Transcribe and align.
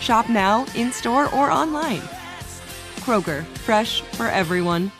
Shop 0.00 0.28
now, 0.28 0.66
in 0.74 0.92
store, 0.92 1.32
or 1.34 1.50
online. 1.50 2.02
Kroger, 3.00 3.44
fresh 3.66 4.00
for 4.02 4.26
everyone. 4.26 4.90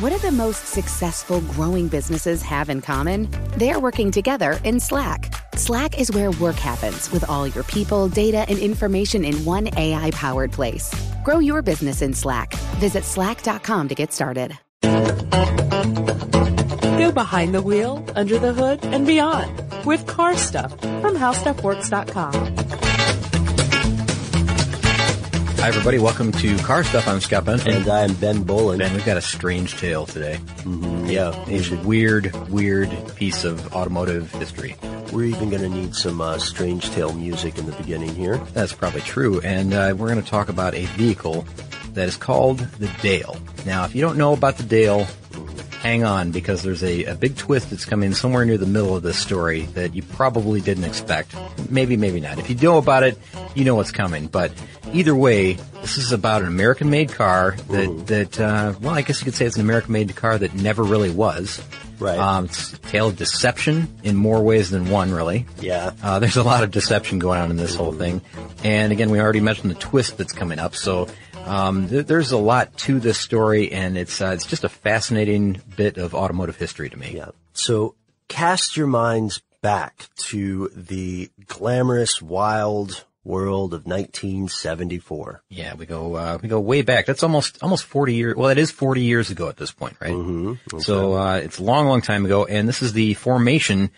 What 0.00 0.10
do 0.10 0.18
the 0.18 0.32
most 0.32 0.66
successful 0.66 1.40
growing 1.40 1.88
businesses 1.88 2.42
have 2.42 2.68
in 2.70 2.80
common? 2.80 3.28
They're 3.56 3.80
working 3.80 4.10
together 4.10 4.60
in 4.64 4.80
Slack. 4.80 5.34
Slack 5.56 5.98
is 5.98 6.12
where 6.12 6.30
work 6.32 6.56
happens 6.56 7.10
with 7.10 7.28
all 7.28 7.48
your 7.48 7.64
people, 7.64 8.08
data, 8.08 8.46
and 8.48 8.58
information 8.58 9.24
in 9.24 9.44
one 9.44 9.68
AI 9.76 10.10
powered 10.12 10.52
place. 10.52 10.94
Grow 11.24 11.40
your 11.40 11.62
business 11.62 12.00
in 12.00 12.14
Slack. 12.14 12.54
Visit 12.78 13.04
slack.com 13.04 13.88
to 13.88 13.94
get 13.94 14.12
started. 14.12 14.56
Go 16.98 17.12
behind 17.12 17.54
the 17.54 17.62
wheel, 17.62 18.04
under 18.14 18.38
the 18.38 18.52
hood, 18.52 18.84
and 18.84 19.06
beyond 19.06 19.68
with 19.84 20.06
car 20.06 20.36
stuff 20.36 20.78
from 20.80 21.16
howstuffworks.com. 21.16 22.67
Hi, 25.60 25.66
everybody. 25.66 25.98
Welcome 25.98 26.30
to 26.30 26.56
Car 26.58 26.84
Stuff. 26.84 27.08
I'm 27.08 27.20
Scott 27.20 27.44
Benson. 27.44 27.72
And 27.72 27.88
I'm 27.88 28.14
Ben 28.14 28.44
Bowlin. 28.44 28.78
Ben, 28.78 28.94
we've 28.94 29.04
got 29.04 29.16
a 29.16 29.20
strange 29.20 29.76
tale 29.76 30.06
today. 30.06 30.38
Mm-hmm. 30.58 31.06
Yeah. 31.06 31.34
A 31.48 31.84
weird, 31.84 32.32
weird 32.48 32.90
piece 33.16 33.42
of 33.42 33.74
automotive 33.74 34.30
history. 34.30 34.76
We're 35.12 35.24
even 35.24 35.50
going 35.50 35.62
to 35.62 35.68
need 35.68 35.96
some 35.96 36.20
uh, 36.20 36.38
strange 36.38 36.88
tale 36.92 37.12
music 37.12 37.58
in 37.58 37.66
the 37.66 37.72
beginning 37.72 38.14
here. 38.14 38.36
That's 38.54 38.72
probably 38.72 39.00
true. 39.00 39.40
And 39.40 39.74
uh, 39.74 39.96
we're 39.98 40.06
going 40.06 40.22
to 40.22 40.30
talk 40.30 40.48
about 40.48 40.76
a 40.76 40.84
vehicle 40.84 41.44
that 41.94 42.06
is 42.06 42.16
called 42.16 42.60
the 42.60 42.88
Dale. 43.02 43.36
Now, 43.66 43.84
if 43.84 43.96
you 43.96 44.00
don't 44.00 44.16
know 44.16 44.34
about 44.34 44.58
the 44.58 44.62
Dale, 44.62 45.08
hang 45.88 46.04
on 46.04 46.30
because 46.32 46.62
there's 46.62 46.82
a, 46.84 47.04
a 47.04 47.14
big 47.14 47.34
twist 47.34 47.70
that's 47.70 47.86
coming 47.86 48.12
somewhere 48.12 48.44
near 48.44 48.58
the 48.58 48.66
middle 48.66 48.94
of 48.94 49.02
this 49.02 49.18
story 49.18 49.62
that 49.72 49.94
you 49.94 50.02
probably 50.02 50.60
didn't 50.60 50.84
expect. 50.84 51.34
Maybe, 51.70 51.96
maybe 51.96 52.20
not. 52.20 52.38
If 52.38 52.50
you 52.50 52.56
know 52.56 52.76
about 52.76 53.04
it, 53.04 53.16
you 53.54 53.64
know 53.64 53.74
what's 53.74 53.90
coming. 53.90 54.26
But 54.26 54.52
either 54.92 55.14
way, 55.14 55.54
this 55.80 55.96
is 55.96 56.12
about 56.12 56.42
an 56.42 56.48
American-made 56.48 57.12
car 57.12 57.56
that 57.70 57.88
Mm-hmm. 57.88 58.04
that 58.04 58.40
uh, 58.40 58.74
well, 58.82 58.94
I 58.94 59.00
guess 59.02 59.20
you 59.20 59.24
could 59.24 59.34
say 59.34 59.46
it's 59.46 59.56
an 59.56 59.62
American-made 59.62 60.14
car 60.14 60.36
that 60.36 60.54
never 60.54 60.82
really 60.82 61.10
was. 61.10 61.62
Right. 61.98 62.18
Um, 62.18 62.44
it's 62.44 62.74
a 62.74 62.78
tale 62.78 63.08
of 63.08 63.16
deception 63.16 63.88
in 64.04 64.14
more 64.14 64.42
ways 64.42 64.68
than 64.70 64.90
one, 64.90 65.10
really. 65.12 65.46
Yeah. 65.60 65.92
Uh, 66.02 66.18
there's 66.18 66.36
a 66.36 66.42
lot 66.42 66.62
of 66.64 66.70
deception 66.70 67.18
going 67.18 67.40
on 67.40 67.50
in 67.50 67.56
this 67.56 67.74
whole 67.74 67.92
thing. 67.92 68.20
And 68.62 68.92
again, 68.92 69.10
we 69.10 69.20
already 69.20 69.40
mentioned 69.40 69.70
the 69.70 69.74
twist 69.76 70.16
that's 70.18 70.32
coming 70.32 70.58
up. 70.58 70.76
So, 70.76 71.08
um, 71.48 71.88
th- 71.88 72.06
there's 72.06 72.32
a 72.32 72.38
lot 72.38 72.76
to 72.78 73.00
this 73.00 73.18
story 73.18 73.72
and 73.72 73.96
it's, 73.96 74.20
uh, 74.20 74.30
it's 74.34 74.46
just 74.46 74.64
a 74.64 74.68
fascinating 74.68 75.60
bit 75.76 75.96
of 75.98 76.14
automotive 76.14 76.56
history 76.56 76.90
to 76.90 76.96
me. 76.96 77.14
Yeah. 77.16 77.30
So 77.52 77.94
cast 78.28 78.76
your 78.76 78.86
minds 78.86 79.42
back 79.60 80.08
to 80.16 80.70
the 80.74 81.30
glamorous, 81.46 82.22
wild 82.22 83.04
world 83.24 83.74
of 83.74 83.84
1974. 83.84 85.42
Yeah, 85.48 85.74
we 85.74 85.86
go, 85.86 86.14
uh, 86.14 86.38
we 86.40 86.48
go 86.48 86.60
way 86.60 86.82
back. 86.82 87.06
That's 87.06 87.22
almost, 87.22 87.62
almost 87.62 87.84
40 87.84 88.14
years. 88.14 88.36
Well, 88.36 88.48
it 88.48 88.58
is 88.58 88.70
40 88.70 89.02
years 89.02 89.30
ago 89.30 89.48
at 89.48 89.56
this 89.56 89.70
point, 89.70 89.96
right? 90.00 90.12
Mm-hmm. 90.12 90.78
So, 90.78 91.14
uh, 91.14 91.36
it's 91.36 91.58
a 91.58 91.62
long, 91.62 91.86
long 91.86 92.00
time 92.00 92.24
ago. 92.24 92.44
And 92.44 92.68
this 92.68 92.82
is 92.82 92.92
the 92.92 93.14
formation 93.14 93.90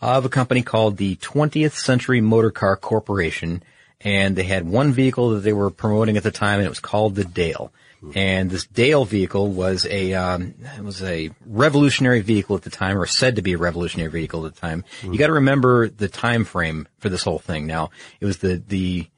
of 0.00 0.24
a 0.24 0.28
company 0.28 0.62
called 0.62 0.96
the 0.96 1.16
20th 1.16 1.72
Century 1.72 2.20
Motor 2.20 2.50
Car 2.50 2.76
Corporation. 2.76 3.62
And 4.00 4.36
they 4.36 4.44
had 4.44 4.66
one 4.68 4.92
vehicle 4.92 5.30
that 5.30 5.40
they 5.40 5.52
were 5.52 5.70
promoting 5.70 6.16
at 6.16 6.22
the 6.22 6.30
time 6.30 6.58
and 6.60 6.66
it 6.66 6.70
was 6.70 6.80
called 6.80 7.14
the 7.14 7.24
Dale. 7.24 7.72
And 8.14 8.48
this 8.48 8.64
Dale 8.64 9.04
vehicle 9.04 9.50
was 9.50 9.84
a, 9.84 10.14
um, 10.14 10.54
it 10.76 10.84
was 10.84 11.02
a 11.02 11.30
revolutionary 11.44 12.20
vehicle 12.20 12.54
at 12.54 12.62
the 12.62 12.70
time, 12.70 12.96
or 12.96 13.06
said 13.06 13.34
to 13.36 13.42
be 13.42 13.54
a 13.54 13.58
revolutionary 13.58 14.08
vehicle 14.08 14.46
at 14.46 14.54
the 14.54 14.60
time. 14.60 14.84
You 15.02 15.18
got 15.18 15.26
to 15.26 15.32
remember 15.32 15.88
the 15.88 16.06
time 16.06 16.44
frame 16.44 16.86
for 16.98 17.08
this 17.08 17.24
whole 17.24 17.40
thing. 17.40 17.66
Now, 17.66 17.90
it 18.20 18.24
was 18.26 18.38
the 18.38 18.62
the 18.64 19.08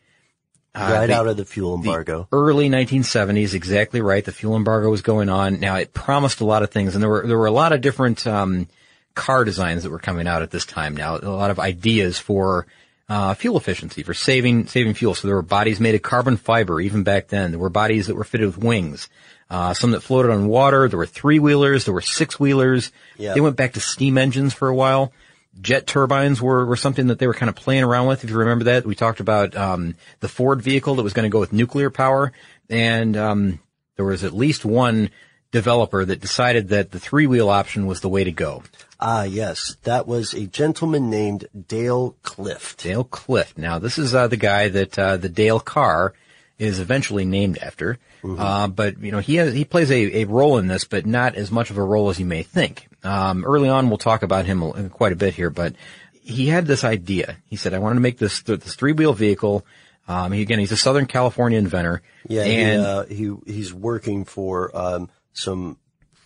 right 0.74 1.08
the- 1.08 1.14
out 1.14 1.26
of 1.26 1.36
the 1.36 1.44
fuel 1.44 1.74
embargo. 1.74 2.26
early 2.32 2.70
1970s, 2.70 3.52
exactly 3.52 4.00
right. 4.00 4.24
The 4.24 4.32
fuel 4.32 4.56
embargo 4.56 4.88
was 4.88 5.02
going 5.02 5.28
on. 5.28 5.60
Now 5.60 5.76
it 5.76 5.92
promised 5.92 6.40
a 6.40 6.46
lot 6.46 6.62
of 6.62 6.70
things, 6.70 6.94
and 6.94 7.02
there 7.02 7.10
were 7.10 7.26
there 7.26 7.36
were 7.38 7.44
a 7.44 7.50
lot 7.52 7.72
of 7.72 7.82
different 7.82 8.26
um, 8.26 8.66
car 9.14 9.44
designs 9.44 9.82
that 9.82 9.90
were 9.90 9.98
coming 9.98 10.26
out 10.26 10.40
at 10.40 10.50
this 10.52 10.64
time. 10.64 10.96
Now 10.96 11.18
a 11.18 11.28
lot 11.28 11.50
of 11.50 11.58
ideas 11.58 12.18
for 12.18 12.66
uh, 13.10 13.34
fuel 13.34 13.56
efficiency, 13.56 14.04
for 14.04 14.14
saving 14.14 14.68
saving 14.68 14.94
fuel. 14.94 15.14
So 15.14 15.26
there 15.26 15.34
were 15.34 15.42
bodies 15.42 15.80
made 15.80 15.96
of 15.96 16.02
carbon 16.02 16.36
fiber 16.36 16.80
even 16.80 17.02
back 17.02 17.26
then. 17.26 17.50
There 17.50 17.58
were 17.58 17.68
bodies 17.68 18.06
that 18.06 18.14
were 18.14 18.24
fitted 18.24 18.46
with 18.46 18.58
wings. 18.58 19.08
Uh, 19.50 19.74
some 19.74 19.90
that 19.90 20.00
floated 20.00 20.30
on 20.30 20.46
water. 20.46 20.88
There 20.88 20.96
were 20.96 21.06
three 21.06 21.40
wheelers. 21.40 21.84
There 21.84 21.92
were 21.92 22.00
six 22.00 22.38
wheelers. 22.38 22.92
Yeah. 23.18 23.34
They 23.34 23.40
went 23.40 23.56
back 23.56 23.72
to 23.72 23.80
steam 23.80 24.16
engines 24.16 24.54
for 24.54 24.68
a 24.68 24.74
while. 24.74 25.12
Jet 25.60 25.88
turbines 25.88 26.40
were, 26.40 26.64
were 26.64 26.76
something 26.76 27.08
that 27.08 27.18
they 27.18 27.26
were 27.26 27.34
kind 27.34 27.50
of 27.50 27.56
playing 27.56 27.82
around 27.82 28.06
with. 28.06 28.22
If 28.22 28.30
you 28.30 28.36
remember 28.36 28.66
that, 28.66 28.86
we 28.86 28.94
talked 28.94 29.18
about 29.18 29.56
um, 29.56 29.96
the 30.20 30.28
Ford 30.28 30.62
vehicle 30.62 30.94
that 30.94 31.02
was 31.02 31.12
going 31.12 31.24
to 31.24 31.32
go 31.32 31.40
with 31.40 31.52
nuclear 31.52 31.90
power, 31.90 32.32
and 32.68 33.16
um, 33.16 33.58
there 33.96 34.04
was 34.04 34.22
at 34.22 34.32
least 34.32 34.64
one 34.64 35.10
developer 35.52 36.04
that 36.04 36.20
decided 36.20 36.68
that 36.68 36.90
the 36.90 37.00
three 37.00 37.26
wheel 37.26 37.48
option 37.48 37.86
was 37.86 38.00
the 38.00 38.08
way 38.08 38.24
to 38.24 38.32
go. 38.32 38.62
Ah, 38.98 39.24
yes. 39.24 39.76
That 39.84 40.06
was 40.06 40.34
a 40.34 40.46
gentleman 40.46 41.10
named 41.10 41.46
Dale 41.68 42.16
Clift. 42.22 42.82
Dale 42.82 43.04
Clift. 43.04 43.58
Now, 43.58 43.78
this 43.78 43.98
is 43.98 44.14
uh, 44.14 44.28
the 44.28 44.36
guy 44.36 44.68
that 44.68 44.98
uh, 44.98 45.16
the 45.16 45.28
Dale 45.28 45.60
car 45.60 46.14
is 46.58 46.78
eventually 46.78 47.24
named 47.24 47.58
after. 47.58 47.98
Uh, 48.22 48.68
but 48.68 49.00
you 49.00 49.10
know, 49.10 49.18
he 49.18 49.36
has, 49.36 49.54
he 49.54 49.64
plays 49.64 49.90
a, 49.90 50.22
a 50.22 50.24
role 50.26 50.58
in 50.58 50.66
this, 50.66 50.84
but 50.84 51.06
not 51.06 51.34
as 51.34 51.50
much 51.50 51.70
of 51.70 51.78
a 51.78 51.82
role 51.82 52.10
as 52.10 52.20
you 52.20 52.26
may 52.26 52.42
think. 52.42 52.86
Um, 53.02 53.44
early 53.44 53.70
on, 53.70 53.88
we'll 53.88 53.96
talk 53.96 54.22
about 54.22 54.44
him 54.44 54.90
quite 54.90 55.12
a 55.12 55.16
bit 55.16 55.34
here, 55.34 55.48
but 55.48 55.74
he 56.22 56.48
had 56.48 56.66
this 56.66 56.84
idea. 56.84 57.38
He 57.48 57.56
said, 57.56 57.72
"I 57.72 57.78
wanted 57.78 57.94
to 57.94 58.02
make 58.02 58.18
this 58.18 58.42
this 58.42 58.74
three 58.74 58.92
wheel 58.92 59.14
vehicle." 59.14 59.64
Um, 60.06 60.32
he, 60.32 60.42
again, 60.42 60.58
he's 60.58 60.72
a 60.72 60.76
Southern 60.76 61.06
California 61.06 61.58
inventor. 61.58 62.02
Yeah, 62.28 62.42
and 62.42 62.80
he, 62.80 62.86
uh, 62.86 63.04
he 63.46 63.52
he's 63.54 63.72
working 63.72 64.26
for 64.26 64.76
um, 64.76 65.08
some 65.32 65.78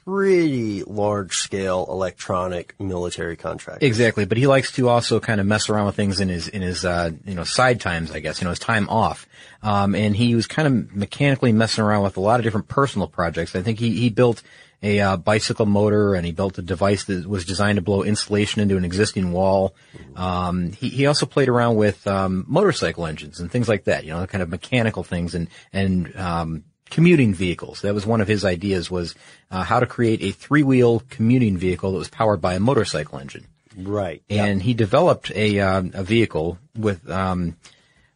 pretty 0.05 0.83
large 0.85 1.37
scale 1.37 1.87
electronic 1.89 2.75
military 2.79 3.37
contractors. 3.37 3.87
Exactly, 3.87 4.25
but 4.25 4.37
he 4.37 4.47
likes 4.47 4.73
to 4.73 4.89
also 4.89 5.19
kind 5.19 5.41
of 5.41 5.47
mess 5.47 5.69
around 5.69 5.87
with 5.87 5.97
things 5.97 6.21
in 6.21 6.29
his 6.29 6.49
in 6.49 6.63
his 6.63 6.85
uh, 6.85 7.11
you 7.25 7.35
know 7.35 7.45
side 7.45 7.81
times, 7.81 8.11
I 8.11 8.21
guess, 8.21 8.41
you 8.41 8.45
know, 8.45 8.51
his 8.51 8.59
time 8.59 8.89
off. 8.89 9.27
Um, 9.63 9.95
and 9.95 10.15
he 10.15 10.35
was 10.35 10.47
kind 10.47 10.69
of 10.69 10.95
mechanically 10.95 11.53
messing 11.53 11.85
around 11.85 12.03
with 12.03 12.17
a 12.17 12.21
lot 12.21 12.39
of 12.39 12.45
different 12.45 12.69
personal 12.69 13.09
projects. 13.09 13.57
I 13.57 13.63
think 13.63 13.79
he 13.79 13.93
he 13.93 14.11
built 14.11 14.43
a 14.83 15.01
uh, 15.01 15.17
bicycle 15.17 15.65
motor 15.65 16.15
and 16.15 16.27
he 16.27 16.33
built 16.33 16.59
a 16.59 16.63
device 16.63 17.05
that 17.05 17.27
was 17.27 17.47
designed 17.47 17.77
to 17.77 17.83
blow 17.83 18.03
insulation 18.03 18.61
into 18.61 18.77
an 18.77 18.85
existing 18.85 19.33
wall. 19.33 19.75
Um, 20.15 20.73
he 20.73 20.91
he 20.91 21.07
also 21.07 21.25
played 21.25 21.49
around 21.49 21.77
with 21.77 22.07
um, 22.07 22.45
motorcycle 22.47 23.07
engines 23.07 23.41
and 23.41 23.51
things 23.51 23.69
like 23.69 23.85
that, 23.85 24.05
you 24.05 24.13
know, 24.13 24.27
kind 24.27 24.43
of 24.43 24.51
mechanical 24.51 25.03
things 25.03 25.35
and 25.35 25.49
and 25.73 26.15
um, 26.17 26.65
commuting 26.95 27.35
vehicles. 27.35 27.83
That 27.83 27.93
was 27.93 28.07
one 28.07 28.21
of 28.21 28.29
his 28.29 28.45
ideas 28.45 28.89
was 28.89 29.17
uh, 29.51 29.65
how 29.65 29.81
to 29.81 29.87
create 29.87 30.23
a 30.23 30.31
three-wheel 30.31 31.03
commuting 31.11 31.59
vehicle 31.59 31.91
that 31.91 31.99
was 31.99 32.09
powered 32.09 32.41
by 32.41 32.55
a 32.55 32.61
motorcycle 32.61 33.19
engine. 33.19 33.49
Right. 33.77 34.23
And 34.31 34.63
he 34.63 34.75
developed 34.75 35.33
a 35.33 35.59
um, 35.59 35.91
a 35.95 36.05
vehicle 36.05 36.57
with 36.79 37.11
um, 37.11 37.57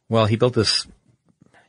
well, 0.08 0.26
he 0.26 0.36
built 0.36 0.54
this. 0.54 0.86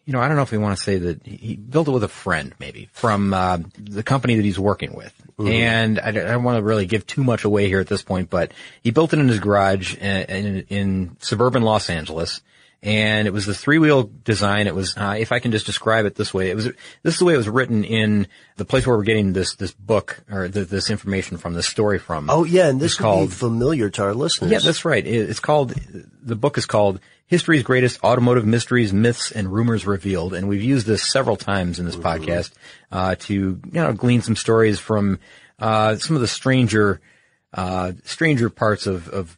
You 0.06 0.14
know, 0.14 0.22
I 0.22 0.28
don't 0.28 0.38
know 0.38 0.44
if 0.44 0.52
we 0.52 0.60
want 0.60 0.78
to 0.78 0.84
say 0.84 0.98
that 0.98 1.26
he 1.26 1.56
built 1.56 1.88
it 1.88 1.92
with 1.92 2.04
a 2.04 2.08
friend, 2.08 2.54
maybe 2.60 2.90
from 2.94 3.34
uh, 3.34 3.58
the 3.78 4.04
company 4.04 4.36
that 4.36 4.46
he's 4.46 4.60
working 4.60 4.94
with. 4.94 5.14
And 5.40 6.00
I 6.00 6.12
don't, 6.12 6.28
I 6.28 6.32
don't 6.32 6.44
want 6.44 6.58
to 6.58 6.64
really 6.64 6.86
give 6.86 7.08
too 7.08 7.24
much 7.24 7.44
away 7.44 7.68
here 7.68 7.80
at 7.80 7.88
this 7.88 8.02
point, 8.02 8.30
but 8.30 8.52
he 8.84 8.92
built 8.92 9.14
it 9.14 9.20
in 9.20 9.28
his 9.28 9.40
garage 9.40 9.96
in, 9.96 10.26
in, 10.26 10.66
in 10.70 11.18
suburban 11.20 11.64
Los 11.64 11.90
Angeles, 11.90 12.42
and 12.81 13.28
it 13.28 13.31
was 13.31 13.46
the 13.46 13.54
three-wheel 13.54 14.10
design. 14.24 14.68
It 14.68 14.76
was, 14.76 14.96
uh, 14.96 15.16
if 15.20 15.31
I 15.31 15.40
can 15.40 15.52
just 15.52 15.66
describe 15.66 16.06
it 16.06 16.16
this 16.16 16.34
way, 16.34 16.50
it 16.50 16.56
was 16.56 16.66
this 16.66 17.14
is 17.14 17.20
the 17.20 17.26
way 17.26 17.34
it 17.34 17.38
was 17.38 17.50
written 17.50 17.84
in 17.84 18.28
the 18.58 18.66
place 18.66 18.88
where 18.88 18.96
we're 18.98 19.04
getting 19.04 19.34
this 19.34 19.56
this 19.56 19.74
book 19.74 20.22
or 20.31 20.48
the, 20.48 20.64
this 20.66 20.90
information 20.90 21.38
from, 21.38 21.54
this 21.54 21.68
story 21.68 22.00
from. 22.00 22.30
Oh 22.30 22.44
yeah, 22.46 22.68
and 22.70 22.80
this 22.80 22.98
would 22.98 23.04
called 23.04 23.30
be 23.30 23.36
familiar 23.36 23.90
to 23.90 24.04
our 24.04 24.14
listeners. 24.14 24.52
yeah, 24.52 24.60
that's 24.60 24.86
right. 24.86 25.06
It- 25.06 25.30
It's 25.30 25.40
called, 25.40 25.74
the 26.24 26.36
book 26.36 26.58
is 26.58 26.66
called 26.66 27.00
History's 27.28 27.64
Greatest 27.64 28.04
Automotive 28.04 28.46
Mysteries, 28.46 28.92
Myths, 28.94 29.32
and 29.32 29.52
Rumors 29.54 29.86
Revealed. 29.86 30.34
And 30.34 30.48
we've 30.48 30.64
used 30.64 30.88
this 30.88 31.04
several 31.04 31.36
times 31.36 31.78
in 31.80 31.86
this 31.86 31.96
podcast, 31.96 32.52
uh, 32.92 33.16
to, 33.20 33.34
you 33.34 33.62
know, 33.72 33.94
glean 33.94 34.22
some 34.24 34.36
stories 34.36 34.80
from, 34.80 35.20
uh, 35.60 35.98
some 35.98 36.16
of 36.16 36.22
the 36.24 36.28
stranger, 36.28 37.02
uh, 37.54 37.92
stranger 38.04 38.50
parts 38.50 38.88
of, 38.88 39.10
of 39.10 39.38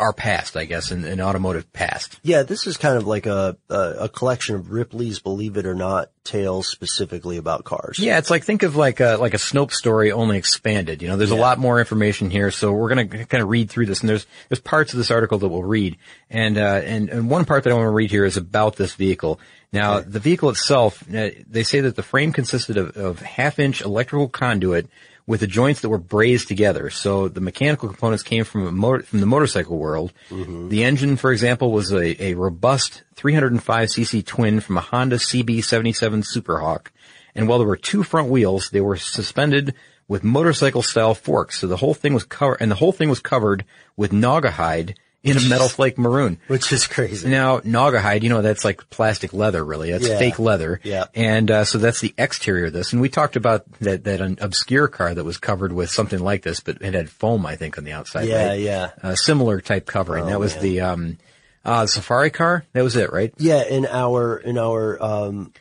our 0.00 0.12
past, 0.12 0.56
I 0.56 0.64
guess, 0.64 0.90
in, 0.90 1.04
in 1.04 1.20
automotive 1.20 1.72
past. 1.72 2.18
Yeah, 2.22 2.42
this 2.42 2.66
is 2.66 2.76
kind 2.76 2.96
of 2.96 3.06
like 3.06 3.26
a, 3.26 3.56
a 3.68 3.74
a 4.00 4.08
collection 4.08 4.56
of 4.56 4.72
Ripley's 4.72 5.20
Believe 5.20 5.56
It 5.56 5.66
or 5.66 5.74
Not 5.74 6.10
tales 6.24 6.68
specifically 6.68 7.36
about 7.36 7.64
cars. 7.64 7.98
Yeah, 7.98 8.18
it's 8.18 8.30
like 8.30 8.44
think 8.44 8.62
of 8.62 8.76
like 8.76 9.00
a 9.00 9.16
like 9.16 9.34
a 9.34 9.38
Snopes 9.38 9.74
story 9.74 10.10
only 10.10 10.38
expanded. 10.38 11.02
You 11.02 11.08
know, 11.08 11.16
there's 11.16 11.30
a 11.30 11.36
lot 11.36 11.58
more 11.58 11.78
information 11.78 12.30
here, 12.30 12.50
so 12.50 12.72
we're 12.72 12.88
gonna 12.88 13.06
kind 13.06 13.42
of 13.42 13.48
read 13.48 13.70
through 13.70 13.86
this, 13.86 14.00
and 14.00 14.08
there's 14.08 14.26
there's 14.48 14.60
parts 14.60 14.92
of 14.92 14.98
this 14.98 15.10
article 15.10 15.38
that 15.38 15.48
we'll 15.48 15.62
read, 15.62 15.96
and 16.30 16.56
uh, 16.56 16.80
and 16.84 17.10
and 17.10 17.30
one 17.30 17.44
part 17.44 17.64
that 17.64 17.70
I 17.70 17.74
want 17.74 17.86
to 17.86 17.90
read 17.90 18.10
here 18.10 18.24
is 18.24 18.36
about 18.36 18.76
this 18.76 18.94
vehicle. 18.94 19.38
Now, 19.72 20.00
the 20.00 20.18
vehicle 20.18 20.50
itself, 20.50 21.02
uh, 21.14 21.30
they 21.48 21.62
say 21.62 21.80
that 21.80 21.94
the 21.94 22.02
frame 22.02 22.32
consisted 22.32 22.76
of, 22.76 22.96
of 22.96 23.20
half-inch 23.20 23.82
electrical 23.82 24.28
conduit 24.28 24.88
with 25.30 25.38
the 25.38 25.46
joints 25.46 25.80
that 25.80 25.88
were 25.88 25.96
brazed 25.96 26.48
together. 26.48 26.90
So 26.90 27.28
the 27.28 27.40
mechanical 27.40 27.88
components 27.88 28.24
came 28.24 28.42
from 28.42 28.66
a 28.66 28.72
motor, 28.72 29.04
from 29.04 29.20
the 29.20 29.26
motorcycle 29.26 29.78
world. 29.78 30.12
Mm-hmm. 30.28 30.70
The 30.70 30.82
engine, 30.82 31.16
for 31.16 31.30
example, 31.30 31.70
was 31.70 31.92
a, 31.92 32.20
a 32.20 32.34
robust 32.34 33.04
305cc 33.14 34.26
twin 34.26 34.58
from 34.58 34.76
a 34.76 34.80
Honda 34.80 35.18
CB77 35.18 36.26
Superhawk. 36.26 36.88
And 37.36 37.46
while 37.46 37.58
there 37.60 37.68
were 37.68 37.76
two 37.76 38.02
front 38.02 38.28
wheels, 38.28 38.70
they 38.70 38.80
were 38.80 38.96
suspended 38.96 39.76
with 40.08 40.24
motorcycle 40.24 40.82
style 40.82 41.14
forks. 41.14 41.60
So 41.60 41.68
the 41.68 41.76
whole 41.76 41.94
thing 41.94 42.12
was 42.12 42.24
covered, 42.24 42.56
and 42.60 42.68
the 42.68 42.74
whole 42.74 42.90
thing 42.90 43.08
was 43.08 43.20
covered 43.20 43.64
with 43.96 44.10
Naugahyde 44.10 44.96
in 45.22 45.36
a 45.36 45.40
metal 45.40 45.68
flake 45.68 45.98
maroon. 45.98 46.38
Which 46.46 46.72
is 46.72 46.86
crazy. 46.86 47.28
Now, 47.28 47.60
Naugahyde, 47.60 48.22
you 48.22 48.28
know, 48.30 48.40
that's 48.42 48.64
like 48.64 48.88
plastic 48.90 49.32
leather, 49.32 49.62
really. 49.64 49.90
That's 49.90 50.08
Yeah. 50.08 50.18
fake 50.18 50.38
leather. 50.38 50.80
Yeah. 50.82 51.04
And, 51.14 51.50
uh, 51.50 51.64
so 51.64 51.76
that's 51.78 52.00
the 52.00 52.14
exterior 52.16 52.66
of 52.66 52.72
this. 52.72 52.92
And 52.92 53.02
we 53.02 53.08
talked 53.10 53.36
about 53.36 53.70
that, 53.80 54.04
that 54.04 54.20
an 54.22 54.38
obscure 54.40 54.88
car 54.88 55.14
that 55.14 55.24
was 55.24 55.36
covered 55.36 55.72
with 55.72 55.90
something 55.90 56.20
like 56.20 56.42
this, 56.42 56.60
but 56.60 56.78
it 56.80 56.94
had 56.94 57.10
foam, 57.10 57.44
I 57.44 57.56
think, 57.56 57.76
on 57.76 57.84
the 57.84 57.92
outside. 57.92 58.28
Yeah, 58.28 58.48
right? 58.48 58.60
yeah. 58.60 58.90
Uh, 59.02 59.14
similar 59.14 59.60
type 59.60 59.86
covering. 59.86 60.26
that 60.26 60.40
was 60.40 60.56
the, 60.56 60.80
um, 60.80 61.18
uh, 61.64 61.84
Safari 61.86 62.30
car. 62.30 62.64
That 62.72 62.82
was 62.82 62.96
it, 62.96 63.12
right? 63.12 63.34
Yeah, 63.36 63.62
in 63.64 63.84
our 63.86 64.38
in 64.38 64.56
our 64.56 65.02
um 65.02 65.52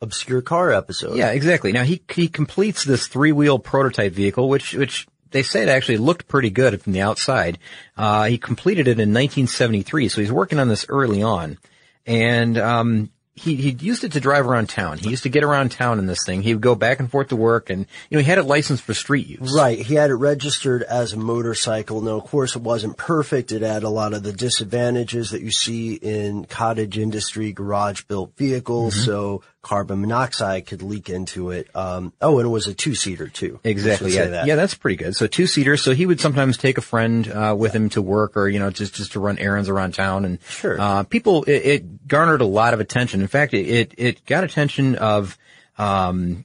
obscure 0.00 0.42
car 0.42 0.70
episode. 0.72 1.16
Yeah, 1.16 1.30
exactly. 1.30 1.72
Now 1.72 1.82
he 1.82 2.02
he 2.12 2.28
completes 2.28 2.84
this 2.84 3.08
three 3.08 3.32
wheel 3.32 3.58
prototype 3.58 4.12
vehicle, 4.12 4.48
which 4.48 4.74
which 4.74 5.08
they 5.34 5.42
say 5.42 5.62
it 5.64 5.68
actually 5.68 5.96
looked 5.96 6.28
pretty 6.28 6.48
good 6.48 6.80
from 6.80 6.92
the 6.92 7.02
outside. 7.02 7.58
Uh, 7.96 8.26
he 8.26 8.38
completed 8.38 8.86
it 8.86 9.00
in 9.00 9.12
1973, 9.12 10.08
so 10.08 10.20
he's 10.20 10.30
working 10.30 10.60
on 10.60 10.68
this 10.68 10.86
early 10.88 11.24
on, 11.24 11.58
and 12.06 12.56
um, 12.56 13.10
he 13.34 13.56
he 13.56 13.70
used 13.70 14.04
it 14.04 14.12
to 14.12 14.20
drive 14.20 14.46
around 14.46 14.68
town. 14.68 14.98
He 14.98 15.10
used 15.10 15.24
to 15.24 15.28
get 15.28 15.42
around 15.42 15.72
town 15.72 15.98
in 15.98 16.06
this 16.06 16.24
thing. 16.24 16.42
He 16.42 16.54
would 16.54 16.62
go 16.62 16.76
back 16.76 17.00
and 17.00 17.10
forth 17.10 17.28
to 17.28 17.36
work, 17.36 17.68
and 17.68 17.86
you 18.08 18.16
know 18.16 18.22
he 18.22 18.30
had 18.30 18.38
it 18.38 18.44
licensed 18.44 18.84
for 18.84 18.94
street 18.94 19.26
use. 19.26 19.52
Right. 19.52 19.80
He 19.80 19.94
had 19.94 20.10
it 20.10 20.14
registered 20.14 20.84
as 20.84 21.12
a 21.12 21.16
motorcycle. 21.16 22.00
Now, 22.00 22.12
of 22.12 22.24
course, 22.24 22.54
it 22.54 22.62
wasn't 22.62 22.96
perfect. 22.96 23.50
It 23.50 23.62
had 23.62 23.82
a 23.82 23.88
lot 23.88 24.14
of 24.14 24.22
the 24.22 24.32
disadvantages 24.32 25.30
that 25.30 25.42
you 25.42 25.50
see 25.50 25.94
in 25.94 26.44
cottage 26.44 26.96
industry, 26.96 27.52
garage 27.52 28.04
built 28.04 28.36
vehicles. 28.36 28.94
Mm-hmm. 28.94 29.04
So 29.04 29.42
carbon 29.64 30.00
monoxide 30.00 30.66
could 30.66 30.82
leak 30.82 31.10
into 31.10 31.50
it. 31.50 31.68
Um, 31.74 32.12
oh, 32.20 32.38
and 32.38 32.46
it 32.46 32.50
was 32.50 32.68
a 32.68 32.74
two 32.74 32.94
seater 32.94 33.26
too. 33.26 33.58
Exactly. 33.64 34.14
Yeah. 34.14 34.26
that. 34.26 34.46
Yeah, 34.46 34.54
that's 34.54 34.74
pretty 34.74 34.96
good. 34.96 35.16
So 35.16 35.26
two 35.26 35.46
seater. 35.48 35.76
So 35.76 35.92
he 35.92 36.06
would 36.06 36.20
sometimes 36.20 36.56
take 36.56 36.78
a 36.78 36.82
friend 36.82 37.26
uh, 37.26 37.56
with 37.58 37.72
him 37.74 37.88
to 37.90 38.02
work, 38.02 38.36
or 38.36 38.48
you 38.48 38.60
know, 38.60 38.70
just 38.70 38.94
just 38.94 39.12
to 39.12 39.20
run 39.20 39.38
errands 39.38 39.68
around 39.68 39.94
town. 39.94 40.24
And 40.24 40.38
Sure. 40.48 40.80
uh, 40.80 41.02
people, 41.02 41.42
it, 41.44 41.50
it 41.64 42.06
garnered 42.06 42.40
a 42.42 42.46
lot 42.46 42.74
of 42.74 42.80
attention. 42.80 43.20
In 43.22 43.26
fact, 43.26 43.54
it 43.54 43.66
it, 43.66 43.94
it 43.98 44.26
got 44.26 44.44
attention 44.44 44.94
of. 44.94 45.36
Um, 45.76 46.44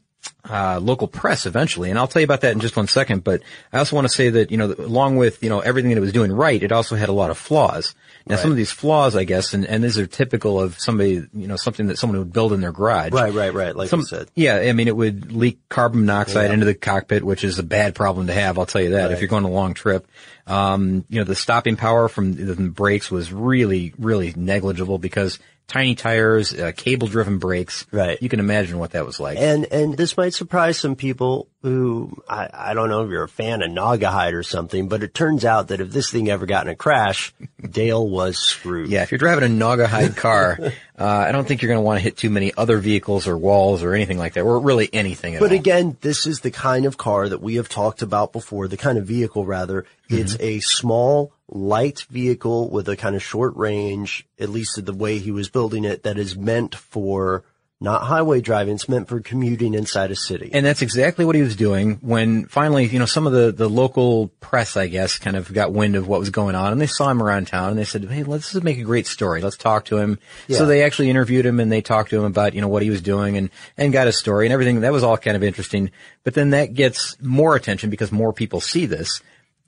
uh, 0.50 0.80
local 0.81 1.07
press 1.07 1.45
eventually, 1.45 1.89
and 1.89 1.97
I'll 2.00 2.07
tell 2.07 2.21
you 2.21 2.25
about 2.25 2.41
that 2.41 2.53
in 2.53 2.59
just 2.59 2.75
one 2.77 2.88
second. 2.88 3.24
But 3.24 3.41
I 3.74 3.80
also 3.80 3.95
want 3.95 4.07
to 4.07 4.13
say 4.13 4.30
that 4.30 4.51
you 4.51 4.57
know, 4.57 4.74
along 4.77 5.18
with 5.18 5.44
you 5.44 5.50
know 5.50 5.59
everything 5.59 5.89
that 5.91 5.97
it 5.97 6.01
was 6.01 6.13
doing 6.13 6.31
right, 6.31 6.62
it 6.62 6.71
also 6.71 6.95
had 6.95 7.09
a 7.09 7.13
lot 7.13 7.30
of 7.30 7.38
flaws. 7.38 7.95
Now, 8.27 8.36
some 8.36 8.51
of 8.51 8.57
these 8.57 8.69
flaws, 8.71 9.15
I 9.15 9.24
guess, 9.24 9.53
and, 9.56 9.65
and 9.65 9.83
these 9.83 9.97
are 9.97 10.06
typical 10.06 10.62
of 10.62 10.77
somebody, 10.80 11.13
you 11.33 11.47
know, 11.47 11.56
something 11.56 11.88
that 11.88 11.97
someone 11.97 12.19
would 12.19 12.31
build 12.31 12.53
in 12.53 12.62
their 12.62 12.71
garage. 12.71 13.12
Right, 13.12 13.33
right, 13.33 13.51
right. 13.51 13.75
Like 13.75 13.89
Some- 13.89 14.01
you 14.01 14.06
said. 14.06 14.30
Yeah, 14.36 14.57
I 14.57 14.71
mean, 14.74 14.88
it 14.88 14.95
would 14.95 15.31
leak 15.31 15.57
carbon 15.68 16.01
monoxide 16.01 16.50
Yeah. 16.50 16.53
into 16.53 16.65
the 16.68 16.75
cockpit, 16.75 17.24
which 17.24 17.44
is 17.44 17.57
a 17.57 17.63
bad 17.63 17.95
problem 17.95 18.27
to 18.27 18.33
have. 18.33 18.59
I'll 18.59 18.68
tell 18.68 18.81
you 18.81 18.91
that 18.91 19.12
if 19.12 19.19
you're 19.19 19.30
going 19.30 19.45
a 19.45 19.50
long 19.50 19.74
trip. 19.74 20.07
Um, 20.45 21.06
you 21.09 21.19
know, 21.19 21.24
the 21.24 21.33
stopping 21.36 21.75
power 21.75 22.07
from 22.07 22.33
the 22.36 22.56
brakes 22.56 23.09
was 23.09 23.33
really, 23.33 23.94
really 23.97 24.31
negligible 24.36 25.00
because 25.00 25.39
tiny 25.69 25.95
tires, 25.95 26.54
uh, 26.54 26.74
cable-driven 26.75 27.38
brakes. 27.38 27.86
Right. 27.92 28.21
You 28.21 28.27
can 28.27 28.42
imagine 28.42 28.77
what 28.80 28.92
that 28.92 29.06
was 29.06 29.19
like. 29.19 29.38
And 29.38 29.66
and 29.71 29.95
this 29.95 30.18
might 30.18 30.33
surprise 30.33 30.77
some 30.77 30.95
people 30.98 31.48
who 31.62 32.21
I, 32.27 32.50
I 32.54 32.74
don't 32.74 32.89
know 32.89 33.04
if 33.04 33.10
you're 33.10 33.24
a 33.24 33.30
fan 33.30 33.62
of 33.62 33.69
Naugahyde 33.69 34.33
or 34.33 34.44
something, 34.44 34.88
but 34.89 35.04
it 35.04 35.13
turns 35.13 35.45
out 35.45 35.69
that 35.69 35.80
if 35.80 35.92
this 35.92 36.10
thing 36.10 36.30
ever 36.30 36.45
got 36.45 36.66
in 36.66 36.71
a 36.71 36.75
crash, 36.75 37.33
Dale 37.69 38.06
was 38.07 38.38
screwed. 38.38 38.89
yeah, 38.89 39.04
if 39.04 39.12
you're 39.12 39.18
driving 39.19 39.44
a 39.44 39.66
Naugahyde 39.66 40.16
car, 40.18 40.60
uh, 41.00 41.06
I 41.06 41.31
don't 41.31 41.48
think 41.48 41.62
you're 41.62 41.69
going 41.69 41.78
to 41.78 41.86
want 41.86 41.98
to 42.00 42.04
hit 42.04 42.18
too 42.18 42.30
many 42.30 42.51
other 42.57 42.80
vehicles 42.80 43.28
or 43.28 43.38
walls 43.38 43.84
or 43.84 43.94
anything 43.94 44.18
like 44.18 44.34
that, 44.34 44.42
or 44.42 44.60
really 44.60 44.90
anything 44.92 45.36
at 45.36 45.40
But 45.40 45.51
all. 45.51 45.57
again, 45.57 45.98
this 46.01 46.28
is 46.28 46.42
the 46.42 46.51
kind 46.51 46.86
of 46.86 46.98
car 46.98 47.30
that 47.30 47.42
we 47.42 47.56
have 47.56 47.69
talked 47.69 48.01
about 48.01 48.34
before, 48.34 48.68
the 48.68 48.78
kind 48.78 48.98
of 48.98 49.06
vehicle 49.06 49.46
rather. 49.46 49.86
It's 50.10 50.36
a 50.40 50.60
small, 50.60 51.31
light 51.48 52.06
vehicle 52.10 52.69
with 52.69 52.90
a 52.90 52.98
kind 52.98 53.16
of 53.16 53.24
short 53.24 53.56
range, 53.56 54.25
at 54.40 54.50
least 54.50 54.84
the 54.84 54.94
way 54.94 55.19
he 55.19 55.31
was 55.31 55.50
building 55.50 55.86
it, 55.86 56.04
that 56.04 56.18
is 56.18 56.36
meant 56.36 56.75
for 56.75 57.44
not 57.81 58.03
highway 58.03 58.41
driving, 58.41 58.75
it's 58.75 58.89
meant 58.89 59.07
for 59.07 59.21
commuting 59.21 59.73
inside 59.73 60.11
a 60.11 60.15
city. 60.15 60.49
And 60.51 60.65
that's 60.65 60.81
exactly 60.81 61.23
what 61.23 61.35
he 61.35 61.41
was 61.41 61.55
doing 61.55 61.95
when 62.01 62.45
finally, 62.47 62.85
you 62.85 62.99
know, 62.99 63.05
some 63.05 63.25
of 63.25 63.31
the, 63.31 63.53
the 63.53 63.69
local 63.69 64.27
press, 64.41 64.75
I 64.75 64.87
guess, 64.87 65.17
kind 65.17 65.37
of 65.37 65.51
got 65.53 65.71
wind 65.71 65.95
of 65.95 66.05
what 66.05 66.19
was 66.19 66.29
going 66.29 66.55
on 66.55 66.73
and 66.73 66.81
they 66.81 66.87
saw 66.87 67.09
him 67.09 67.23
around 67.23 67.47
town 67.47 67.69
and 67.69 67.79
they 67.79 67.85
said, 67.85 68.03
Hey, 68.03 68.23
let's 68.23 68.53
make 68.55 68.79
a 68.79 68.83
great 68.83 69.07
story. 69.07 69.41
Let's 69.41 69.55
talk 69.55 69.85
to 69.85 69.97
him. 69.97 70.19
So 70.49 70.65
they 70.65 70.83
actually 70.83 71.09
interviewed 71.09 71.45
him 71.45 71.61
and 71.61 71.71
they 71.71 71.81
talked 71.81 72.09
to 72.09 72.17
him 72.17 72.25
about, 72.25 72.53
you 72.53 72.59
know, 72.59 72.67
what 72.67 72.83
he 72.83 72.89
was 72.89 73.01
doing 73.01 73.37
and, 73.37 73.49
and 73.77 73.93
got 73.93 74.07
a 74.07 74.11
story 74.11 74.45
and 74.45 74.53
everything. 74.53 74.81
That 74.81 74.91
was 74.91 75.03
all 75.03 75.17
kind 75.17 75.37
of 75.37 75.43
interesting. 75.43 75.91
But 76.25 76.33
then 76.33 76.49
that 76.49 76.73
gets 76.73 77.15
more 77.21 77.55
attention 77.55 77.89
because 77.89 78.11
more 78.11 78.33
people 78.33 78.59
see 78.59 78.87
this. 78.87 79.21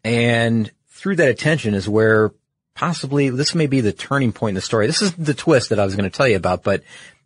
And 0.04 0.70
through 0.90 1.16
that 1.18 1.30
attention 1.30 1.76
is 1.76 1.88
where 1.88 2.32
possibly 2.76 3.30
this 3.30 3.56
may 3.56 3.68
be 3.68 3.80
the 3.80 3.94
turning 3.94 4.34
point 4.34 4.52
in 4.52 4.56
the 4.56 4.62
story. 4.62 4.88
This 4.88 5.02
is 5.02 5.14
the 5.14 5.34
twist 5.34 5.70
that 5.70 5.80
I 5.80 5.86
was 5.86 5.96
going 5.96 6.10
to 6.10 6.16
tell 6.16 6.28
you 6.28 6.36
about, 6.36 6.64
but 6.64 6.84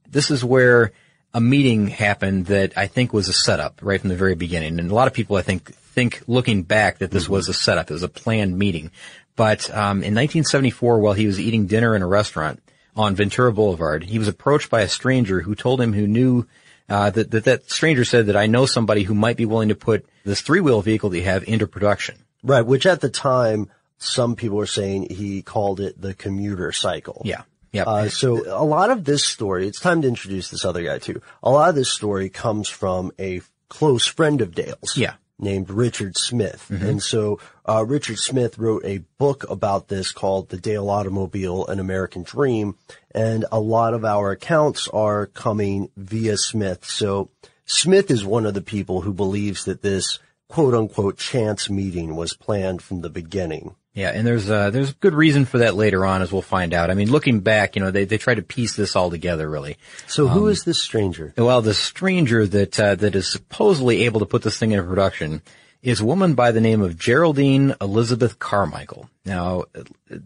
this 0.09 0.31
is 0.31 0.43
where 0.43 0.91
a 1.33 1.41
meeting 1.41 1.87
happened 1.87 2.45
that 2.47 2.77
I 2.77 2.87
think 2.87 3.11
was 3.11 3.27
a 3.27 3.33
setup 3.33 3.79
right 3.81 3.99
from 3.99 4.09
the 4.09 4.15
very 4.15 4.35
beginning. 4.35 4.79
And 4.79 4.89
a 4.89 4.95
lot 4.95 5.07
of 5.07 5.13
people, 5.13 5.35
I 5.35 5.41
think, 5.41 5.73
think 5.73 6.23
looking 6.27 6.63
back 6.63 6.99
that 6.99 7.11
this 7.11 7.27
was 7.27 7.49
a 7.49 7.53
setup. 7.53 7.89
It 7.89 7.93
was 7.93 8.03
a 8.03 8.09
planned 8.09 8.57
meeting. 8.57 8.91
But 9.35 9.69
um, 9.69 9.97
in 9.97 10.15
1974, 10.15 10.99
while 10.99 11.13
he 11.13 11.27
was 11.27 11.39
eating 11.39 11.67
dinner 11.67 11.95
in 11.95 12.01
a 12.01 12.07
restaurant 12.07 12.61
on 12.95 13.15
Ventura 13.15 13.51
Boulevard, 13.51 14.03
he 14.03 14.17
was 14.17 14.29
approached 14.29 14.69
by 14.69 14.81
a 14.81 14.87
stranger 14.87 15.41
who 15.41 15.55
told 15.55 15.81
him 15.81 15.91
who 15.91 16.07
knew 16.07 16.47
uh, 16.87 17.09
that, 17.09 17.31
that 17.31 17.43
that 17.45 17.69
stranger 17.69 18.05
said 18.05 18.27
that 18.27 18.37
I 18.37 18.45
know 18.45 18.65
somebody 18.65 19.03
who 19.03 19.13
might 19.13 19.37
be 19.37 19.45
willing 19.45 19.69
to 19.69 19.75
put 19.75 20.05
this 20.23 20.41
three 20.41 20.61
wheel 20.61 20.81
vehicle 20.81 21.09
that 21.09 21.17
you 21.17 21.25
have 21.25 21.43
into 21.47 21.67
production. 21.67 22.15
right, 22.43 22.65
which 22.65 22.85
at 22.85 23.01
the 23.01 23.09
time, 23.09 23.69
some 23.97 24.35
people 24.35 24.57
were 24.57 24.67
saying 24.67 25.07
he 25.09 25.41
called 25.41 25.79
it 25.79 25.99
the 25.99 26.13
commuter 26.13 26.71
cycle. 26.71 27.21
Yeah. 27.25 27.41
Yeah. 27.75 27.83
Uh, 27.83 28.09
so 28.09 28.43
a 28.47 28.63
lot 28.63 28.89
of 28.89 29.03
this 29.03 29.23
story, 29.23 29.67
it's 29.67 29.79
time 29.79 30.01
to 30.01 30.07
introduce 30.07 30.49
this 30.49 30.65
other 30.65 30.83
guy 30.83 30.99
too. 30.99 31.21
A 31.43 31.51
lot 31.51 31.69
of 31.69 31.75
this 31.75 31.91
story 31.91 32.29
comes 32.29 32.69
from 32.69 33.11
a 33.19 33.41
close 33.69 34.07
friend 34.07 34.41
of 34.41 34.55
Dale's. 34.55 34.95
Yeah. 34.95 35.15
Named 35.37 35.69
Richard 35.69 36.15
Smith. 36.15 36.69
And 36.69 37.03
so, 37.03 37.41
uh, 37.67 37.83
Richard 37.85 38.19
Smith 38.19 38.57
wrote 38.57 38.85
a 38.85 38.99
book 39.17 39.43
about 39.49 39.89
this 39.89 40.13
called 40.13 40.47
The 40.47 40.55
Dale 40.55 40.89
Automobile, 40.89 41.67
An 41.67 41.81
American 41.81 42.23
Dream. 42.23 42.77
And 43.13 43.43
a 43.51 43.59
lot 43.59 43.93
of 43.93 44.05
our 44.05 44.31
accounts 44.31 44.87
are 44.87 45.25
coming 45.25 45.89
via 45.97 46.37
Smith. 46.37 46.85
So 46.85 47.31
Smith 47.65 48.09
is 48.09 48.23
one 48.23 48.45
of 48.45 48.53
the 48.53 48.61
people 48.61 49.01
who 49.01 49.11
believes 49.11 49.65
that 49.65 49.81
this 49.81 50.19
quote 50.47 50.73
unquote 50.73 51.17
chance 51.17 51.69
meeting 51.69 52.15
was 52.15 52.33
planned 52.33 52.81
from 52.81 53.01
the 53.01 53.09
beginning. 53.09 53.75
Yeah, 53.95 54.09
and 54.09 54.27
there's 54.27 54.49
uh, 54.49 54.69
there's 54.71 54.93
good 54.93 55.13
reason 55.13 55.45
for 55.45 55.59
that 55.59 55.73
later 55.75 56.05
on, 56.05 56.21
as 56.21 56.31
we'll 56.31 56.41
find 56.41 56.73
out. 56.73 56.91
I 56.91 56.93
mean, 56.95 57.09
looking 57.09 57.39
back, 57.39 57.75
you 57.75 57.81
know, 57.81 57.91
they 57.91 58.03
they 58.05 58.17
try 58.17 58.35
to 58.35 58.41
piece 58.41 58.75
this 58.75 58.95
all 58.95 59.09
together, 59.09 59.49
really. 59.49 59.77
So 60.05 60.27
Um, 60.27 60.33
who 60.33 60.47
is 60.47 60.63
this 60.65 60.79
stranger? 60.81 61.33
Well, 61.37 61.61
the 61.61 61.73
stranger 61.73 62.45
that 62.45 62.79
uh, 62.79 62.95
that 62.95 63.15
is 63.15 63.27
supposedly 63.31 64.03
able 64.03 64.19
to 64.19 64.25
put 64.25 64.43
this 64.43 64.59
thing 64.59 64.71
into 64.71 64.83
production 64.83 65.41
is 65.81 65.99
a 66.01 66.05
woman 66.05 66.33
by 66.33 66.51
the 66.51 66.59
name 66.61 66.81
of 66.81 66.97
Geraldine 66.97 67.75
Elizabeth 67.79 68.39
Carmichael. 68.39 69.07
Now, 69.23 69.65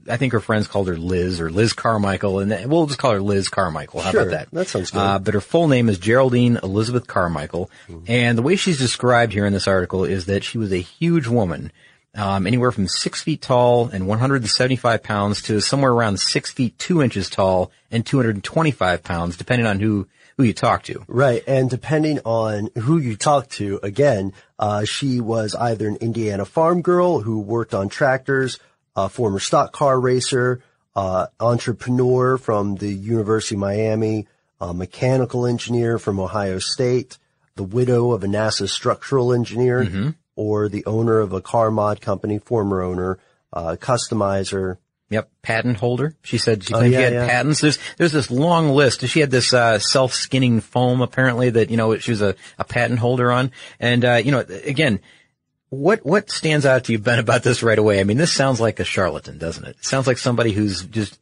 I 0.10 0.16
think 0.18 0.32
her 0.34 0.40
friends 0.40 0.68
called 0.68 0.88
her 0.88 0.96
Liz 0.98 1.42
or 1.42 1.50
Liz 1.52 1.74
Carmichael, 1.74 2.40
and 2.40 2.72
we'll 2.72 2.86
just 2.88 2.98
call 2.98 3.12
her 3.12 3.22
Liz 3.22 3.50
Carmichael. 3.50 4.00
How 4.00 4.12
Sure, 4.12 4.22
about 4.22 4.32
that? 4.32 4.48
that 4.52 4.68
sounds 4.70 4.90
good. 4.92 5.00
Uh, 5.00 5.20
but 5.20 5.34
her 5.34 5.42
full 5.42 5.68
name 5.68 5.90
is 5.90 6.00
Geraldine 6.00 6.60
Elizabeth 6.64 7.08
Carmichael, 7.08 7.70
and 8.08 8.38
the 8.38 8.42
way 8.42 8.56
she's 8.56 8.78
described 8.80 9.34
here 9.34 9.46
in 9.46 9.52
this 9.54 9.68
article 9.68 10.06
is 10.06 10.26
that 10.28 10.44
she 10.46 10.58
was 10.58 10.72
a 10.72 10.78
huge 10.82 11.28
woman, 11.28 11.72
um, 12.16 12.48
anywhere 12.48 12.72
from 12.72 12.88
six 12.88 13.22
feet 13.22 13.42
tall 13.42 13.90
and 13.90 14.08
175 14.08 15.04
pounds 15.04 15.42
to 15.44 15.62
somewhere 15.62 15.92
around 15.92 16.20
six 16.20 16.52
feet 16.52 16.78
two 16.78 17.02
inches 17.02 17.30
tall 17.30 17.72
and 17.92 18.06
225 18.06 19.04
pounds, 19.04 19.38
depending 19.38 19.68
on 19.68 19.80
who 19.80 20.08
who 20.38 20.46
you 20.46 20.54
talk 20.54 20.84
to. 20.84 21.04
Right, 21.10 21.44
and 21.48 21.70
depending 21.70 22.20
on 22.24 22.70
who 22.78 22.98
you 22.98 23.18
talk 23.18 23.50
to, 23.50 23.78
again, 23.84 24.32
uh, 24.58 24.86
she 24.86 25.20
was 25.20 25.54
either 25.54 25.86
an 25.86 25.98
Indiana 25.98 26.46
farm 26.46 26.82
girl 26.82 27.20
who 27.20 27.42
worked 27.42 27.74
on 27.74 27.90
tractors, 27.90 28.58
a 28.96 29.10
former 29.10 29.40
stock 29.40 29.74
car 29.74 30.00
racer, 30.00 30.62
uh, 30.96 31.28
entrepreneur 31.42 32.38
from 32.38 32.76
the 32.76 32.88
University 32.88 33.56
of 33.56 33.60
Miami, 33.60 34.28
a 34.62 34.74
mechanical 34.74 35.46
engineer 35.46 36.00
from 36.00 36.22
Ohio 36.22 36.60
State, 36.60 37.18
the 37.56 37.64
widow 37.64 38.12
of 38.12 38.24
a 38.24 38.28
NASA 38.28 38.70
structural 38.70 39.34
engineer, 39.34 39.84
or 40.40 40.70
the 40.70 40.86
owner 40.86 41.20
of 41.20 41.34
a 41.34 41.42
car 41.42 41.70
mod 41.70 42.00
company, 42.00 42.40
former 42.40 42.82
owner, 42.82 43.20
uh, 43.52 43.76
customizer. 43.78 44.78
Yep, 45.10 45.30
patent 45.42 45.78
holder. 45.78 46.16
She 46.22 46.38
said 46.38 46.64
she 46.64 46.74
Oh, 46.74 46.78
claimed 46.78 46.94
she 46.94 47.02
had 47.02 47.12
yeah. 47.14 47.28
patents. 47.28 47.60
There's 47.60 47.78
there's 47.98 48.14
this 48.14 48.32
long 48.32 48.70
list. 48.70 49.06
She 49.08 49.20
had 49.20 49.32
this 49.32 49.54
uh, 49.54 49.80
self 49.80 50.14
skinning 50.14 50.62
foam 50.62 51.02
apparently 51.02 51.50
that 51.50 51.70
you 51.70 51.76
know 51.78 51.98
she 51.98 52.12
was 52.12 52.22
a, 52.22 52.36
a 52.58 52.64
patent 52.64 53.00
holder 53.00 53.32
on. 53.32 53.52
And 53.82 54.06
uh, 54.06 54.22
you 54.24 54.32
know 54.32 54.40
again, 54.64 55.00
what 55.70 56.06
what 56.06 56.30
stands 56.30 56.66
out 56.66 56.86
to 56.86 56.94
you, 56.94 57.00
Ben, 57.00 57.20
about 57.20 57.44
this 57.44 57.62
right 57.64 57.78
away? 57.78 58.00
I 58.00 58.04
mean, 58.06 58.18
this 58.18 58.32
sounds 58.32 58.62
like 58.62 58.80
a 58.80 58.86
charlatan, 58.86 59.40
doesn't 59.40 59.66
it? 59.66 59.76
It 59.80 59.86
sounds 59.86 60.08
like 60.08 60.20
somebody 60.20 60.52
who's 60.52 60.86
just 60.86 61.20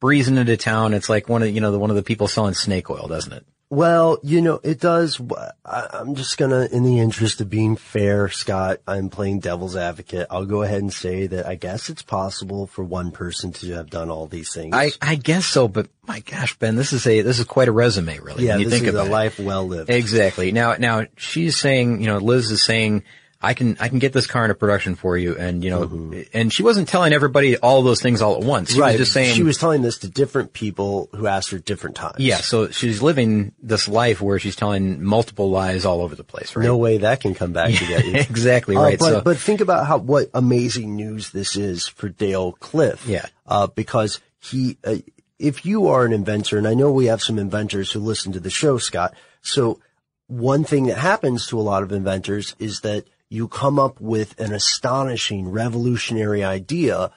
breezing 0.00 0.36
into 0.38 0.56
town. 0.56 0.94
It's 0.94 1.08
like 1.08 1.28
one 1.28 1.42
of 1.42 1.50
you 1.50 1.60
know 1.60 1.72
the 1.72 1.78
one 1.78 1.90
of 1.90 1.96
the 1.96 2.02
people 2.04 2.28
selling 2.28 2.54
snake 2.54 2.88
oil, 2.88 3.08
doesn't 3.08 3.32
it? 3.32 3.44
Well, 3.70 4.18
you 4.22 4.40
know, 4.40 4.60
it 4.62 4.78
does. 4.78 5.20
I, 5.64 5.86
I'm 5.94 6.14
just 6.14 6.38
gonna, 6.38 6.68
in 6.70 6.84
the 6.84 7.00
interest 7.00 7.40
of 7.40 7.50
being 7.50 7.76
fair, 7.76 8.28
Scott, 8.28 8.80
I'm 8.86 9.08
playing 9.10 9.40
devil's 9.40 9.74
advocate. 9.74 10.28
I'll 10.30 10.44
go 10.44 10.62
ahead 10.62 10.80
and 10.82 10.92
say 10.92 11.26
that 11.26 11.46
I 11.46 11.54
guess 11.56 11.88
it's 11.88 12.02
possible 12.02 12.66
for 12.68 12.84
one 12.84 13.10
person 13.10 13.52
to 13.54 13.72
have 13.72 13.90
done 13.90 14.10
all 14.10 14.26
these 14.26 14.52
things. 14.52 14.74
I 14.76 14.90
I 15.02 15.16
guess 15.16 15.46
so, 15.46 15.66
but 15.66 15.88
my 16.06 16.20
gosh, 16.20 16.56
Ben, 16.58 16.76
this 16.76 16.92
is 16.92 17.06
a 17.06 17.22
this 17.22 17.38
is 17.38 17.46
quite 17.46 17.68
a 17.68 17.72
resume, 17.72 18.18
really. 18.20 18.44
yeah, 18.44 18.52
when 18.52 18.60
you 18.60 18.68
this 18.68 18.80
think 18.80 18.88
is 18.88 18.94
a 18.94 19.04
it. 19.06 19.10
life 19.10 19.38
well 19.40 19.66
lived. 19.66 19.90
Exactly. 19.90 20.52
Now, 20.52 20.74
now 20.78 21.06
she's 21.16 21.56
saying, 21.56 22.00
you 22.00 22.06
know, 22.06 22.18
Liz 22.18 22.50
is 22.50 22.62
saying, 22.62 23.02
I 23.44 23.54
can, 23.54 23.76
I 23.78 23.88
can 23.88 23.98
get 23.98 24.12
this 24.12 24.26
car 24.26 24.44
into 24.44 24.54
production 24.54 24.94
for 24.94 25.16
you. 25.16 25.36
And, 25.36 25.62
you 25.62 25.70
know, 25.70 26.24
and 26.32 26.52
she 26.52 26.62
wasn't 26.62 26.88
telling 26.88 27.12
everybody 27.12 27.56
all 27.56 27.82
those 27.82 28.00
things 28.02 28.22
all 28.22 28.36
at 28.36 28.42
once. 28.42 28.72
She 28.72 28.80
right. 28.80 28.92
was 28.92 28.98
just 28.98 29.12
saying, 29.12 29.34
she 29.34 29.42
was 29.42 29.58
telling 29.58 29.82
this 29.82 29.98
to 29.98 30.08
different 30.08 30.52
people 30.52 31.08
who 31.12 31.26
asked 31.26 31.50
her 31.50 31.58
different 31.58 31.96
times. 31.96 32.16
yeah. 32.18 32.38
So 32.38 32.70
she's 32.70 33.02
living 33.02 33.52
this 33.62 33.86
life 33.88 34.20
where 34.20 34.38
she's 34.38 34.56
telling 34.56 35.02
multiple 35.02 35.50
lies 35.50 35.84
all 35.84 36.00
over 36.00 36.14
the 36.14 36.24
place, 36.24 36.56
right? 36.56 36.64
No 36.64 36.76
way 36.76 36.98
that 36.98 37.20
can 37.20 37.34
come 37.34 37.52
back 37.52 37.72
to 37.74 37.86
get 37.86 38.04
you. 38.06 38.14
exactly 38.14 38.76
Uh, 38.76 38.82
right. 38.82 38.98
but 38.98 39.10
so, 39.10 39.20
but 39.20 39.36
think 39.36 39.60
about 39.60 39.86
how 39.86 39.98
what 39.98 40.30
amazing 40.34 40.96
news 40.96 41.30
this 41.30 41.56
is 41.56 41.86
for 41.86 42.08
Dale 42.08 42.52
Clift. 42.52 43.06
Yeah. 43.06 43.26
Uh, 43.46 43.66
because 43.66 44.20
he, 44.38 44.78
uh, 44.84 44.96
if 45.38 45.66
you 45.66 45.88
are 45.88 46.04
an 46.04 46.12
inventor, 46.12 46.58
and 46.58 46.66
I 46.66 46.74
know 46.74 46.90
we 46.92 47.06
have 47.06 47.22
some 47.22 47.38
inventors 47.38 47.92
who 47.92 48.00
listen 48.00 48.32
to 48.32 48.40
the 48.40 48.50
show, 48.50 48.78
Scott. 48.78 49.14
So 49.42 49.80
one 50.26 50.64
thing 50.64 50.86
that 50.86 50.98
happens 50.98 51.46
to 51.48 51.58
a 51.58 51.62
lot 51.62 51.82
of 51.82 51.92
inventors 51.92 52.54
is 52.58 52.80
that 52.80 53.06
you 53.30 53.48
come 53.48 53.78
up 53.78 54.00
with 54.00 54.38
an 54.40 54.52
astonishing, 54.52 55.48
revolutionary 55.48 56.44
idea, 56.44 57.10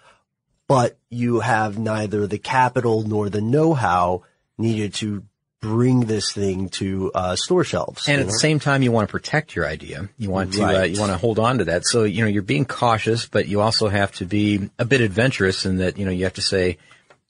but 0.68 0.98
you 1.10 1.40
have 1.42 1.78
neither 1.78 2.28
the 2.28 2.40
capital 2.40 3.04
nor 3.04 3.30
the 3.30 3.42
know-how 3.42 4.24
needed 4.58 4.94
to 4.96 5.24
bring 5.60 6.02
this 6.02 6.32
thing 6.32 6.70
to 6.70 7.12
uh, 7.16 7.36
store 7.36 7.64
shelves. 7.64 8.08
and 8.08 8.22
at 8.22 8.28
the 8.28 8.34
same 8.34 8.60
time, 8.60 8.84
you 8.84 8.92
want 8.92 9.08
to 9.08 9.12
protect 9.12 9.56
your 9.56 9.68
idea. 9.68 10.08
You 10.18 10.30
want 10.30 10.54
to, 10.54 10.64
uh, 10.64 10.84
you 10.84 11.00
want 11.00 11.12
to 11.12 11.18
hold 11.18 11.40
on 11.40 11.60
to 11.60 11.66
that. 11.66 11.86
So, 11.86 12.04
you 12.04 12.22
know, 12.22 12.28
you're 12.28 12.44
being 12.44 12.66
cautious, 12.66 13.26
but 13.26 13.48
you 13.48 13.62
also 13.62 13.88
have 13.88 14.12
to 14.14 14.26
be 14.26 14.70
a 14.78 14.86
bit 14.86 15.02
adventurous 15.02 15.66
in 15.66 15.78
that, 15.78 15.98
you 15.98 16.06
know, 16.06 16.12
you 16.12 16.26
have 16.26 16.34
to 16.34 16.42
say, 16.42 16.78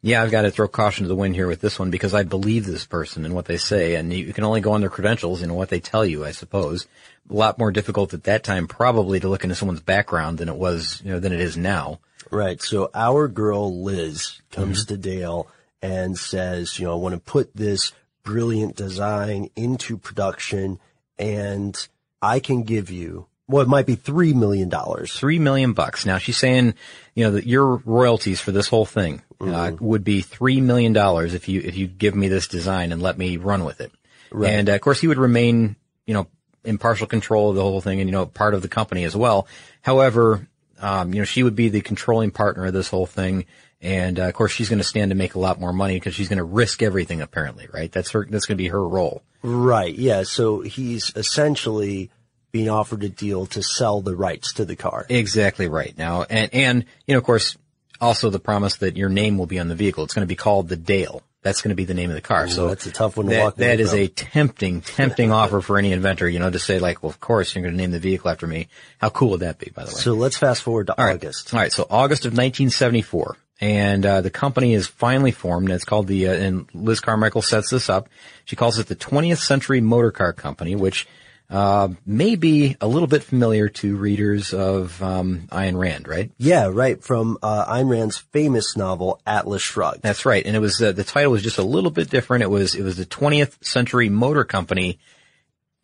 yeah, 0.01 0.21
I've 0.21 0.31
got 0.31 0.43
to 0.43 0.51
throw 0.51 0.67
caution 0.67 1.03
to 1.03 1.07
the 1.07 1.15
wind 1.15 1.35
here 1.35 1.47
with 1.47 1.61
this 1.61 1.79
one 1.79 1.89
because 1.89 2.13
I 2.13 2.23
believe 2.23 2.65
this 2.65 2.85
person 2.85 3.25
and 3.25 3.33
what 3.33 3.45
they 3.45 3.57
say. 3.57 3.95
And 3.95 4.13
you 4.13 4.33
can 4.33 4.43
only 4.43 4.61
go 4.61 4.73
on 4.73 4.81
their 4.81 4.89
credentials, 4.89 5.41
and 5.41 5.55
what 5.55 5.69
they 5.69 5.79
tell 5.79 6.05
you, 6.05 6.23
I 6.23 6.31
suppose. 6.31 6.87
A 7.29 7.33
lot 7.33 7.59
more 7.59 7.71
difficult 7.71 8.13
at 8.13 8.23
that 8.23 8.43
time 8.43 8.67
probably 8.67 9.19
to 9.19 9.27
look 9.27 9.43
into 9.43 9.55
someone's 9.55 9.81
background 9.81 10.37
than 10.37 10.49
it 10.49 10.55
was, 10.55 11.01
you 11.03 11.11
know, 11.11 11.19
than 11.19 11.33
it 11.33 11.41
is 11.41 11.57
now. 11.57 11.99
Right. 12.31 12.61
So 12.61 12.89
our 12.93 13.27
girl 13.27 13.83
Liz 13.83 14.41
comes 14.51 14.85
Mm-hmm. 14.85 14.93
to 14.93 14.97
Dale 14.97 15.47
and 15.81 16.17
says, 16.17 16.79
you 16.79 16.85
know, 16.85 16.93
I 16.93 16.95
want 16.95 17.15
to 17.15 17.21
put 17.21 17.55
this 17.55 17.91
brilliant 18.23 18.75
design 18.75 19.49
into 19.55 19.97
production 19.97 20.79
and 21.19 21.87
I 22.21 22.39
can 22.39 22.63
give 22.63 22.89
you, 22.89 23.27
well, 23.47 23.61
it 23.61 23.69
might 23.69 23.85
be 23.85 23.95
$3 23.95 24.33
million. 24.35 24.69
Three 25.05 25.39
million 25.39 25.73
bucks. 25.73 26.05
Now 26.05 26.17
she's 26.17 26.37
saying, 26.37 26.73
you 27.15 27.23
know, 27.23 27.31
that 27.31 27.47
your 27.47 27.77
royalties 27.77 28.41
for 28.41 28.51
this 28.51 28.67
whole 28.67 28.85
thing 28.85 29.21
uh, 29.39 29.71
would 29.79 30.03
be 30.03 30.21
three 30.21 30.59
million 30.59 30.93
dollars 30.93 31.33
if 31.33 31.47
you 31.47 31.61
if 31.61 31.77
you 31.77 31.87
give 31.87 32.15
me 32.15 32.27
this 32.27 32.47
design 32.47 32.91
and 32.91 33.01
let 33.01 33.17
me 33.17 33.37
run 33.37 33.63
with 33.63 33.79
it. 33.81 33.91
Right. 34.31 34.51
And 34.51 34.69
uh, 34.69 34.73
of 34.73 34.81
course, 34.81 34.99
he 34.99 35.07
would 35.07 35.17
remain, 35.19 35.75
you 36.05 36.13
know, 36.15 36.27
in 36.67 36.77
partial 36.77 37.07
control 37.07 37.49
of 37.49 37.55
the 37.55 37.61
whole 37.61 37.81
thing 37.81 37.99
and 37.99 38.09
you 38.09 38.11
know 38.11 38.25
part 38.25 38.53
of 38.53 38.61
the 38.61 38.67
company 38.67 39.03
as 39.03 39.15
well. 39.15 39.47
However, 39.81 40.47
um, 40.79 41.13
you 41.13 41.21
know, 41.21 41.25
she 41.25 41.43
would 41.43 41.55
be 41.55 41.69
the 41.69 41.81
controlling 41.81 42.31
partner 42.31 42.65
of 42.65 42.73
this 42.73 42.89
whole 42.89 43.05
thing. 43.05 43.45
And 43.81 44.19
uh, 44.19 44.23
of 44.23 44.33
course, 44.33 44.51
she's 44.51 44.69
going 44.69 44.79
to 44.79 44.83
stand 44.83 45.11
to 45.11 45.15
make 45.15 45.35
a 45.35 45.39
lot 45.39 45.59
more 45.59 45.73
money 45.73 45.95
because 45.95 46.15
she's 46.15 46.29
going 46.29 46.37
to 46.37 46.43
risk 46.43 46.81
everything. 46.81 47.21
Apparently, 47.21 47.67
right? 47.71 47.91
That's 47.91 48.11
her. 48.11 48.25
That's 48.29 48.45
going 48.45 48.57
to 48.57 48.63
be 48.63 48.69
her 48.69 48.87
role. 48.87 49.23
Right. 49.43 49.93
Yeah. 49.93 50.23
So 50.23 50.61
he's 50.61 51.11
essentially 51.15 52.09
being 52.51 52.69
offered 52.69 53.03
a 53.03 53.09
deal 53.09 53.45
to 53.47 53.61
sell 53.61 54.01
the 54.01 54.15
rights 54.15 54.53
to 54.53 54.65
the 54.65 54.75
car. 54.75 55.05
Exactly 55.09 55.67
right. 55.67 55.95
Now, 55.97 56.23
and, 56.23 56.53
and, 56.53 56.85
you 57.05 57.13
know, 57.13 57.19
of 57.19 57.23
course, 57.23 57.57
also 58.01 58.29
the 58.29 58.39
promise 58.39 58.77
that 58.77 58.97
your 58.97 59.09
name 59.09 59.37
will 59.37 59.45
be 59.45 59.59
on 59.59 59.67
the 59.67 59.75
vehicle. 59.75 60.03
It's 60.03 60.13
going 60.13 60.25
to 60.25 60.27
be 60.27 60.35
called 60.35 60.69
the 60.69 60.77
Dale. 60.77 61.21
That's 61.47 61.61
going 61.61 61.69
to 61.69 61.75
be 61.75 61.85
the 61.85 61.93
name 61.93 62.09
of 62.09 62.15
the 62.15 62.21
car. 62.21 62.49
so 62.49 62.67
that's 62.67 62.85
a 62.85 62.91
tough 62.91 63.15
one 63.15 63.27
to 63.27 63.29
that, 63.31 63.41
walk 63.41 63.55
That 63.55 63.79
is 63.79 63.91
from. 63.91 63.99
a 63.99 64.07
tempting, 64.09 64.81
tempting 64.81 65.31
offer 65.31 65.61
for 65.61 65.77
any 65.77 65.93
inventor, 65.93 66.27
you 66.27 66.39
know, 66.39 66.49
to 66.49 66.59
say 66.59 66.79
like, 66.79 67.01
well, 67.01 67.09
of 67.09 67.21
course 67.21 67.55
you're 67.55 67.61
going 67.63 67.73
to 67.73 67.77
name 67.77 67.91
the 67.91 67.99
vehicle 67.99 68.29
after 68.29 68.45
me. 68.45 68.67
How 68.97 69.07
cool 69.09 69.29
would 69.29 69.39
that 69.39 69.57
be, 69.57 69.71
by 69.73 69.83
the 69.85 69.91
way? 69.91 70.01
So 70.01 70.13
let's 70.13 70.37
fast 70.37 70.61
forward 70.61 70.87
to 70.87 70.99
All 70.99 71.05
right. 71.05 71.15
August. 71.15 71.53
All 71.53 71.59
right. 71.61 71.71
So 71.71 71.87
August 71.89 72.25
of 72.25 72.33
1974. 72.33 73.37
And, 73.61 74.05
uh, 74.05 74.21
the 74.21 74.29
company 74.29 74.73
is 74.73 74.87
finally 74.87 75.31
formed. 75.31 75.71
It's 75.71 75.85
called 75.85 76.07
the, 76.07 76.27
uh, 76.27 76.33
and 76.33 76.67
Liz 76.73 76.99
Carmichael 76.99 77.41
sets 77.41 77.69
this 77.71 77.89
up. 77.89 78.09
She 78.45 78.55
calls 78.55 78.77
it 78.77 78.87
the 78.87 78.95
20th 78.95 79.39
Century 79.39 79.79
Motor 79.81 80.11
Car 80.11 80.33
Company, 80.33 80.75
which, 80.75 81.07
uh, 81.49 81.89
may 82.05 82.35
be 82.35 82.75
a 82.81 82.87
little 82.87 83.07
bit 83.07 83.23
familiar 83.23 83.69
to 83.69 83.95
readers 83.95 84.53
of, 84.53 85.01
um, 85.01 85.47
Ayn 85.51 85.77
Rand, 85.77 86.07
right? 86.07 86.31
Yeah, 86.37 86.69
right. 86.71 87.01
From 87.01 87.37
uh, 87.41 87.65
Ayn 87.65 87.89
Rand's 87.89 88.17
famous 88.17 88.75
novel 88.75 89.21
Atlas 89.25 89.61
Shrugged. 89.61 90.01
That's 90.01 90.25
right. 90.25 90.45
And 90.45 90.55
it 90.55 90.59
was, 90.59 90.81
uh, 90.81 90.91
the 90.91 91.03
title 91.03 91.31
was 91.31 91.43
just 91.43 91.57
a 91.57 91.63
little 91.63 91.91
bit 91.91 92.09
different. 92.09 92.43
It 92.43 92.49
was, 92.49 92.75
it 92.75 92.83
was 92.83 92.97
the 92.97 93.05
20th 93.05 93.63
Century 93.63 94.09
Motor 94.09 94.43
Company 94.43 94.99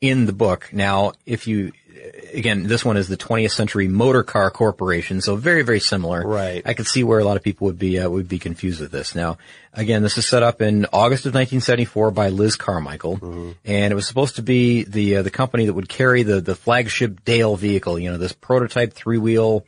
in 0.03 0.25
the 0.25 0.33
book. 0.33 0.69
Now, 0.73 1.13
if 1.25 1.47
you, 1.47 1.71
again, 2.33 2.63
this 2.63 2.83
one 2.83 2.97
is 2.97 3.07
the 3.07 3.15
20th 3.15 3.51
Century 3.51 3.87
Motor 3.87 4.21
Car 4.21 4.51
Corporation, 4.51 5.21
so 5.21 5.37
very, 5.37 5.61
very 5.61 5.79
similar. 5.79 6.27
Right. 6.27 6.61
I 6.65 6.73
could 6.73 6.87
see 6.87 7.05
where 7.05 7.19
a 7.19 7.23
lot 7.23 7.37
of 7.37 7.43
people 7.43 7.67
would 7.67 7.79
be, 7.79 7.97
uh, 7.97 8.09
would 8.09 8.27
be 8.27 8.37
confused 8.37 8.81
with 8.81 8.91
this. 8.91 9.15
Now, 9.15 9.37
again, 9.71 10.03
this 10.03 10.17
is 10.17 10.27
set 10.27 10.43
up 10.43 10.61
in 10.61 10.87
August 10.91 11.25
of 11.25 11.29
1974 11.29 12.11
by 12.11 12.27
Liz 12.27 12.57
Carmichael, 12.57 13.55
and 13.63 13.93
it 13.93 13.95
was 13.95 14.05
supposed 14.05 14.35
to 14.35 14.41
be 14.41 14.83
the, 14.83 15.17
uh, 15.17 15.21
the 15.21 15.31
company 15.31 15.67
that 15.67 15.73
would 15.73 15.87
carry 15.87 16.23
the, 16.23 16.41
the 16.41 16.53
flagship 16.53 17.23
Dale 17.23 17.55
vehicle, 17.55 17.97
you 17.97 18.11
know, 18.11 18.17
this 18.17 18.33
prototype 18.33 18.91
three-wheel, 18.91 19.65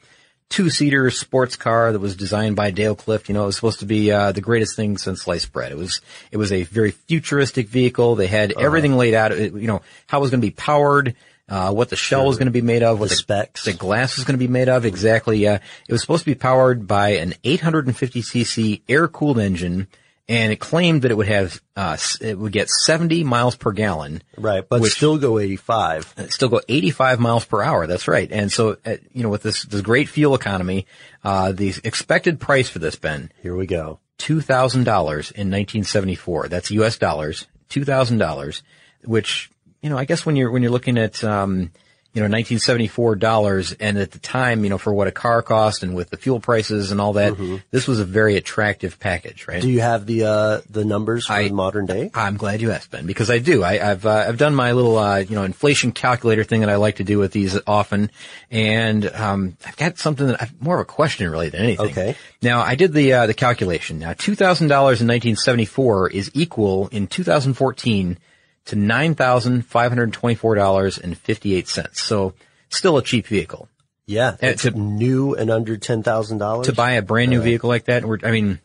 two-seater 0.50 1.10
sports 1.12 1.56
car 1.56 1.92
that 1.92 2.00
was 2.00 2.16
designed 2.16 2.56
by 2.56 2.72
Dale 2.72 2.96
Clift. 2.96 3.28
You 3.30 3.34
know, 3.34 3.44
it 3.44 3.48
was 3.48 3.56
supposed 3.56 3.80
to 3.80 3.86
be 3.86 4.12
uh, 4.12 4.32
the 4.32 4.42
greatest 4.42 4.76
thing 4.76 4.98
since 4.98 5.24
sliced 5.24 5.52
bread. 5.52 5.72
It 5.72 5.78
was 5.78 6.02
it 6.32 6.38
was 6.38 6.52
a 6.52 6.64
very 6.64 6.92
futuristic 6.92 7.68
vehicle. 7.68 8.16
They 8.16 8.28
had 8.28 8.54
everything 8.58 8.96
laid 8.96 9.14
out. 9.14 9.32
It, 9.32 9.54
you 9.54 9.68
know, 9.68 9.82
how 10.08 10.20
it 10.20 10.22
was 10.22 10.32
going 10.32 10.42
to 10.42 10.48
be 10.48 10.52
powered. 10.52 11.16
Uh, 11.48 11.72
what 11.72 11.90
the 11.90 11.96
shell 11.96 12.26
was 12.26 12.38
going 12.40 12.48
to 12.48 12.52
be 12.52 12.64
made 12.64 12.82
of, 12.82 13.00
what 13.00 13.10
The 13.10 13.16
specs. 13.16 13.66
the 13.66 13.74
glass 13.74 14.16
was 14.16 14.26
going 14.26 14.34
to 14.34 14.40
be 14.44 14.48
made 14.52 14.68
of, 14.68 14.84
exactly. 14.84 15.48
Uh, 15.48 15.60
it 15.88 15.92
was 15.92 16.02
supposed 16.02 16.24
to 16.24 16.32
be 16.32 16.34
powered 16.34 16.88
by 16.88 17.10
an 17.18 17.36
850cc 17.44 18.82
air-cooled 18.90 19.38
engine, 19.38 19.88
and 20.28 20.52
it 20.52 20.60
claimed 20.60 21.04
that 21.04 21.12
it 21.12 21.18
would 21.18 21.28
have, 21.28 21.62
uh, 21.76 21.98
it 22.22 22.38
would 22.38 22.52
get 22.52 22.68
70 22.70 23.24
miles 23.24 23.56
per 23.56 23.72
gallon, 23.72 24.24
Right, 24.38 24.68
but 24.68 24.82
Which- 24.82 24.94
still 24.94 25.18
go 25.18 25.38
85. 25.40 26.14
uh, 26.18 26.28
still 26.30 26.50
go 26.50 26.62
85 26.68 27.20
miles 27.20 27.46
per 27.46 27.62
hour. 27.62 27.86
That's 27.88 28.08
right. 28.08 28.32
And 28.32 28.52
so, 28.52 28.78
uh, 28.86 28.96
you 29.14 29.22
know, 29.24 29.30
with 29.30 29.44
this, 29.44 29.64
this 29.66 29.82
great 29.82 30.10
fuel 30.10 30.34
economy, 30.34 30.88
uh, 31.24 31.52
the 31.52 31.74
expected 31.84 32.40
price 32.40 32.68
for 32.70 32.80
this, 32.80 32.96
Ben, 32.96 33.32
Here 33.44 33.56
we 33.56 33.68
go. 33.68 34.00
$2,000 34.18 35.32
in 35.32 35.52
1974. 35.52 36.48
That's 36.48 36.72
US 36.72 36.98
dollars, 36.98 37.46
$2,000, 37.70 38.62
which, 39.04 39.50
you 39.82 39.90
know, 39.90 39.98
I 39.98 40.06
guess 40.06 40.26
when 40.26 40.36
you're, 40.36 40.50
when 40.52 40.62
you're 40.64 40.72
looking 40.72 40.98
at, 40.98 41.24
um, 41.24 41.72
you 42.16 42.22
know, 42.22 42.28
1974 42.28 43.16
dollars. 43.18 43.74
And 43.74 43.98
at 43.98 44.12
the 44.12 44.20
time, 44.20 44.64
you 44.64 44.70
know, 44.70 44.78
for 44.78 44.94
what 44.94 45.08
a 45.08 45.12
car 45.12 45.42
cost 45.42 45.84
and 45.84 45.94
with 45.94 46.10
the 46.10 46.18
fuel 46.18 46.40
prices 46.40 46.92
and 46.92 47.02
all 47.02 47.14
that, 47.14 47.36
this 47.72 47.88
was 47.90 48.00
a 48.00 48.06
very 48.06 48.38
attractive 48.38 48.98
package, 49.02 49.50
right? 49.50 49.62
Do 49.62 49.70
you 49.70 49.82
have 49.82 50.06
the 50.06 50.24
uh, 50.24 50.62
the 50.70 50.86
numbers 50.86 51.28
for 51.28 51.34
I- 51.34 51.50
modern 51.50 51.86
day? 51.86 52.12
I'm 52.14 52.38
glad 52.38 52.62
you 52.62 52.72
asked, 52.72 52.90
Ben, 52.90 53.06
because 53.06 53.30
I 53.30 53.40
do. 53.40 53.64
I, 53.64 53.92
I've 53.92 54.06
uh, 54.06 54.26
I've 54.30 54.38
done 54.38 54.56
my 54.56 54.72
little 54.72 54.98
uh, 54.98 55.18
you 55.18 55.36
know 55.36 55.44
inflation 55.44 55.92
calculator 55.92 56.46
thing 56.46 56.62
that 56.62 56.70
I 56.70 56.78
like 56.78 56.96
to 56.96 57.04
do 57.04 57.20
with 57.20 57.34
these 57.34 57.60
often, 57.68 58.10
and 58.50 59.06
um, 59.12 59.58
I've 59.66 59.76
got 59.76 59.98
something 59.98 60.28
that 60.28 60.42
I've 60.42 60.62
more 60.62 60.76
of 60.76 60.82
a 60.82 60.86
question 60.86 61.30
really 61.30 61.50
than 61.50 61.62
anything. 61.62 61.88
Okay. 61.88 62.16
Now 62.42 62.62
I 62.62 62.76
did 62.76 62.94
the 62.94 63.12
uh, 63.12 63.28
the 63.28 63.34
calculation. 63.34 64.00
Now 64.00 64.14
two 64.14 64.36
thousand 64.36 64.70
dollars 64.70 65.02
in 65.02 65.08
1974 65.08 66.12
is 66.12 66.32
equal 66.34 66.88
in 66.88 67.08
2014 67.08 68.18
to 68.66 68.76
nine 68.76 69.16
thousand 69.16 69.66
five 69.66 69.92
hundred 69.92 70.12
twenty 70.14 70.36
four 70.36 70.56
dollars 70.56 70.98
and 70.98 71.18
fifty 71.18 71.56
eight 71.56 71.68
cents. 71.68 72.02
So 72.02 72.34
still 72.70 72.98
a 72.98 73.04
cheap 73.04 73.28
vehicle 73.28 73.70
Yeah, 74.08 74.30
Uh, 74.42 74.48
it's 74.48 74.64
to- 74.64 74.72
new 74.72 75.34
and 75.36 75.50
under 75.50 75.78
ten 75.78 76.04
thousand 76.04 76.40
dollars 76.40 76.68
to 76.68 76.74
buy 76.74 76.92
a 76.94 77.02
brand 77.02 77.32
new 77.32 77.42
vehicle 77.42 77.70
like 77.70 77.86
that. 77.86 78.06
We're, 78.06 78.20
I 78.24 78.32
mean, 78.32 78.60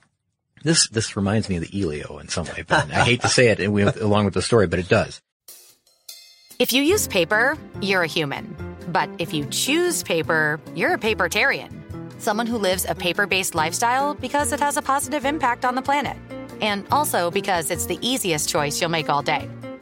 this 0.62 0.88
this 0.88 1.16
reminds 1.16 1.48
me 1.48 1.56
of 1.56 1.62
the 1.68 1.82
Elio 1.82 2.18
in 2.18 2.28
some 2.28 2.46
way. 2.46 2.62
Ben. 2.66 2.90
I 2.92 3.04
hate 3.04 3.22
to 3.22 3.28
say 3.28 3.48
it 3.48 3.68
with, 3.70 4.00
along 4.00 4.24
with 4.26 4.34
the 4.34 4.42
story, 4.42 4.66
but 4.66 4.78
it 4.78 4.88
does. 4.88 5.20
If 6.58 6.72
you 6.74 6.82
use 6.82 7.06
paper, 7.08 7.56
you're 7.80 8.02
a 8.02 8.06
human. 8.06 8.54
But 8.88 9.08
if 9.18 9.32
you 9.32 9.46
choose 9.46 10.02
paper, 10.02 10.60
you're 10.74 10.94
a 10.94 10.98
papertarian. 10.98 11.70
Someone 12.20 12.46
who 12.46 12.58
lives 12.58 12.84
a 12.86 12.94
paper 12.94 13.26
based 13.26 13.54
lifestyle 13.54 14.12
because 14.14 14.52
it 14.52 14.60
has 14.60 14.76
a 14.76 14.82
positive 14.82 15.24
impact 15.24 15.64
on 15.64 15.74
the 15.74 15.80
planet. 15.82 16.16
And 16.60 16.86
also 16.90 17.30
because 17.30 17.70
it's 17.70 17.86
the 17.86 17.98
easiest 18.06 18.50
choice 18.50 18.78
you'll 18.80 18.90
make 18.90 19.08
all 19.08 19.22
day. 19.22 19.48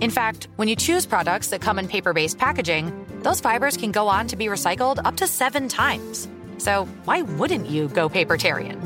In 0.00 0.10
fact, 0.10 0.48
when 0.56 0.68
you 0.68 0.76
choose 0.76 1.06
products 1.06 1.48
that 1.48 1.60
come 1.60 1.78
in 1.78 1.88
paper 1.88 2.12
based 2.12 2.38
packaging, 2.38 3.06
those 3.22 3.40
fibers 3.40 3.76
can 3.76 3.92
go 3.92 4.08
on 4.08 4.26
to 4.28 4.36
be 4.36 4.46
recycled 4.46 5.00
up 5.04 5.16
to 5.16 5.26
seven 5.26 5.68
times. 5.68 6.28
So 6.58 6.86
why 7.04 7.22
wouldn't 7.22 7.66
you 7.66 7.88
go 7.88 8.08
papertarian? 8.08 8.78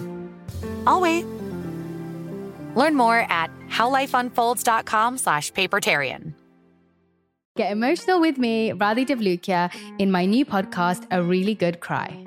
I'll 0.86 1.00
wait. 1.00 1.24
Learn 2.74 2.94
more 2.94 3.26
at 3.30 3.50
howlifeunfolds.com 3.68 5.18
slash 5.18 5.52
papertarian. 5.52 6.34
Get 7.54 7.70
emotional 7.70 8.18
with 8.18 8.38
me, 8.38 8.70
Radhi 8.70 9.06
Devlukia, 9.06 9.70
in 9.98 10.10
my 10.10 10.24
new 10.24 10.46
podcast, 10.46 11.06
A 11.10 11.22
Really 11.22 11.54
Good 11.54 11.80
Cry. 11.80 12.26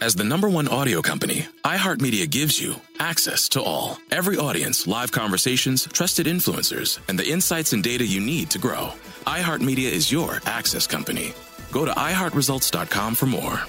As 0.00 0.14
the 0.14 0.24
number 0.24 0.48
one 0.48 0.68
audio 0.68 1.00
company, 1.00 1.46
iHeartMedia 1.64 2.28
gives 2.28 2.60
you 2.60 2.74
access 2.98 3.48
to 3.50 3.62
all. 3.62 3.98
Every 4.10 4.36
audience, 4.36 4.86
live 4.86 5.12
conversations, 5.12 5.86
trusted 5.86 6.26
influencers, 6.26 6.98
and 7.08 7.18
the 7.18 7.28
insights 7.30 7.72
and 7.72 7.84
data 7.84 8.04
you 8.04 8.20
need 8.20 8.50
to 8.50 8.58
grow. 8.58 8.92
iHeartMedia 9.26 9.90
is 9.90 10.10
your 10.10 10.40
access 10.44 10.86
company. 10.86 11.34
Go 11.70 11.84
to 11.84 11.92
iHeartResults.com 11.92 13.14
for 13.14 13.26
more. 13.26 13.60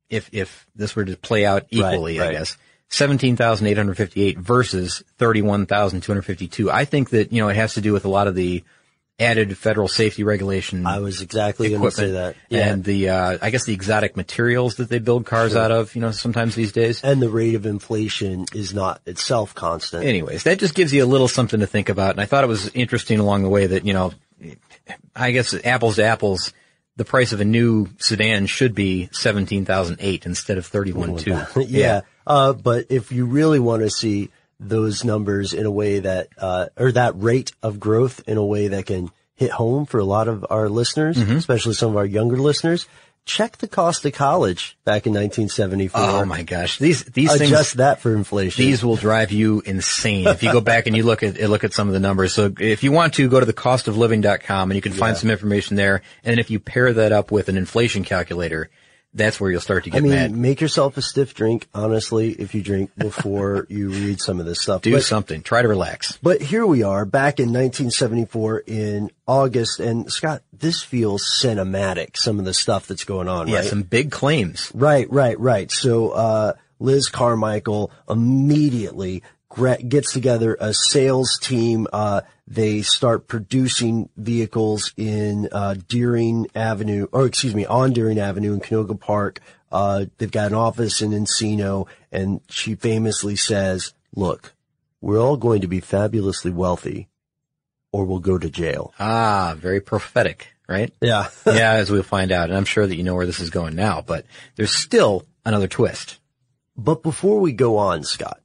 if, 0.09 0.31
if 0.33 0.67
this 0.75 0.97
were 0.97 1.05
to 1.05 1.17
play 1.17 1.45
out 1.45 1.67
equally, 1.71 2.21
I 2.21 2.27
right. 2.27 2.33
guess, 2.33 2.57
17,858 2.89 4.39
versus 4.39 5.03
31,252. 5.19 6.71
I 6.71 6.85
think 6.85 7.11
that, 7.11 7.33
you 7.33 7.43
know, 7.43 7.49
it 7.49 7.57
has 7.57 7.75
to 7.75 7.81
do 7.81 7.93
with 7.93 8.05
a 8.05 8.09
lot 8.09 8.29
of 8.29 8.35
the 8.35 8.63
added 9.19 9.57
federal 9.57 9.89
safety 9.89 10.25
regulation. 10.25 10.87
I 10.87 10.99
was 10.99 11.23
exactly 11.23 11.71
going 11.71 11.83
to 11.83 11.91
say 11.91 12.11
that. 12.13 12.37
Yeah. 12.51 12.69
And 12.69 12.85
the, 12.85 13.09
uh, 13.11 13.39
I 13.41 13.51
guess 13.51 13.65
the 13.65 13.73
exotic 13.73 14.17
materials 14.17 14.77
that 14.77 14.89
they 14.89 14.99
build 14.99 15.25
cars 15.25 15.57
out 15.57 15.73
of, 15.73 15.95
you 15.95 16.03
know, 16.03 16.11
sometimes 16.11 16.55
these 16.55 16.73
days. 16.73 17.03
and 17.03 17.21
the 17.23 17.31
rate 17.31 17.55
of 17.55 17.65
inflation 17.65 18.45
is 18.55 18.75
not 18.75 19.01
itself 19.07 19.55
constant. 19.55 20.05
Anyways, 20.05 20.43
that 20.43 20.59
just 20.59 20.75
gives 20.75 20.93
you 20.93 21.03
a 21.03 21.07
little 21.07 21.29
something 21.29 21.61
to 21.61 21.67
think 21.67 21.89
about. 21.89 22.11
And 22.11 22.21
I 22.21 22.27
thought 22.27 22.45
it 22.45 22.49
was 22.49 22.69
interesting 22.75 23.19
along 23.19 23.43
the 23.43 23.49
way 23.49 23.67
that, 23.67 23.87
you 23.87 23.95
know, 23.95 24.13
I 25.15 25.31
guess 25.31 25.55
apples 25.65 25.97
to 25.97 26.05
apples, 26.05 26.53
the 26.97 27.07
price 27.07 27.33
of 27.33 27.41
a 27.41 27.45
new 27.45 27.89
sedan 27.99 28.47
should 28.47 28.75
be 28.75 29.09
17,008 29.13 30.27
instead 30.27 30.59
of 30.59 30.71
31.2. 30.71 31.67
yeah. 31.69 32.03
Uh, 32.27 32.53
but 32.53 32.87
if 32.91 33.13
you 33.13 33.25
really 33.25 33.61
want 33.61 33.83
to 33.83 33.89
see 33.89 34.31
those 34.59 35.05
numbers 35.05 35.53
in 35.53 35.67
a 35.67 35.71
way 35.71 35.99
that, 36.01 36.29
uh, 36.39 36.67
or 36.77 36.93
that 36.93 37.13
rate 37.21 37.53
of 37.63 37.79
growth 37.81 38.23
in 38.27 38.37
a 38.37 38.45
way 38.45 38.69
that 38.69 38.87
can 38.87 39.11
hit 39.35 39.51
home 39.51 39.85
for 39.87 39.99
a 40.01 40.05
lot 40.05 40.29
of 40.29 40.47
our 40.51 40.69
listeners, 40.69 41.17
Mm-hmm. 41.19 41.37
especially 41.37 41.75
some 41.75 41.91
of 41.91 41.97
our 41.97 42.07
younger 42.07 42.39
listeners, 42.39 42.87
check 43.27 43.59
the 43.59 43.67
cost 43.69 44.07
of 44.07 44.13
college 44.15 44.79
back 44.85 45.05
in 45.05 45.13
1974. 45.13 46.01
Oh 46.01 46.25
my 46.25 46.43
gosh, 46.45 46.79
these 46.79 47.05
these 47.05 47.35
Adjust 47.35 47.51
things 47.51 47.73
that 47.75 48.01
for 48.01 48.15
inflation. 48.15 48.65
These 48.65 48.85
will 48.85 48.97
drive 48.97 49.33
you 49.33 49.61
insane 49.67 50.27
if 50.29 50.43
you 50.45 50.53
go 50.53 50.61
back 50.61 50.87
and 50.87 50.97
you 50.97 51.03
look 51.03 51.23
at 51.23 51.37
look 51.51 51.65
at 51.65 51.73
some 51.73 51.89
of 51.89 51.93
the 51.95 52.01
numbers. 52.01 52.33
So 52.33 52.53
if 52.59 52.83
you 52.85 52.93
want 52.93 53.15
to 53.15 53.29
go 53.29 53.41
to 53.41 53.45
the 53.47 53.53
costofliving.com 53.53 54.71
and 54.71 54.77
you 54.77 54.81
can 54.83 54.93
find 54.93 55.15
Yeah. 55.17 55.21
some 55.21 55.31
information 55.31 55.77
there, 55.77 56.03
and 56.25 56.39
if 56.41 56.51
you 56.51 56.61
pair 56.61 56.93
that 56.93 57.13
up 57.13 57.31
with 57.31 57.49
an 57.49 57.57
inflation 57.57 58.05
calculator, 58.05 58.71
that's 59.17 59.41
where 59.41 59.51
you'll 59.51 59.61
start 59.61 59.85
to 59.85 59.91
get 59.91 60.03
mad. 60.03 60.09
I 60.09 60.11
mean, 60.29 60.33
mad. 60.33 60.39
make 60.41 60.61
yourself 60.61 60.97
a 60.97 61.03
stiff 61.03 61.35
drink, 61.35 61.67
honestly, 61.75 62.31
if 62.33 62.55
you 62.55 62.63
drink 62.63 62.91
before 62.97 63.67
you 63.71 63.91
read 63.91 64.21
some 64.21 64.39
of 64.41 64.47
this 64.47 64.61
stuff. 64.61 64.83
Do 64.83 64.93
But- 64.93 65.03
something. 65.03 65.43
Try 65.43 65.63
to 65.63 65.69
relax. 65.69 66.19
But 66.23 66.41
here 66.43 66.65
we 66.67 66.83
are 66.83 67.05
back 67.05 67.41
in 67.41 67.47
1974 67.47 68.65
in 68.67 69.11
August. 69.27 69.81
And 69.81 70.11
Scott, 70.13 70.43
this 70.53 70.83
feels 70.83 71.25
cinematic, 71.43 72.17
some 72.17 72.39
of 72.39 72.45
the 72.45 72.55
stuff 72.55 72.87
that's 72.87 73.05
going 73.05 73.29
on, 73.29 73.49
Yeah, 73.49 73.57
right? 73.57 73.65
some 73.65 73.83
big 73.83 74.11
claims. 74.13 74.71
Right, 74.75 75.11
right, 75.11 75.39
right. 75.41 75.71
So, 75.73 76.11
uh, 76.11 76.53
Liz 76.79 77.09
Carmichael 77.09 77.91
immediately 78.09 79.23
gets 79.89 80.13
together 80.13 80.57
a 80.61 80.73
sales 80.75 81.39
team. 81.41 81.87
Uh, 81.93 82.23
they 82.47 82.83
start 82.83 83.27
producing 83.27 84.09
vehicles 84.17 84.93
in, 84.97 85.49
uh, 85.51 85.75
Deering 85.89 86.47
Avenue, 86.55 87.07
or 87.13 87.27
excuse 87.27 87.55
me, 87.55 87.67
on 87.67 87.93
Deering 87.93 88.19
Avenue 88.19 88.55
in 88.55 88.61
Canoga 88.61 88.99
Park. 88.99 89.41
Uh, 89.73 90.07
they've 90.19 90.31
got 90.31 90.49
an 90.49 90.55
office 90.55 91.03
in 91.03 91.11
Encino 91.11 91.89
and 92.13 92.41
she 92.49 92.77
famously 92.77 93.35
says, 93.37 93.93
look, 94.15 94.55
we're 95.01 95.21
all 95.21 95.37
going 95.37 95.61
to 95.63 95.67
be 95.67 95.81
fabulously 95.81 96.51
wealthy 96.51 97.09
or 97.93 98.05
we'll 98.05 98.21
go 98.21 98.39
to 98.39 98.51
jail. 98.51 98.93
Ah, 98.99 99.55
very 99.59 99.81
prophetic, 99.81 100.49
right? 100.69 100.93
Yeah. 101.01 101.29
yeah, 101.47 101.73
as 101.73 101.91
we'll 101.91 102.03
find 102.03 102.31
out. 102.31 102.49
And 102.49 102.57
I'm 102.57 102.65
sure 102.65 102.87
that 102.87 102.97
you 102.97 103.03
know 103.03 103.15
where 103.15 103.27
this 103.27 103.41
is 103.41 103.51
going 103.51 103.75
now, 103.75 104.03
but 104.07 104.25
there's 104.55 104.75
still 104.75 105.25
another 105.45 105.69
twist. 105.69 106.19
But 106.77 107.03
before 107.03 107.41
we 107.41 107.53
go 107.53 107.79
on, 107.79 108.05
Scott, 108.05 108.41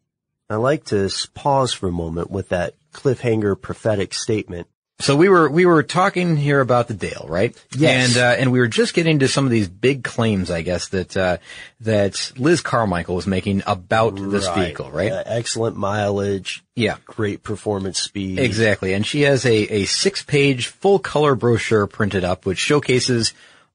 I'd 0.51 0.57
like 0.57 0.85
to 0.85 1.09
pause 1.33 1.73
for 1.73 1.87
a 1.87 1.91
moment 1.91 2.31
with 2.31 2.49
that 2.49 2.75
cliffhanger 2.93 3.59
prophetic 3.59 4.13
statement. 4.13 4.67
So 5.01 5.15
we 5.15 5.29
were 5.29 5.49
we 5.49 5.65
were 5.65 5.81
talking 5.81 6.37
here 6.37 6.61
about 6.61 6.87
the 6.87 6.93
Dale, 6.93 7.25
right? 7.27 7.55
Yes. 7.75 8.15
And 8.15 8.23
uh, 8.23 8.35
and 8.37 8.51
we 8.51 8.59
were 8.59 8.67
just 8.67 8.93
getting 8.93 9.19
to 9.19 9.27
some 9.27 9.45
of 9.45 9.51
these 9.51 9.67
big 9.67 10.03
claims, 10.03 10.51
I 10.51 10.61
guess 10.61 10.89
that 10.89 11.17
uh, 11.17 11.37
that 11.81 12.31
Liz 12.37 12.61
Carmichael 12.61 13.15
was 13.15 13.25
making 13.25 13.63
about 13.65 14.15
this 14.15 14.47
vehicle, 14.49 14.91
right? 14.91 15.11
Uh, 15.11 15.23
excellent 15.25 15.75
mileage. 15.75 16.63
Yeah. 16.75 16.97
Great 17.05 17.41
performance 17.41 17.99
speed. 17.99 18.37
Exactly. 18.39 18.93
And 18.93 19.05
she 19.05 19.21
has 19.21 19.43
a, 19.45 19.55
a 19.55 19.85
six 19.85 20.21
page 20.21 20.67
full 20.67 20.99
color 20.99 21.33
brochure 21.33 21.87
printed 21.87 22.23
up, 22.23 22.45
which 22.45 22.59
showcases 22.59 23.33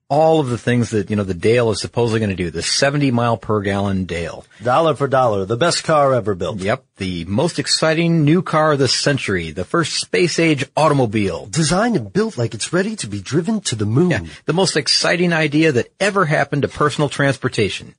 all 0.09 0.39
of 0.39 0.49
the 0.49 0.59
things 0.59 0.91
that, 0.91 1.11
you 1.11 1.17
know, 1.17 1.25
the 1.25 1.35
Dale 1.35 1.71
is 1.71 1.81
supposedly 1.81 2.21
going 2.21 2.31
to 2.31 2.37
do. 2.37 2.51
The 2.51 2.63
70 2.63 3.11
mile 3.11 3.37
per 3.37 3.61
gallon 3.61 4.05
Dale. 4.05 4.45
Dollar 4.63 4.95
for 4.95 5.09
dollar. 5.09 5.45
The 5.45 5.57
best 5.57 5.83
car 5.85 6.15
ever 6.15 6.35
built. 6.35 6.59
Yep. 6.59 6.85
The 6.99 7.25
most 7.25 7.59
exciting 7.59 8.25
new 8.25 8.43
car 8.43 8.73
of 8.73 8.79
the 8.79 8.89
century. 8.89 9.51
The 9.51 9.65
first 9.65 10.01
space 10.01 10.39
age 10.39 10.65
automobile. 10.77 11.47
Designed 11.47 11.97
and 11.97 12.13
built 12.13 12.39
like 12.39 12.55
it's 12.55 12.73
ready 12.73 12.95
to 12.97 13.09
be 13.09 13.21
driven 13.21 13.61
to 13.63 13.75
the 13.75 13.87
moon. 13.87 14.31
The 14.45 14.53
most 14.53 14.77
exciting 14.77 15.33
idea 15.33 15.73
that 15.73 15.93
ever 15.99 16.25
happened 16.25 16.63
to 16.63 16.69
personal 16.69 17.09
transportation. 17.09 17.95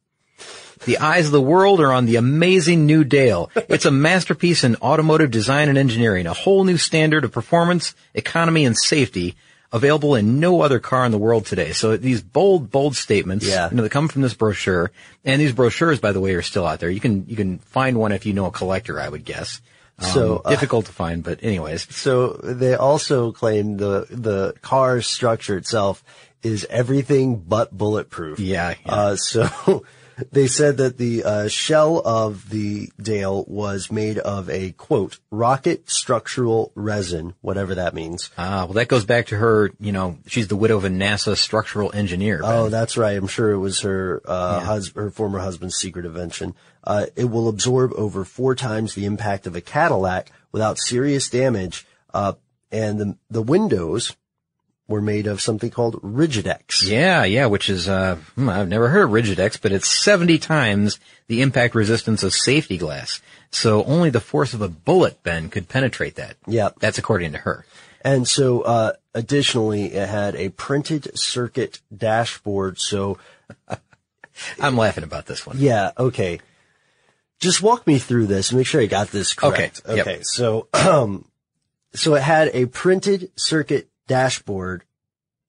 The 0.86 1.00
eyes 1.00 1.26
of 1.26 1.32
the 1.32 1.42
world 1.42 1.82
are 1.82 1.92
on 1.92 2.06
the 2.06 2.18
amazing 2.18 2.86
new 2.86 3.04
Dale. 3.04 3.50
It's 3.56 3.86
a 3.86 3.92
masterpiece 3.92 4.64
in 4.64 4.76
automotive 4.78 5.32
design 5.32 5.70
and 5.70 5.78
engineering, 5.78 6.28
a 6.28 6.34
whole 6.34 6.64
new 6.64 6.78
standard 6.78 7.24
of 7.24 7.32
performance, 7.32 7.96
economy, 8.14 8.64
and 8.64 8.78
safety 8.78 9.36
available 9.72 10.16
in 10.16 10.40
no 10.40 10.62
other 10.62 10.80
car 10.80 11.06
in 11.06 11.12
the 11.12 11.18
world 11.18 11.46
today. 11.46 11.72
So 11.74 11.98
these 11.98 12.22
bold, 12.22 12.72
bold 12.72 12.96
statements, 12.96 13.46
Yeah. 13.46 13.70
you 13.70 13.76
know, 13.78 13.84
that 13.84 13.92
come 13.92 14.08
from 14.08 14.22
this 14.22 14.34
brochure, 14.34 14.92
and 15.26 15.42
these 15.42 15.52
brochures, 15.52 16.00
by 16.00 16.12
the 16.14 16.22
way, 16.22 16.34
are 16.36 16.42
still 16.42 16.66
out 16.66 16.80
there. 16.80 16.90
You 16.90 17.00
can, 17.02 17.26
you 17.28 17.36
can 17.36 17.60
find 17.60 17.98
one 17.98 18.12
if 18.12 18.26
you 18.26 18.34
know 18.34 18.46
a 18.46 18.52
collector, 18.52 19.00
I 19.00 19.10
would 19.10 19.26
guess. 19.26 19.62
Um, 20.00 20.10
So, 20.12 20.42
uh, 20.46 20.50
difficult 20.52 20.86
to 20.86 20.92
find, 20.92 21.24
but 21.24 21.44
anyways. 21.44 21.94
So 21.96 22.34
they 22.44 22.76
also 22.76 23.32
claim 23.32 23.78
the, 23.78 24.06
the 24.10 24.54
car's 24.62 25.08
structure 25.08 25.58
itself 25.58 26.04
is 26.44 26.66
everything 26.70 27.36
but 27.38 27.76
bulletproof. 27.76 28.40
Yeah. 28.40 28.76
yeah. 28.86 28.94
Uh, 28.94 29.16
so 29.16 29.50
they 30.32 30.48
said 30.48 30.78
that 30.78 30.98
the 30.98 31.24
uh, 31.24 31.48
shell 31.48 32.02
of 32.04 32.50
the 32.50 32.92
Dale 33.02 33.46
was 33.48 33.92
made 33.92 34.18
of 34.18 34.50
a 34.50 34.72
quote 34.72 35.20
rocket 35.32 35.90
structural 35.90 36.72
resin, 36.76 37.34
whatever 37.42 37.76
that 37.76 37.94
means. 37.94 38.32
Ah, 38.38 38.66
well, 38.66 38.74
that 38.74 38.88
goes 38.88 39.06
back 39.06 39.28
to 39.28 39.38
her, 39.38 39.72
you 39.80 39.92
know, 39.92 40.18
she's 40.28 40.48
the 40.48 40.56
widow 40.56 40.78
of 40.78 40.86
a 40.86 40.90
NASA 40.90 41.38
structural 41.38 41.92
engineer. 41.94 42.42
Oh, 42.44 42.70
that's 42.70 42.98
right. 42.98 43.18
I'm 43.18 43.28
sure 43.28 43.52
it 43.52 43.60
was 43.60 43.82
her 43.82 44.22
uh, 44.26 44.60
hus- 44.62 44.94
her 44.96 45.12
former 45.12 45.40
husband's 45.40 45.76
secret 45.76 46.06
invention. 46.06 46.56
Uh, 46.84 47.08
it 47.16 47.26
will 47.26 47.50
absorb 47.50 47.94
over 47.94 48.24
four 48.24 48.56
times 48.56 48.96
the 48.96 49.06
impact 49.06 49.46
of 49.46 49.56
a 49.56 49.62
Cadillac 49.62 50.32
without 50.52 50.78
serious 50.80 51.30
damage. 51.30 51.86
Uh, 52.14 52.34
and 52.72 53.00
the 53.00 53.18
the 53.30 53.42
windows 53.42 54.16
were 54.88 55.02
made 55.02 55.28
of 55.28 55.42
something 55.42 55.70
called 55.70 56.02
Rigidex. 56.02 56.88
Yeah, 56.88 57.24
yeah, 57.26 57.46
which 57.48 57.70
is, 57.70 57.88
uh, 57.90 58.16
hmm, 58.36 58.50
I've 58.50 58.70
never 58.70 58.88
heard 58.90 59.04
of 59.04 59.10
Rigidex, 59.10 59.60
but 59.62 59.72
it's 59.72 59.90
70 59.90 60.38
times 60.40 61.00
the 61.28 61.42
impact 61.42 61.76
resistance 61.76 62.24
of 62.24 62.34
safety 62.34 62.78
glass. 62.78 63.22
So 63.52 63.84
only 63.84 64.10
the 64.10 64.22
force 64.22 64.54
of 64.54 64.62
a 64.62 64.70
bullet, 64.70 65.22
Ben, 65.24 65.50
could 65.50 65.68
penetrate 65.68 66.16
that. 66.16 66.38
Yeah. 66.48 66.70
That's 66.80 66.98
according 66.98 67.34
to 67.34 67.40
her. 67.40 67.66
And 68.02 68.28
so, 68.28 68.62
uh, 68.62 68.94
additionally, 69.14 69.94
it 69.94 70.08
had 70.08 70.36
a 70.36 70.50
printed 70.50 71.18
circuit 71.20 71.82
dashboard. 71.96 72.80
So, 72.80 73.18
I'm 74.60 74.78
laughing 74.78 75.04
about 75.04 75.26
this 75.26 75.46
one. 75.46 75.58
yeah, 75.60 75.92
okay. 75.98 76.40
Just 77.40 77.62
walk 77.62 77.86
me 77.86 78.00
through 78.00 78.28
this 78.28 78.50
and 78.50 78.58
make 78.58 78.68
sure 78.68 78.82
I 78.82 78.86
got 78.86 79.10
this 79.10 79.34
correct. 79.34 79.82
Okay, 79.86 79.96
yep. 79.98 80.08
Okay. 80.08 80.20
So, 80.24 80.68
um, 80.74 81.26
so 81.94 82.16
it 82.16 82.24
had 82.24 82.50
a 82.54 82.68
printed 82.68 83.32
circuit 83.36 83.90
dashboard 84.08 84.84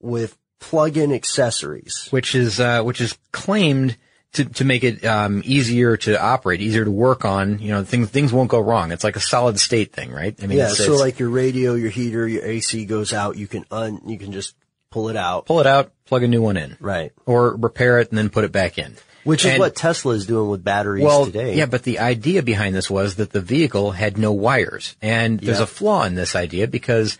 with 0.00 0.36
plug-in 0.60 1.12
accessories. 1.12 2.08
Which 2.10 2.34
is, 2.34 2.60
uh, 2.60 2.82
which 2.82 3.00
is 3.00 3.16
claimed 3.32 3.96
to, 4.32 4.44
to 4.44 4.64
make 4.64 4.84
it, 4.84 5.04
um, 5.04 5.42
easier 5.44 5.96
to 5.98 6.20
operate, 6.20 6.60
easier 6.60 6.84
to 6.84 6.90
work 6.90 7.24
on. 7.24 7.58
You 7.60 7.70
know, 7.72 7.84
things, 7.84 8.10
things 8.10 8.32
won't 8.32 8.50
go 8.50 8.60
wrong. 8.60 8.92
It's 8.92 9.04
like 9.04 9.16
a 9.16 9.20
solid 9.20 9.58
state 9.58 9.92
thing, 9.92 10.10
right? 10.12 10.34
I 10.42 10.46
mean, 10.46 10.58
yeah. 10.58 10.64
it's- 10.64 10.78
So 10.78 10.84
it's- 10.84 11.00
like 11.00 11.18
your 11.18 11.30
radio, 11.30 11.74
your 11.74 11.90
heater, 11.90 12.26
your 12.28 12.44
AC 12.44 12.84
goes 12.84 13.12
out. 13.12 13.36
You 13.36 13.46
can 13.46 13.64
un, 13.70 14.00
you 14.06 14.18
can 14.18 14.32
just 14.32 14.54
pull 14.90 15.08
it 15.08 15.16
out. 15.16 15.46
pull 15.46 15.60
it 15.60 15.66
out, 15.66 15.92
plug 16.06 16.22
a 16.22 16.28
new 16.28 16.42
one 16.42 16.56
in. 16.56 16.76
Right. 16.80 17.12
Or 17.26 17.54
repair 17.56 18.00
it 18.00 18.08
and 18.10 18.18
then 18.18 18.28
put 18.30 18.44
it 18.44 18.52
back 18.52 18.78
in. 18.78 18.96
Which 19.24 19.44
is 19.44 19.52
And- 19.52 19.58
what 19.60 19.74
Tesla 19.76 20.14
is 20.14 20.26
doing 20.26 20.48
with 20.48 20.64
batteries 20.64 21.04
well, 21.04 21.26
today. 21.26 21.54
Yeah, 21.56 21.66
but 21.66 21.82
the 21.82 21.98
idea 21.98 22.42
behind 22.42 22.74
this 22.74 22.88
was 22.90 23.16
that 23.16 23.30
the 23.30 23.40
vehicle 23.40 23.90
had 23.92 24.16
no 24.18 24.32
wires. 24.32 24.96
And 25.02 25.38
there's 25.40 25.60
a 25.60 25.66
flaw 25.66 26.04
in 26.04 26.14
this 26.14 26.34
idea 26.36 26.66
because, 26.68 27.18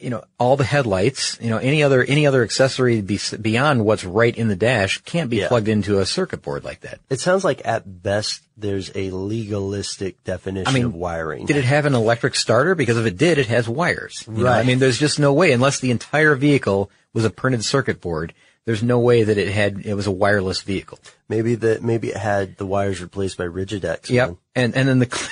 you 0.00 0.10
know, 0.10 0.22
all 0.38 0.56
the 0.56 0.64
headlights, 0.64 1.38
you 1.40 1.50
know, 1.50 1.58
any 1.58 1.82
other, 1.82 2.02
any 2.02 2.26
other 2.26 2.42
accessory 2.42 3.00
be, 3.00 3.18
beyond 3.40 3.84
what's 3.84 4.04
right 4.04 4.36
in 4.36 4.48
the 4.48 4.56
dash 4.56 4.98
can't 5.04 5.28
be 5.30 5.38
Yeah. 5.38 5.48
plugged 5.48 5.68
into 5.68 5.98
a 5.98 6.06
circuit 6.06 6.42
board 6.42 6.64
like 6.64 6.80
that. 6.80 7.00
It 7.10 7.20
sounds 7.20 7.44
like 7.44 7.62
at 7.64 8.02
best 8.02 8.42
there's 8.56 8.90
a 8.94 9.10
legalistic 9.10 10.22
definition 10.24 10.68
I 10.68 10.72
mean, 10.72 10.84
of 10.86 10.94
wiring. 10.94 11.46
Did 11.46 11.56
it 11.56 11.64
have 11.64 11.86
an 11.86 11.94
electric 11.94 12.34
starter? 12.34 12.74
Because 12.74 12.96
if 12.98 13.06
it 13.06 13.16
did, 13.16 13.38
it 13.38 13.46
has 13.48 13.68
wires. 13.68 14.24
You 14.26 14.34
know, 14.38 14.44
Right. 14.44 14.60
I 14.60 14.62
mean, 14.62 14.78
there's 14.78 14.98
just 14.98 15.18
no 15.18 15.32
way, 15.32 15.52
unless 15.52 15.80
the 15.80 15.90
entire 15.90 16.34
vehicle 16.34 16.90
was 17.12 17.24
a 17.24 17.30
printed 17.30 17.64
circuit 17.64 18.00
board, 18.00 18.32
there's 18.64 18.82
no 18.82 19.00
way 19.00 19.24
that 19.24 19.38
it 19.38 19.48
had, 19.48 19.84
it 19.84 19.94
was 19.94 20.06
a 20.06 20.12
wireless 20.12 20.62
vehicle. 20.62 20.98
Maybe 21.28 21.56
that 21.56 21.82
maybe 21.82 22.10
it 22.10 22.16
had 22.16 22.56
the 22.58 22.66
wires 22.66 23.00
replaced 23.00 23.38
by 23.38 23.44
Rigidex. 23.44 24.08
Yep. 24.08 24.28
man. 24.28 24.38
And 24.54 24.76
and 24.76 24.88
then 24.88 24.98
the 24.98 25.30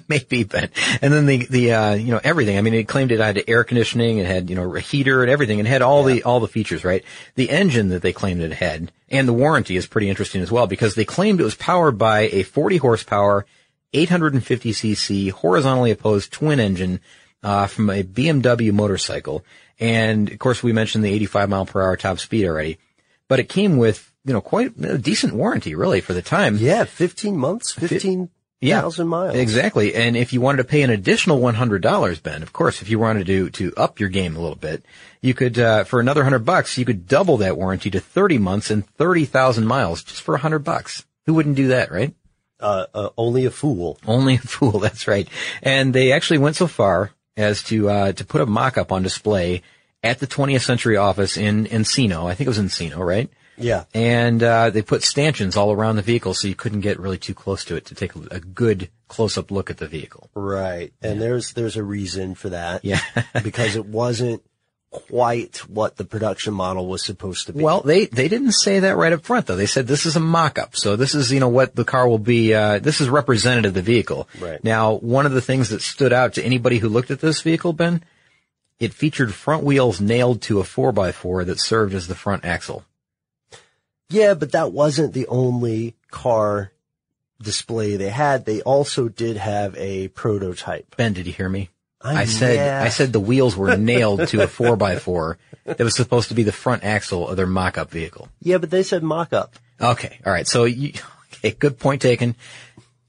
maybe 0.08 0.44
Ben. 0.44 0.70
And 1.00 1.12
then 1.12 1.26
the 1.26 1.46
the 1.46 1.72
uh 1.72 1.94
you 1.94 2.10
know 2.10 2.20
everything. 2.24 2.56
I 2.56 2.62
mean 2.62 2.74
it 2.74 2.88
claimed 2.88 3.12
it 3.12 3.20
had 3.20 3.44
air 3.46 3.62
conditioning, 3.62 4.18
it 4.18 4.26
had, 4.26 4.48
you 4.48 4.56
know, 4.56 4.74
a 4.74 4.80
heater 4.80 5.22
and 5.22 5.30
everything. 5.30 5.58
It 5.58 5.66
had 5.66 5.82
all 5.82 6.04
the 6.04 6.22
all 6.24 6.40
the 6.40 6.48
features, 6.48 6.84
right? 6.84 7.04
The 7.34 7.50
engine 7.50 7.90
that 7.90 8.02
they 8.02 8.12
claimed 8.12 8.40
it 8.40 8.52
had 8.52 8.90
and 9.10 9.28
the 9.28 9.34
warranty 9.34 9.76
is 9.76 9.86
pretty 9.86 10.08
interesting 10.08 10.40
as 10.40 10.50
well 10.50 10.66
because 10.66 10.94
they 10.94 11.04
claimed 11.04 11.40
it 11.40 11.44
was 11.44 11.54
powered 11.54 11.98
by 11.98 12.22
a 12.32 12.42
40 12.42 12.78
horsepower 12.78 13.46
850 13.92 14.72
cc 14.72 15.30
horizontally 15.32 15.90
opposed 15.90 16.32
twin 16.32 16.58
engine 16.58 17.00
uh 17.42 17.66
from 17.66 17.90
a 17.90 18.02
BMW 18.02 18.72
motorcycle. 18.72 19.44
And 19.82 20.30
of 20.30 20.38
course 20.38 20.62
we 20.62 20.72
mentioned 20.72 21.02
the 21.04 21.12
85 21.12 21.48
mile 21.48 21.66
per 21.66 21.82
hour 21.82 21.96
top 21.96 22.20
speed 22.20 22.46
already. 22.46 22.78
But 23.26 23.40
it 23.40 23.48
came 23.48 23.78
with, 23.78 24.12
you 24.24 24.32
know, 24.32 24.40
quite 24.40 24.72
a 24.80 24.96
decent 24.96 25.34
warranty 25.34 25.74
really 25.74 26.00
for 26.00 26.12
the 26.12 26.22
time. 26.22 26.56
Yeah, 26.56 26.84
15 26.84 27.36
months, 27.36 27.72
15,000 27.72 28.30
Yeah, 28.60 28.88
miles. 29.04 29.34
Exactly. 29.34 29.94
And 29.96 30.16
if 30.16 30.32
you 30.32 30.40
wanted 30.40 30.58
to 30.58 30.68
pay 30.68 30.82
an 30.82 30.90
additional 30.90 31.40
$100, 31.40 32.22
Ben, 32.22 32.42
of 32.44 32.52
course, 32.52 32.80
if 32.80 32.90
you 32.90 33.00
wanted 33.00 33.26
to, 33.26 33.50
to 33.50 33.74
up 33.76 33.98
your 33.98 34.08
game 34.08 34.36
a 34.36 34.40
little 34.40 34.54
bit, 34.54 34.84
you 35.20 35.34
could, 35.34 35.58
uh, 35.58 35.82
for 35.82 35.98
another 35.98 36.22
hundred 36.22 36.44
bucks, 36.44 36.78
you 36.78 36.84
could 36.84 37.08
double 37.08 37.38
that 37.38 37.56
warranty 37.56 37.90
to 37.90 37.98
30 37.98 38.38
months 38.38 38.70
and 38.70 38.86
30,000 38.86 39.66
miles 39.66 40.04
just 40.04 40.22
for 40.22 40.36
a 40.36 40.38
hundred 40.38 40.60
bucks. 40.60 41.04
Who 41.26 41.34
wouldn't 41.34 41.56
do 41.56 41.68
that, 41.68 41.90
right? 41.90 42.14
Uh, 42.60 42.86
uh, 42.94 43.08
only 43.16 43.46
a 43.46 43.50
fool. 43.50 43.98
Only 44.06 44.36
a 44.36 44.38
fool. 44.38 44.78
That's 44.78 45.08
right. 45.08 45.26
And 45.60 45.92
they 45.92 46.12
actually 46.12 46.38
went 46.38 46.54
so 46.54 46.68
far 46.68 47.10
as 47.36 47.62
to, 47.64 47.88
uh, 47.88 48.12
to 48.12 48.24
put 48.24 48.40
a 48.40 48.46
mock-up 48.46 48.92
on 48.92 49.02
display 49.02 49.62
at 50.02 50.18
the 50.18 50.26
20th 50.26 50.64
Century 50.64 50.96
office 50.96 51.36
in 51.36 51.66
Encino. 51.66 52.28
I 52.28 52.34
think 52.34 52.46
it 52.46 52.50
was 52.50 52.58
Encino, 52.58 52.98
right? 52.98 53.30
Yeah. 53.56 53.84
And 53.94 54.42
uh, 54.42 54.70
they 54.70 54.82
put 54.82 55.02
stanchions 55.02 55.56
all 55.56 55.72
around 55.72 55.96
the 55.96 56.02
vehicle 56.02 56.34
so 56.34 56.48
you 56.48 56.54
couldn't 56.54 56.80
get 56.80 56.98
really 56.98 57.18
too 57.18 57.34
close 57.34 57.64
to 57.66 57.76
it 57.76 57.86
to 57.86 57.94
take 57.94 58.14
a, 58.14 58.40
good 58.40 58.90
close-up 59.08 59.50
look 59.50 59.70
at 59.70 59.78
the 59.78 59.86
vehicle. 59.86 60.30
Right. 60.34 60.92
And 61.02 61.20
there's 61.20 61.52
there's 61.52 61.76
a 61.76 61.82
reason 61.82 62.34
for 62.34 62.48
that. 62.50 62.84
Yeah. 62.84 63.00
because 63.42 63.76
it 63.76 63.86
wasn't 63.86 64.42
quite 64.92 65.56
what 65.68 65.96
the 65.96 66.04
production 66.04 66.52
model 66.54 66.86
was 66.86 67.02
supposed 67.02 67.46
to 67.46 67.52
be. 67.52 67.64
Well, 67.64 67.80
they 67.80 68.06
they 68.06 68.28
didn't 68.28 68.52
say 68.52 68.80
that 68.80 68.96
right 68.96 69.12
up 69.12 69.22
front 69.22 69.46
though. 69.46 69.56
They 69.56 69.66
said 69.66 69.86
this 69.86 70.06
is 70.06 70.14
a 70.16 70.20
mock-up. 70.20 70.76
So 70.76 70.96
this 70.96 71.14
is 71.14 71.32
you 71.32 71.40
know 71.40 71.48
what 71.48 71.74
the 71.74 71.84
car 71.84 72.06
will 72.06 72.18
be. 72.18 72.54
Uh, 72.54 72.78
this 72.78 73.00
is 73.00 73.08
representative 73.08 73.70
of 73.70 73.74
the 73.74 73.82
vehicle. 73.82 74.28
Right. 74.38 74.62
Now, 74.62 74.94
one 74.94 75.26
of 75.26 75.32
the 75.32 75.40
things 75.40 75.70
that 75.70 75.82
stood 75.82 76.12
out 76.12 76.34
to 76.34 76.44
anybody 76.44 76.78
who 76.78 76.88
looked 76.88 77.10
at 77.10 77.20
this 77.20 77.40
vehicle, 77.40 77.72
Ben, 77.72 78.04
it 78.78 78.92
featured 78.92 79.34
front 79.34 79.64
wheels 79.64 80.00
nailed 80.00 80.42
to 80.42 80.60
a 80.60 80.64
four 80.64 80.92
x 81.06 81.16
four 81.16 81.44
that 81.44 81.58
served 81.58 81.94
as 81.94 82.06
the 82.06 82.14
front 82.14 82.44
axle. 82.44 82.84
Yeah, 84.10 84.34
but 84.34 84.52
that 84.52 84.72
wasn't 84.72 85.14
the 85.14 85.26
only 85.28 85.96
car 86.10 86.70
display 87.40 87.96
they 87.96 88.10
had. 88.10 88.44
They 88.44 88.60
also 88.60 89.08
did 89.08 89.38
have 89.38 89.74
a 89.76 90.08
prototype. 90.08 90.96
Ben, 90.96 91.14
did 91.14 91.26
you 91.26 91.32
hear 91.32 91.48
me? 91.48 91.70
I- 92.04 92.22
I 92.22 92.24
said 92.24 92.56
yeah. 92.56 92.82
I 92.82 92.88
said 92.88 93.12
the 93.12 93.20
wheels 93.20 93.56
were 93.56 93.76
nailed 93.92 94.28
to 94.28 94.42
a 94.42 94.46
four 94.46 94.82
x 94.82 95.02
four 95.02 95.38
that 95.64 95.78
was 95.80 95.94
supposed 95.94 96.28
to 96.28 96.34
be 96.34 96.42
the 96.42 96.52
front 96.52 96.84
axle 96.84 97.28
of 97.28 97.36
their 97.36 97.46
mock-up 97.46 97.90
vehicle. 97.90 98.28
Yeah, 98.40 98.58
but 98.58 98.70
they 98.70 98.82
said 98.82 99.02
mock-up. 99.02 99.54
Okay, 99.80 100.18
all 100.26 100.32
right. 100.32 100.46
So 100.46 100.64
you, 100.64 100.92
okay, 101.34 101.52
good 101.52 101.78
point 101.78 102.02
taken. 102.02 102.34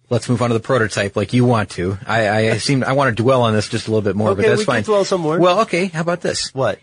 Let's 0.10 0.30
move 0.30 0.42
on 0.42 0.50
to 0.50 0.54
the 0.54 0.60
prototype, 0.60 1.16
like 1.16 1.34
you 1.34 1.46
want 1.46 1.72
to. 1.72 1.98
I, 2.06 2.52
I 2.52 2.58
seem 2.58 2.84
I 2.84 2.94
want 2.94 3.16
to 3.16 3.24
dwell 3.24 3.42
on 3.44 3.54
this 3.54 3.68
just 3.70 3.88
a 3.88 3.92
little 3.92 4.04
bit 4.04 4.16
more, 4.16 4.36
but 4.36 4.44
that's 4.46 4.60
we 4.60 4.66
can 4.66 4.74
fine. 4.74 4.84
dwell 4.84 5.06
some 5.06 5.22
more. 5.22 5.40
Well, 5.40 5.62
okay. 5.62 5.88
How 5.88 6.02
about 6.02 6.22
this? 6.22 6.54
What? 6.54 6.80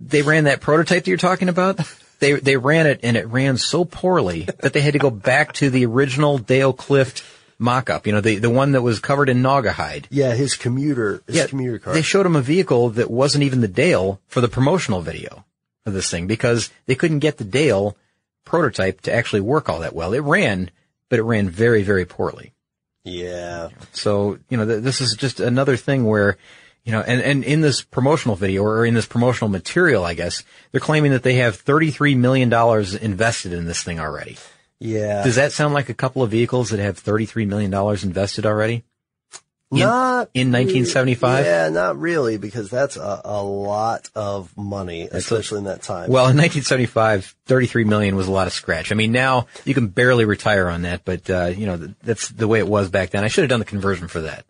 They 0.00 0.22
ran 0.22 0.44
that 0.44 0.60
prototype 0.60 1.04
that 1.04 1.08
you're 1.08 1.16
talking 1.18 1.48
about. 1.48 1.78
They 2.20 2.34
they 2.34 2.56
ran 2.56 2.86
it 2.86 3.00
and 3.02 3.16
it 3.16 3.26
ran 3.26 3.56
so 3.58 3.84
poorly 3.84 4.42
that 4.60 4.72
they 4.72 4.80
had 4.80 4.92
to 4.92 5.00
go 5.00 5.10
back 5.10 5.52
to 5.54 5.68
the 5.68 5.84
original 5.84 6.38
Dale 6.38 6.72
Clift 6.72 7.24
mock-up. 7.58 8.06
You 8.06 8.12
know, 8.12 8.20
the 8.20 8.36
the 8.38 8.50
one 8.50 8.72
that 8.72 8.82
was 8.82 8.98
covered 9.00 9.28
in 9.28 9.42
Naugahyde. 9.42 10.06
Yeah, 10.10 10.34
his 10.34 10.54
commuter, 10.54 11.22
his 11.26 11.36
Yeah, 11.36 11.46
commuter 11.46 11.78
car. 11.78 11.94
They 11.94 12.02
showed 12.02 12.26
him 12.26 12.36
a 12.36 12.40
vehicle 12.42 12.90
that 12.90 13.10
wasn't 13.10 13.44
even 13.44 13.60
the 13.60 13.68
Dale 13.68 14.20
for 14.28 14.40
the 14.40 14.48
promotional 14.48 15.00
video 15.00 15.44
of 15.86 15.92
this 15.92 16.10
thing 16.10 16.26
because 16.26 16.70
they 16.86 16.94
couldn't 16.94 17.18
get 17.20 17.36
the 17.38 17.44
Dale 17.44 17.96
prototype 18.44 19.00
to 19.02 19.12
actually 19.14 19.40
work 19.40 19.68
all 19.68 19.80
that 19.80 19.94
well. 19.94 20.12
It 20.12 20.20
ran, 20.20 20.70
but 21.08 21.18
it 21.18 21.22
ran 21.22 21.48
very, 21.48 21.82
very 21.82 22.04
poorly. 22.04 22.52
yeah. 23.04 23.68
So, 23.92 24.38
you 24.48 24.56
know, 24.56 24.66
th- 24.66 24.82
this 24.82 25.00
is 25.00 25.14
just 25.14 25.40
another 25.40 25.76
thing 25.76 26.04
where, 26.04 26.36
you 26.84 26.92
know, 26.92 27.00
and, 27.00 27.20
and 27.22 27.44
in 27.44 27.60
this 27.62 27.82
promotional 27.82 28.36
video 28.36 28.62
or 28.62 28.84
in 28.84 28.94
this 28.94 29.06
promotional 29.06 29.48
material, 29.48 30.04
I 30.04 30.14
guess, 30.14 30.42
they're 30.72 30.80
claiming 30.80 31.12
that 31.12 31.22
they 31.22 31.34
have 31.36 31.62
$33 31.64 32.16
million 32.16 32.52
invested 33.02 33.52
in 33.52 33.64
this 33.66 33.82
thing 33.82 33.98
already. 34.00 34.36
Yeah. 34.84 35.24
Does 35.24 35.36
that 35.36 35.52
sound 35.52 35.72
like 35.72 35.88
a 35.88 35.94
couple 35.94 36.22
of 36.22 36.30
vehicles 36.30 36.70
that 36.70 36.78
have 36.78 37.02
$33 37.02 37.46
million 37.46 37.72
invested 38.02 38.44
already? 38.44 38.84
In, 39.72 39.78
not 39.80 40.28
in 40.34 40.52
1975? 40.52 41.44
Yeah, 41.44 41.68
not 41.70 41.98
really, 41.98 42.36
because 42.36 42.70
that's 42.70 42.96
a, 42.96 43.22
a 43.24 43.42
lot 43.42 44.10
of 44.14 44.54
money, 44.56 45.08
especially 45.10 45.58
in 45.58 45.64
that 45.64 45.82
time. 45.82 46.10
Well, 46.10 46.26
in 46.26 46.36
1975, 46.36 47.34
33 47.46 47.84
million 47.84 48.14
was 48.14 48.28
a 48.28 48.30
lot 48.30 48.46
of 48.46 48.52
scratch. 48.52 48.92
I 48.92 48.94
mean, 48.94 49.10
now 49.10 49.46
you 49.64 49.72
can 49.72 49.88
barely 49.88 50.26
retire 50.26 50.68
on 50.68 50.82
that, 50.82 51.04
but, 51.04 51.28
uh, 51.30 51.46
you 51.46 51.66
know, 51.66 51.94
that's 52.02 52.28
the 52.28 52.46
way 52.46 52.58
it 52.58 52.68
was 52.68 52.90
back 52.90 53.10
then. 53.10 53.24
I 53.24 53.28
should 53.28 53.42
have 53.42 53.48
done 53.48 53.60
the 53.60 53.64
conversion 53.64 54.06
for 54.06 54.20
that. 54.20 54.44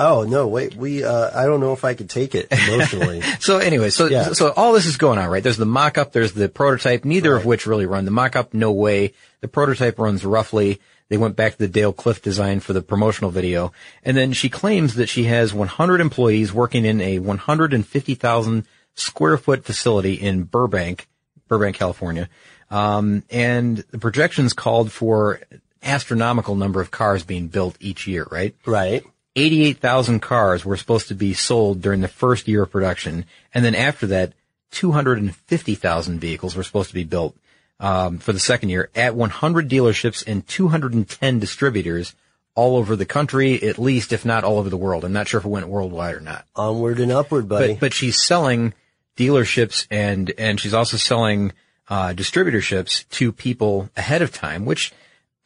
Oh 0.00 0.22
no, 0.22 0.46
wait, 0.46 0.76
we, 0.76 1.02
uh, 1.02 1.30
I 1.34 1.46
don't 1.46 1.60
know 1.60 1.72
if 1.72 1.84
I 1.84 1.94
could 1.94 2.08
take 2.08 2.34
it 2.34 2.46
emotionally. 2.52 3.20
So 3.40 3.58
anyway, 3.58 3.90
so, 3.90 4.06
Yeah. 4.06 4.32
so 4.32 4.52
all 4.52 4.72
this 4.72 4.86
is 4.86 4.96
going 4.96 5.18
on, 5.18 5.28
right? 5.28 5.42
There's 5.42 5.56
the 5.56 5.66
mock-up, 5.66 6.12
there's 6.12 6.32
the 6.32 6.48
prototype, 6.48 7.04
neither 7.04 7.34
of 7.34 7.44
which 7.44 7.66
really 7.66 7.84
run. 7.86 8.04
The 8.04 8.10
mock-up, 8.12 8.54
no 8.54 8.70
way. 8.72 9.12
The 9.40 9.48
prototype 9.48 9.98
runs 9.98 10.24
roughly. 10.24 10.80
They 11.08 11.16
went 11.16 11.36
back 11.36 11.52
to 11.52 11.58
the 11.58 11.68
Dale 11.68 11.92
Clift 11.92 12.22
design 12.22 12.60
for 12.60 12.72
the 12.74 12.82
promotional 12.82 13.30
video. 13.30 13.72
And 14.04 14.16
then 14.16 14.32
she 14.32 14.48
claims 14.48 14.94
that 14.94 15.08
she 15.08 15.24
has 15.24 15.52
100 15.52 16.00
employees 16.00 16.52
working 16.52 16.84
in 16.84 17.00
a 17.00 17.18
150,000 17.18 18.66
square 18.94 19.38
foot 19.38 19.64
facility 19.64 20.14
in 20.14 20.44
Burbank, 20.44 21.08
Burbank, 21.48 21.76
California. 21.76 22.28
Um, 22.70 23.24
and 23.30 23.78
the 23.90 23.98
projections 23.98 24.52
called 24.52 24.92
for 24.92 25.40
astronomical 25.82 26.54
number 26.54 26.80
of 26.80 26.90
cars 26.90 27.24
being 27.24 27.48
built 27.48 27.76
each 27.80 28.06
year, 28.06 28.26
right? 28.30 28.54
right. 28.66 29.04
88,000 29.38 30.20
cars 30.20 30.64
were 30.64 30.76
supposed 30.76 31.08
to 31.08 31.14
be 31.14 31.32
sold 31.32 31.80
during 31.80 32.00
the 32.00 32.08
first 32.08 32.48
year 32.48 32.62
of 32.64 32.70
production. 32.70 33.24
And 33.54 33.64
then 33.64 33.74
after 33.74 34.06
that, 34.08 34.32
250,000 34.72 36.20
vehicles 36.20 36.56
were 36.56 36.62
supposed 36.62 36.88
to 36.88 36.94
be 36.94 37.04
built 37.04 37.36
um, 37.80 38.18
for 38.18 38.32
the 38.32 38.40
second 38.40 38.70
year 38.70 38.90
at 38.94 39.14
100 39.14 39.68
dealerships 39.68 40.26
and 40.26 40.46
210 40.46 41.38
distributors 41.38 42.14
all 42.54 42.76
over 42.76 42.96
the 42.96 43.06
country, 43.06 43.62
at 43.62 43.78
least, 43.78 44.12
if 44.12 44.24
not 44.24 44.42
all 44.42 44.58
over 44.58 44.68
the 44.68 44.76
world. 44.76 45.04
I'm 45.04 45.12
not 45.12 45.28
sure 45.28 45.38
if 45.38 45.46
it 45.46 45.48
went 45.48 45.68
worldwide 45.68 46.16
or 46.16 46.20
not. 46.20 46.44
Onward 46.56 46.98
and 46.98 47.12
upward, 47.12 47.48
buddy. 47.48 47.74
But, 47.74 47.80
but 47.80 47.94
she's 47.94 48.20
selling 48.20 48.74
dealerships 49.16 49.86
and, 49.90 50.32
and 50.36 50.58
she's 50.58 50.74
also 50.74 50.96
selling, 50.96 51.52
uh, 51.88 52.12
distributorships 52.12 53.08
to 53.10 53.32
people 53.32 53.88
ahead 53.96 54.22
of 54.22 54.32
time, 54.32 54.64
which 54.64 54.92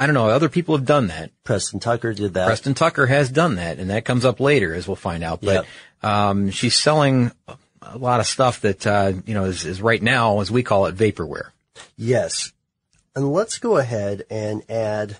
I 0.02 0.06
don't 0.06 0.14
know. 0.14 0.28
Other 0.28 0.48
people 0.48 0.76
have 0.76 0.84
done 0.84 1.06
that. 1.06 1.30
Preston 1.44 1.78
Tucker 1.78 2.12
did 2.12 2.34
that. 2.34 2.46
Preston 2.46 2.74
Tucker 2.74 3.06
has 3.06 3.30
done 3.30 3.54
that, 3.54 3.78
and 3.78 3.90
that 3.90 4.04
comes 4.04 4.24
up 4.24 4.40
later, 4.40 4.74
as 4.74 4.88
we'll 4.88 4.96
find 4.96 5.22
out. 5.22 5.40
But 5.40 5.64
um, 6.02 6.50
she's 6.50 6.74
selling 6.74 7.30
a 7.80 7.98
lot 7.98 8.18
of 8.18 8.26
stuff 8.26 8.60
that 8.62 8.84
uh, 8.86 9.12
you 9.26 9.34
know 9.34 9.44
is, 9.44 9.64
is 9.64 9.80
right 9.80 10.02
now, 10.02 10.40
as 10.40 10.50
we 10.50 10.62
call 10.64 10.86
it, 10.86 10.96
vaporware. 10.96 11.50
Yes. 11.96 12.52
And 13.14 13.32
let's 13.32 13.58
go 13.58 13.76
ahead 13.76 14.24
and 14.28 14.62
add 14.68 15.18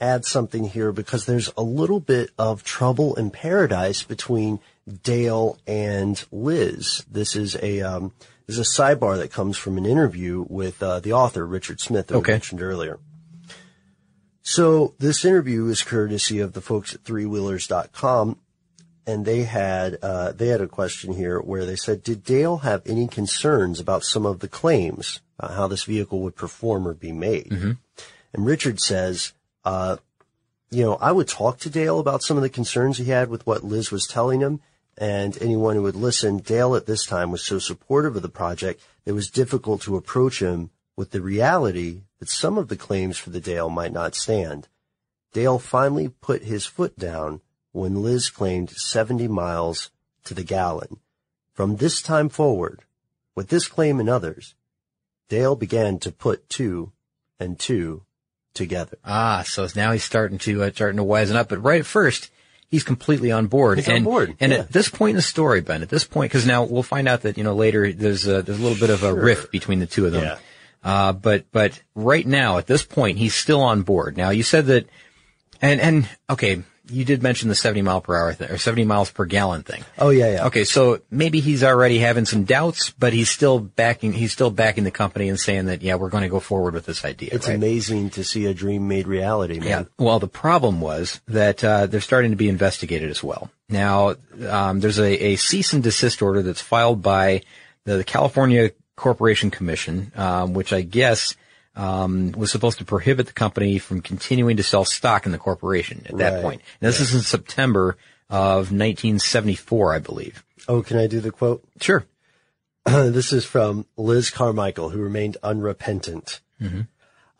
add 0.00 0.24
something 0.24 0.64
here 0.64 0.92
because 0.92 1.26
there's 1.26 1.50
a 1.56 1.62
little 1.62 2.00
bit 2.00 2.30
of 2.38 2.62
trouble 2.64 3.14
in 3.16 3.30
paradise 3.30 4.04
between 4.04 4.60
Dale 5.02 5.58
and 5.66 6.24
Liz. 6.30 7.04
This 7.10 7.34
is 7.36 7.56
a 7.60 7.82
um, 7.82 8.12
this 8.46 8.56
is 8.56 8.66
a 8.78 8.80
sidebar 8.80 9.18
that 9.18 9.32
comes 9.32 9.58
from 9.58 9.76
an 9.76 9.84
interview 9.84 10.46
with 10.48 10.82
uh, 10.82 11.00
the 11.00 11.12
author 11.12 11.44
Richard 11.46 11.80
Smith 11.80 12.06
that 12.06 12.14
Okay. 12.16 12.32
we 12.32 12.34
mentioned 12.36 12.62
earlier. 12.62 12.98
So 14.50 14.94
this 14.98 15.26
interview 15.26 15.66
is 15.66 15.82
courtesy 15.82 16.40
of 16.40 16.54
the 16.54 16.62
folks 16.62 16.94
at 16.94 17.04
threewheelers.com 17.04 18.38
and 19.06 19.26
they 19.26 19.42
had 19.42 19.98
uh, 20.02 20.32
they 20.32 20.48
had 20.48 20.62
a 20.62 20.66
question 20.66 21.12
here 21.12 21.38
where 21.38 21.66
they 21.66 21.76
said, 21.76 22.02
"Did 22.02 22.24
Dale 22.24 22.56
have 22.56 22.80
any 22.86 23.08
concerns 23.08 23.78
about 23.78 24.04
some 24.04 24.24
of 24.24 24.40
the 24.40 24.48
claims, 24.48 25.20
uh, 25.38 25.52
how 25.52 25.68
this 25.68 25.84
vehicle 25.84 26.20
would 26.20 26.34
perform 26.34 26.88
or 26.88 26.94
be 26.94 27.12
made?" 27.12 27.52
And 28.32 28.46
Richard 28.46 28.80
says, 28.80 29.34
uh, 29.66 29.98
"You 30.70 30.82
know, 30.82 30.94
I 30.94 31.12
would 31.12 31.28
talk 31.28 31.58
to 31.58 31.70
Dale 31.70 31.98
about 31.98 32.22
some 32.22 32.38
of 32.38 32.42
the 32.42 32.48
concerns 32.48 32.96
he 32.96 33.04
had 33.04 33.28
with 33.28 33.46
what 33.46 33.64
Liz 33.64 33.90
was 33.90 34.06
telling 34.06 34.40
him, 34.40 34.60
and 34.96 35.36
anyone 35.42 35.76
who 35.76 35.82
would 35.82 35.94
listen. 35.94 36.38
Dale 36.38 36.74
at 36.74 36.86
this 36.86 37.04
time 37.04 37.30
was 37.30 37.44
so 37.44 37.58
supportive 37.58 38.16
of 38.16 38.22
the 38.22 38.30
project 38.30 38.80
it 39.04 39.12
was 39.12 39.28
difficult 39.28 39.82
to 39.82 39.98
approach 39.98 40.40
him 40.40 40.70
with 40.96 41.10
the 41.10 41.20
reality 41.20 42.04
that 42.18 42.28
some 42.28 42.58
of 42.58 42.68
the 42.68 42.76
claims 42.76 43.18
for 43.18 43.30
the 43.30 43.40
Dale 43.40 43.70
might 43.70 43.92
not 43.92 44.14
stand." 44.14 44.68
Dale 45.32 45.58
finally 45.58 46.08
put 46.08 46.44
his 46.44 46.64
foot 46.64 46.98
down 46.98 47.40
when 47.72 48.02
Liz 48.02 48.30
claimed 48.30 48.70
70 48.70 49.28
miles 49.28 49.90
to 50.24 50.34
the 50.34 50.42
gallon. 50.42 50.98
From 51.52 51.76
this 51.76 52.00
time 52.00 52.28
forward, 52.28 52.80
with 53.34 53.48
this 53.48 53.68
claim 53.68 54.00
and 54.00 54.08
others, 54.08 54.54
Dale 55.28 55.56
began 55.56 55.98
to 56.00 56.10
put 56.10 56.48
two 56.48 56.92
and 57.38 57.58
two 57.58 58.02
together. 58.54 58.98
Ah, 59.04 59.42
so 59.46 59.66
now 59.76 59.92
he's 59.92 60.04
starting 60.04 60.38
to 60.38 60.64
uh, 60.64 60.70
starting 60.72 60.96
to 60.96 61.04
wisen 61.04 61.34
up. 61.34 61.48
But 61.48 61.62
right 61.62 61.80
at 61.80 61.86
first, 61.86 62.30
he's 62.68 62.82
completely 62.82 63.30
on 63.30 63.46
board. 63.46 63.78
He's 63.78 63.88
on 63.88 63.96
and, 63.96 64.04
board, 64.04 64.36
And 64.40 64.52
yeah. 64.52 64.58
at 64.58 64.72
this 64.72 64.88
point 64.88 65.10
in 65.10 65.16
the 65.16 65.22
story, 65.22 65.60
Ben, 65.60 65.82
at 65.82 65.88
this 65.88 66.04
point, 66.04 66.30
because 66.30 66.46
now 66.46 66.64
we'll 66.64 66.82
find 66.82 67.08
out 67.08 67.22
that 67.22 67.36
you 67.38 67.44
know 67.44 67.54
later 67.54 67.92
there's 67.92 68.26
a, 68.26 68.42
there's 68.42 68.58
a 68.58 68.62
little 68.62 68.78
bit 68.78 68.90
of 68.90 69.02
a 69.02 69.14
rift 69.14 69.52
between 69.52 69.78
the 69.78 69.86
two 69.86 70.06
of 70.06 70.12
them. 70.12 70.24
Yeah. 70.24 70.38
Uh, 70.82 71.12
but 71.12 71.46
but 71.52 71.82
right 71.94 72.26
now 72.26 72.58
at 72.58 72.66
this 72.66 72.82
point, 72.82 73.18
he's 73.18 73.34
still 73.34 73.60
on 73.60 73.82
board. 73.82 74.16
Now 74.16 74.30
you 74.30 74.42
said 74.42 74.66
that, 74.66 74.88
and 75.60 75.80
and 75.80 76.08
okay, 76.30 76.62
you 76.90 77.04
did 77.04 77.22
mention 77.22 77.48
the 77.48 77.54
70 77.54 77.82
mile 77.82 78.00
per 78.00 78.16
hour 78.16 78.32
thing 78.32 78.50
or 78.50 78.58
70 78.58 78.84
miles 78.84 79.10
per 79.10 79.24
gallon 79.24 79.62
thing. 79.62 79.84
Oh 79.98 80.10
yeah, 80.10 80.32
yeah. 80.32 80.46
Okay, 80.46 80.64
so 80.64 81.00
maybe 81.10 81.40
he's 81.40 81.62
already 81.62 81.98
having 81.98 82.24
some 82.24 82.44
doubts, 82.44 82.90
but 82.90 83.12
he's 83.12 83.30
still 83.30 83.58
backing. 83.58 84.12
He's 84.12 84.32
still 84.32 84.50
backing 84.50 84.84
the 84.84 84.90
company 84.90 85.28
and 85.28 85.38
saying 85.38 85.66
that 85.66 85.82
yeah, 85.82 85.96
we're 85.96 86.10
going 86.10 86.22
to 86.22 86.28
go 86.28 86.40
forward 86.40 86.74
with 86.74 86.86
this 86.86 87.04
idea. 87.04 87.30
It's 87.32 87.48
right? 87.48 87.56
amazing 87.56 88.10
to 88.10 88.24
see 88.24 88.46
a 88.46 88.54
dream 88.54 88.88
made 88.88 89.06
reality, 89.06 89.58
man. 89.58 89.68
Yeah. 89.98 90.04
Well, 90.04 90.18
the 90.18 90.28
problem 90.28 90.80
was 90.80 91.20
that 91.26 91.62
uh, 91.62 91.86
they're 91.86 92.00
starting 92.00 92.30
to 92.30 92.36
be 92.36 92.48
investigated 92.48 93.10
as 93.10 93.22
well. 93.22 93.50
Now, 93.68 94.14
um, 94.48 94.80
there's 94.80 94.98
a, 94.98 95.32
a 95.32 95.36
cease 95.36 95.72
and 95.72 95.82
desist 95.82 96.22
order 96.22 96.42
that's 96.42 96.62
filed 96.62 97.02
by 97.02 97.42
the 97.84 98.04
California 98.04 98.70
Corporation 98.98 99.50
Commission, 99.50 100.12
um, 100.16 100.52
which 100.52 100.72
I 100.72 100.82
guess 100.82 101.34
um, 101.74 102.32
was 102.32 102.50
supposed 102.50 102.78
to 102.78 102.84
prohibit 102.84 103.26
the 103.26 103.32
company 103.32 103.78
from 103.78 104.02
continuing 104.02 104.56
to 104.58 104.62
sell 104.62 104.84
stock 104.84 105.24
in 105.26 105.32
the 105.32 105.38
corporation 105.38 106.02
at 106.06 106.18
that 106.18 106.34
Right. 106.34 106.42
point. 106.42 106.62
And 106.80 106.88
this 106.88 107.00
is 107.00 107.14
in 107.14 107.20
September 107.22 107.96
of 108.28 108.70
1974, 108.72 109.94
I 109.94 109.98
believe. 110.00 110.44
Oh, 110.66 110.82
can 110.82 110.98
I 110.98 111.06
do 111.06 111.20
the 111.20 111.30
quote? 111.30 111.62
Sure. 111.80 112.04
this 112.84 113.32
is 113.32 113.44
from 113.44 113.86
Liz 113.96 114.30
Carmichael, 114.30 114.90
who 114.90 115.00
remained 115.00 115.36
unrepentant. 115.42 116.40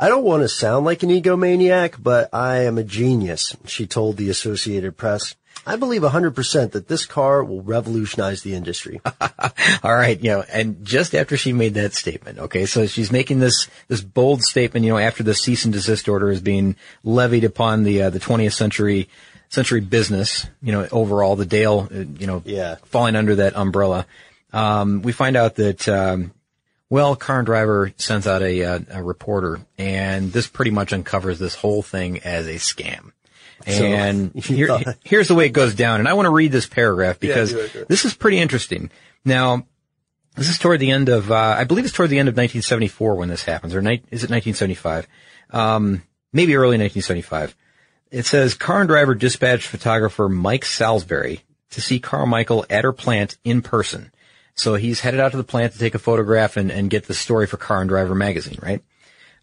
I 0.00 0.06
don't 0.08 0.22
want 0.24 0.42
to 0.44 0.48
sound 0.48 0.84
like 0.84 1.02
an 1.02 1.10
egomaniac, 1.10 2.00
but 2.00 2.32
I 2.32 2.58
am 2.58 2.78
a 2.78 2.84
genius, 2.84 3.56
she 3.66 3.84
told 3.84 4.16
the 4.16 4.30
Associated 4.30 4.96
Press. 4.96 5.34
I 5.66 5.76
believe 5.76 6.02
100% 6.02 6.72
that 6.72 6.88
this 6.88 7.04
car 7.06 7.44
will 7.44 7.62
revolutionize 7.62 8.42
the 8.42 8.54
industry. 8.54 9.00
All 9.82 9.94
right, 9.94 10.18
you 10.22 10.30
know, 10.30 10.44
and 10.52 10.84
just 10.84 11.14
after 11.14 11.36
she 11.36 11.52
made 11.52 11.74
that 11.74 11.94
statement, 11.94 12.38
okay, 12.38 12.66
so 12.66 12.86
she's 12.86 13.12
making 13.12 13.40
this 13.40 13.68
this 13.88 14.00
bold 14.00 14.42
statement, 14.42 14.84
you 14.86 14.92
know, 14.92 14.98
after 14.98 15.22
the 15.22 15.34
cease 15.34 15.64
and 15.64 15.72
desist 15.72 16.08
order 16.08 16.30
is 16.30 16.40
being 16.40 16.76
levied 17.04 17.44
upon 17.44 17.82
the 17.84 18.02
uh, 18.02 18.10
the 18.10 18.20
20th 18.20 18.54
century 18.54 19.08
century 19.50 19.80
business, 19.80 20.46
you 20.62 20.72
know, 20.72 20.86
overall 20.92 21.36
the 21.36 21.46
Dale, 21.46 21.88
uh, 21.90 21.98
you 22.18 22.26
know, 22.26 22.42
Yeah. 22.44 22.76
falling 22.84 23.16
under 23.16 23.36
that 23.36 23.56
umbrella. 23.56 24.06
Um, 24.52 25.02
we 25.02 25.12
find 25.12 25.36
out 25.36 25.56
that 25.56 25.88
um, 25.88 26.32
well, 26.90 27.16
Car 27.16 27.40
and 27.40 27.46
Driver 27.46 27.92
sends 27.98 28.26
out 28.26 28.42
a, 28.42 28.64
uh, 28.64 28.78
a 28.90 29.02
reporter, 29.02 29.60
and 29.76 30.32
this 30.32 30.46
pretty 30.46 30.70
much 30.70 30.92
uncovers 30.94 31.38
this 31.38 31.54
whole 31.54 31.82
thing 31.82 32.20
as 32.20 32.46
a 32.46 32.54
scam. 32.54 33.12
So, 33.66 33.84
And 33.84 34.32
you 34.48 34.66
here, 34.66 34.96
here's 35.04 35.28
the 35.28 35.34
way 35.34 35.46
it 35.46 35.52
goes 35.52 35.74
down. 35.74 36.00
And 36.00 36.08
I 36.08 36.14
want 36.14 36.26
to 36.26 36.30
read 36.30 36.52
this 36.52 36.66
paragraph 36.66 37.18
because 37.18 37.52
do 37.52 37.58
it. 37.58 37.88
this 37.88 38.04
is 38.04 38.14
pretty 38.14 38.38
interesting. 38.38 38.90
Now, 39.24 39.66
this 40.36 40.48
is 40.48 40.58
toward 40.58 40.80
the 40.80 40.92
end 40.92 41.08
of, 41.08 41.32
uh, 41.32 41.56
I 41.58 41.64
believe 41.64 41.84
it's 41.84 41.94
toward 41.94 42.10
the 42.10 42.18
end 42.18 42.28
of 42.28 42.34
1974 42.34 43.16
when 43.16 43.28
this 43.28 43.42
happens, 43.42 43.74
or 43.74 43.82
ni- 43.82 44.02
is 44.10 44.24
it 44.24 44.30
1975? 44.30 45.08
Um, 45.50 46.02
maybe 46.32 46.54
early 46.54 46.78
1975. 46.78 47.56
It 48.10 48.24
says 48.24 48.54
Car 48.54 48.80
and 48.80 48.88
Driver 48.88 49.14
dispatched 49.14 49.66
photographer 49.66 50.28
Mike 50.28 50.64
Salisbury 50.64 51.42
to 51.70 51.80
see 51.80 51.98
Carmichael 51.98 52.64
at 52.70 52.84
her 52.84 52.92
plant 52.92 53.36
in 53.44 53.62
person. 53.62 54.12
So 54.54 54.74
he's 54.74 55.00
headed 55.00 55.20
out 55.20 55.32
to 55.32 55.36
the 55.36 55.44
plant 55.44 55.72
to 55.72 55.78
take 55.78 55.94
a 55.94 56.00
photograph 56.00 56.56
and, 56.56 56.70
and 56.70 56.90
get 56.90 57.06
the 57.06 57.14
story 57.14 57.46
for 57.46 57.56
Car 57.56 57.80
and 57.80 57.88
Driver 57.88 58.14
magazine, 58.14 58.58
right? 58.62 58.82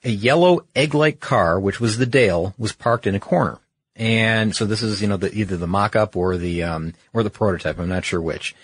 A 0.04 0.10
yellow 0.10 0.65
egg-like 0.75 1.19
car, 1.19 1.60
which 1.60 1.80
was 1.80 1.97
the 1.97 2.06
Dale, 2.06 2.54
was 2.58 2.73
parked 2.73 3.08
in 3.08 3.15
a 3.15 3.19
corner. 3.19 3.60
And 3.95 4.55
so 4.55 4.65
this 4.65 4.81
is, 4.84 5.01
you 5.01 5.08
know, 5.08 5.17
the, 5.17 5.34
either 5.34 5.55
the 5.55 5.67
mock-up 5.67 6.17
or 6.17 6.36
the, 6.36 6.63
um, 6.63 6.93
or 7.13 7.23
the 7.23 7.29
prototype. 7.29 7.79
I'm 7.79 7.88
not 7.88 8.03
sure 8.03 8.21
which. 8.21 8.55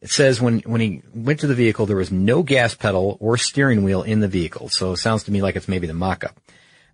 It 0.00 0.10
says 0.10 0.40
when, 0.40 0.60
when 0.60 0.80
he 0.80 1.02
went 1.12 1.40
to 1.40 1.48
the 1.48 1.54
vehicle, 1.56 1.86
there 1.86 1.96
was 1.96 2.12
no 2.12 2.44
gas 2.44 2.76
pedal 2.76 3.16
or 3.18 3.36
steering 3.36 3.82
wheel 3.82 4.02
in 4.02 4.20
the 4.20 4.28
vehicle. 4.28 4.68
So 4.68 4.92
it 4.92 4.98
sounds 4.98 5.24
to 5.24 5.32
me 5.32 5.42
like 5.42 5.56
it's 5.56 5.66
maybe 5.66 5.88
the 5.88 5.94
mock-up. 5.94 6.38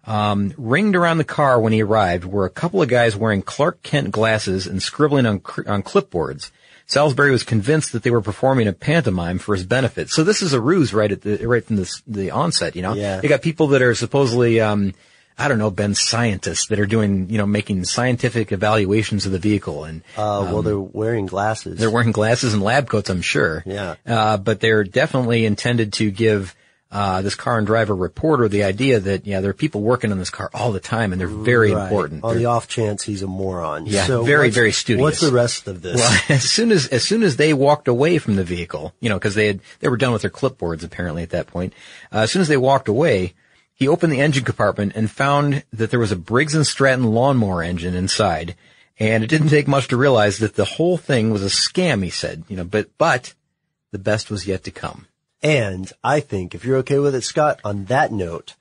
Um, 0.06 0.54
ringed 0.56 0.96
around 0.96 1.18
the 1.18 1.24
car 1.24 1.60
when 1.60 1.72
he 1.72 1.82
arrived 1.82 2.24
were 2.24 2.46
a 2.46 2.50
couple 2.50 2.80
of 2.80 2.88
guys 2.88 3.16
wearing 3.16 3.42
Clark 3.42 3.82
Kent 3.82 4.10
glasses 4.10 4.66
and 4.66 4.82
scribbling 4.82 5.26
on, 5.26 5.42
on 5.66 5.82
clipboards. 5.82 6.50
Salisbury 6.86 7.30
was 7.30 7.42
convinced 7.42 7.92
that 7.92 8.02
they 8.02 8.10
were 8.10 8.20
performing 8.20 8.68
a 8.68 8.74
pantomime 8.74 9.38
for 9.38 9.54
his 9.54 9.64
benefit. 9.64 10.10
So 10.10 10.22
this 10.22 10.42
is 10.42 10.52
a 10.52 10.60
ruse 10.60 10.92
right 10.92 11.10
at 11.10 11.22
the, 11.22 11.46
right 11.46 11.64
from 11.64 11.76
the, 11.76 12.00
the 12.06 12.30
onset, 12.30 12.76
you 12.76 12.82
know? 12.82 12.94
Yeah. 12.94 13.20
You 13.22 13.28
got 13.30 13.40
people 13.40 13.68
that 13.68 13.80
are 13.80 13.94
supposedly, 13.94 14.60
um, 14.60 14.92
I 15.36 15.48
don't 15.48 15.58
know, 15.58 15.70
been 15.70 15.94
scientists 15.96 16.68
that 16.68 16.78
are 16.78 16.86
doing, 16.86 17.28
you 17.28 17.38
know, 17.38 17.46
making 17.46 17.84
scientific 17.84 18.52
evaluations 18.52 19.26
of 19.26 19.32
the 19.32 19.38
vehicle 19.38 19.84
and, 19.84 20.02
Uh, 20.16 20.48
well, 20.52 20.62
they're 20.62 20.78
wearing 20.78 21.26
glasses. 21.26 21.78
they're 21.78 21.90
wearing 21.90 22.12
glasses 22.12 22.52
and 22.54 22.62
lab 22.62 22.88
coats, 22.88 23.10
I'm 23.10 23.20
sure. 23.22 23.62
Yeah. 23.66 23.96
Uh, 24.06 24.36
but 24.36 24.60
they're 24.60 24.84
definitely 24.84 25.44
intended 25.44 25.92
to 25.94 26.10
give, 26.12 26.54
uh, 26.92 27.20
this 27.22 27.34
car 27.34 27.58
and 27.58 27.66
driver 27.66 27.92
reporter 27.96 28.46
the 28.46 28.62
idea 28.62 29.00
that, 29.00 29.26
yeah, 29.26 29.40
there 29.40 29.50
are 29.50 29.54
people 29.54 29.80
working 29.80 30.12
on 30.12 30.18
this 30.20 30.30
car 30.30 30.48
all 30.54 30.70
the 30.70 30.78
time 30.78 31.10
and 31.10 31.20
they're 31.20 31.26
very 31.26 31.74
Right. 31.74 31.82
important. 31.82 32.22
On 32.22 32.30
They're- 32.30 32.38
the 32.38 32.44
off 32.46 32.68
chance 32.68 33.02
he's 33.02 33.22
a 33.22 33.26
moron. 33.26 33.86
Yeah, 33.86 34.06
So 34.06 34.22
very, 34.22 34.50
very 34.50 34.70
studious. 34.70 35.02
What's 35.02 35.20
the 35.20 35.32
rest 35.32 35.66
of 35.66 35.82
this? 35.82 35.96
Well, 35.96 36.18
as 36.28 36.44
soon 36.44 36.70
as 36.70 36.86
as 36.86 37.02
soon 37.02 37.24
as 37.24 37.34
they 37.36 37.52
walked 37.52 37.88
away 37.88 38.18
from 38.18 38.36
the 38.36 38.44
vehicle, 38.44 38.94
you 39.00 39.08
know, 39.08 39.16
because 39.16 39.34
they 39.34 39.48
had 39.48 39.58
they 39.80 39.88
were 39.88 39.96
done 39.96 40.12
with 40.12 40.22
their 40.22 40.30
clipboards 40.30 40.84
apparently 40.84 41.24
at 41.24 41.30
that 41.30 41.48
point. 41.48 41.72
Uh, 42.12 42.18
as 42.18 42.30
soon 42.30 42.42
as 42.42 42.46
they 42.46 42.56
walked 42.56 42.86
away, 42.86 43.34
he 43.74 43.88
opened 43.88 44.12
the 44.12 44.20
engine 44.20 44.44
compartment 44.44 44.92
and 44.94 45.10
found 45.10 45.64
that 45.72 45.90
there 45.90 46.00
was 46.00 46.12
a 46.12 46.16
Briggs 46.16 46.54
and 46.54 46.66
Stratton 46.66 47.04
lawnmower 47.04 47.62
engine 47.62 47.94
inside. 47.94 48.54
And 48.98 49.24
it 49.24 49.26
didn't 49.26 49.48
take 49.48 49.66
much 49.66 49.88
to 49.88 49.96
realize 49.96 50.38
that 50.38 50.54
the 50.54 50.64
whole 50.64 50.96
thing 50.96 51.30
was 51.32 51.42
a 51.42 51.46
scam. 51.46 52.04
He 52.04 52.10
said, 52.10 52.44
you 52.48 52.56
know, 52.56 52.62
but 52.64 52.96
but 52.96 53.34
the 53.90 53.98
best 53.98 54.30
was 54.30 54.46
yet 54.46 54.62
to 54.64 54.70
come. 54.70 55.06
And 55.42 55.92
I 56.04 56.20
think 56.20 56.54
if 56.54 56.64
you're 56.64 56.78
okay 56.78 56.98
with 57.00 57.14
it, 57.14 57.22
Scott, 57.22 57.60
on 57.64 57.86
that 57.86 58.12
note, 58.12 58.54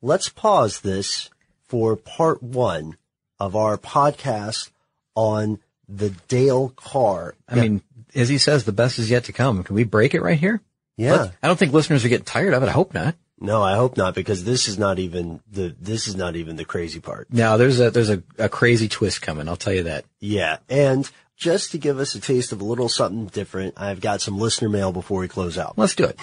let's 0.00 0.28
pause 0.28 0.80
this 0.80 1.28
for 1.66 1.96
part 1.96 2.42
one 2.42 2.96
of 3.40 3.56
our 3.56 3.76
podcast 3.76 4.70
on 5.16 5.58
the 5.88 6.10
Dale 6.28 6.68
car. 6.70 7.34
I 7.48 7.56
mean, 7.56 7.82
as 8.14 8.28
he 8.28 8.38
says, 8.38 8.64
the 8.64 8.72
best 8.72 8.98
is 9.00 9.10
yet 9.10 9.24
to 9.24 9.32
come. 9.32 9.64
Can 9.64 9.74
we 9.74 9.84
break 9.84 10.14
it 10.14 10.22
right 10.22 10.38
here? 10.38 10.60
Yeah. 10.96 11.12
Let- 11.16 11.34
I 11.42 11.48
don't 11.48 11.58
think 11.58 11.72
listeners 11.72 12.04
are 12.04 12.08
getting 12.08 12.24
tired 12.24 12.54
of 12.54 12.62
it. 12.62 12.68
I 12.68 12.72
hope 12.72 12.94
not. 12.94 13.16
No, 13.42 13.60
I 13.60 13.74
hope 13.74 13.96
not 13.96 14.14
because 14.14 14.44
this 14.44 14.68
is 14.68 14.78
not 14.78 15.00
even 15.00 15.40
the, 15.50 15.74
this 15.80 16.06
is 16.06 16.14
not 16.14 16.36
even 16.36 16.54
the 16.54 16.64
crazy 16.64 17.00
part. 17.00 17.26
Now 17.32 17.56
there's 17.56 17.80
a 17.80 17.90
there's 17.90 18.08
a, 18.08 18.22
a 18.38 18.48
crazy 18.48 18.88
twist 18.88 19.20
coming. 19.20 19.48
I'll 19.48 19.56
tell 19.56 19.72
you 19.72 19.82
that. 19.82 20.04
Yeah. 20.20 20.58
And 20.68 21.10
just 21.36 21.72
to 21.72 21.78
give 21.78 21.98
us 21.98 22.14
a 22.14 22.20
taste 22.20 22.52
of 22.52 22.60
a 22.60 22.64
little 22.64 22.88
something 22.88 23.26
different, 23.26 23.74
I've 23.76 24.00
got 24.00 24.20
some 24.20 24.38
listener 24.38 24.68
mail 24.68 24.92
before 24.92 25.20
we 25.20 25.26
close 25.26 25.58
out. 25.58 25.76
Let's 25.76 25.96
do 25.96 26.04
it. 26.04 26.16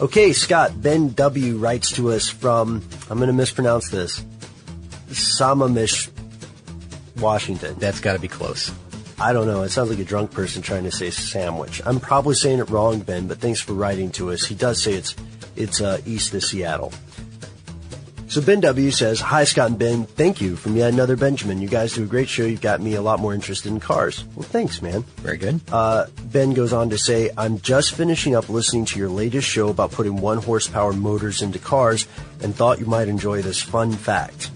Okay, 0.00 0.32
Scott, 0.32 0.80
Ben 0.80 1.08
W. 1.14 1.56
writes 1.56 1.92
to 1.92 2.12
us 2.12 2.28
from, 2.28 2.86
I'm 3.08 3.16
going 3.18 3.28
to 3.28 3.32
mispronounce 3.32 3.88
this, 3.88 4.22
Sammamish, 5.08 6.10
Washington. 7.18 7.74
That's 7.78 8.00
got 8.00 8.12
to 8.12 8.20
be 8.20 8.28
close. 8.28 8.70
I 9.20 9.32
don't 9.32 9.46
know. 9.46 9.62
It 9.62 9.70
sounds 9.70 9.90
like 9.90 9.98
a 9.98 10.04
drunk 10.04 10.30
person 10.30 10.62
trying 10.62 10.84
to 10.84 10.92
say 10.92 11.10
sandwich. 11.10 11.82
I'm 11.84 11.98
probably 11.98 12.34
saying 12.34 12.60
it 12.60 12.70
wrong, 12.70 13.00
Ben, 13.00 13.26
but 13.26 13.38
thanks 13.38 13.60
for 13.60 13.72
writing 13.72 14.10
to 14.12 14.30
us. 14.30 14.44
He 14.44 14.54
does 14.54 14.82
say 14.82 14.94
it's 14.94 15.16
it's 15.56 15.80
uh, 15.80 16.00
east 16.06 16.34
of 16.34 16.44
Seattle. 16.44 16.92
So 18.28 18.42
Ben 18.42 18.60
W 18.60 18.90
says, 18.90 19.20
"Hi 19.20 19.44
Scott 19.44 19.70
and 19.70 19.78
Ben, 19.78 20.04
thank 20.04 20.40
you 20.40 20.54
from 20.54 20.76
yet 20.76 20.92
another 20.92 21.16
Benjamin. 21.16 21.60
You 21.60 21.68
guys 21.68 21.94
do 21.94 22.04
a 22.04 22.06
great 22.06 22.28
show. 22.28 22.44
You've 22.44 22.60
got 22.60 22.80
me 22.80 22.94
a 22.94 23.02
lot 23.02 23.20
more 23.20 23.34
interested 23.34 23.72
in 23.72 23.80
cars. 23.80 24.22
Well, 24.36 24.46
thanks, 24.46 24.82
man." 24.82 25.02
Very 25.16 25.38
good. 25.38 25.62
Uh, 25.72 26.06
ben 26.24 26.52
goes 26.52 26.72
on 26.74 26.90
to 26.90 26.98
say, 26.98 27.30
I'm 27.36 27.58
just 27.60 27.94
finishing 27.94 28.36
up 28.36 28.48
listening 28.50 28.84
to 28.86 28.98
your 28.98 29.08
latest 29.08 29.48
show 29.48 29.70
about 29.70 29.92
putting 29.92 30.20
one 30.20 30.38
horsepower 30.38 30.92
motors 30.92 31.40
into 31.40 31.58
cars 31.58 32.06
and 32.42 32.54
thought 32.54 32.78
you 32.78 32.86
might 32.86 33.08
enjoy 33.08 33.40
this 33.40 33.62
fun 33.62 33.92
fact. 33.92 34.50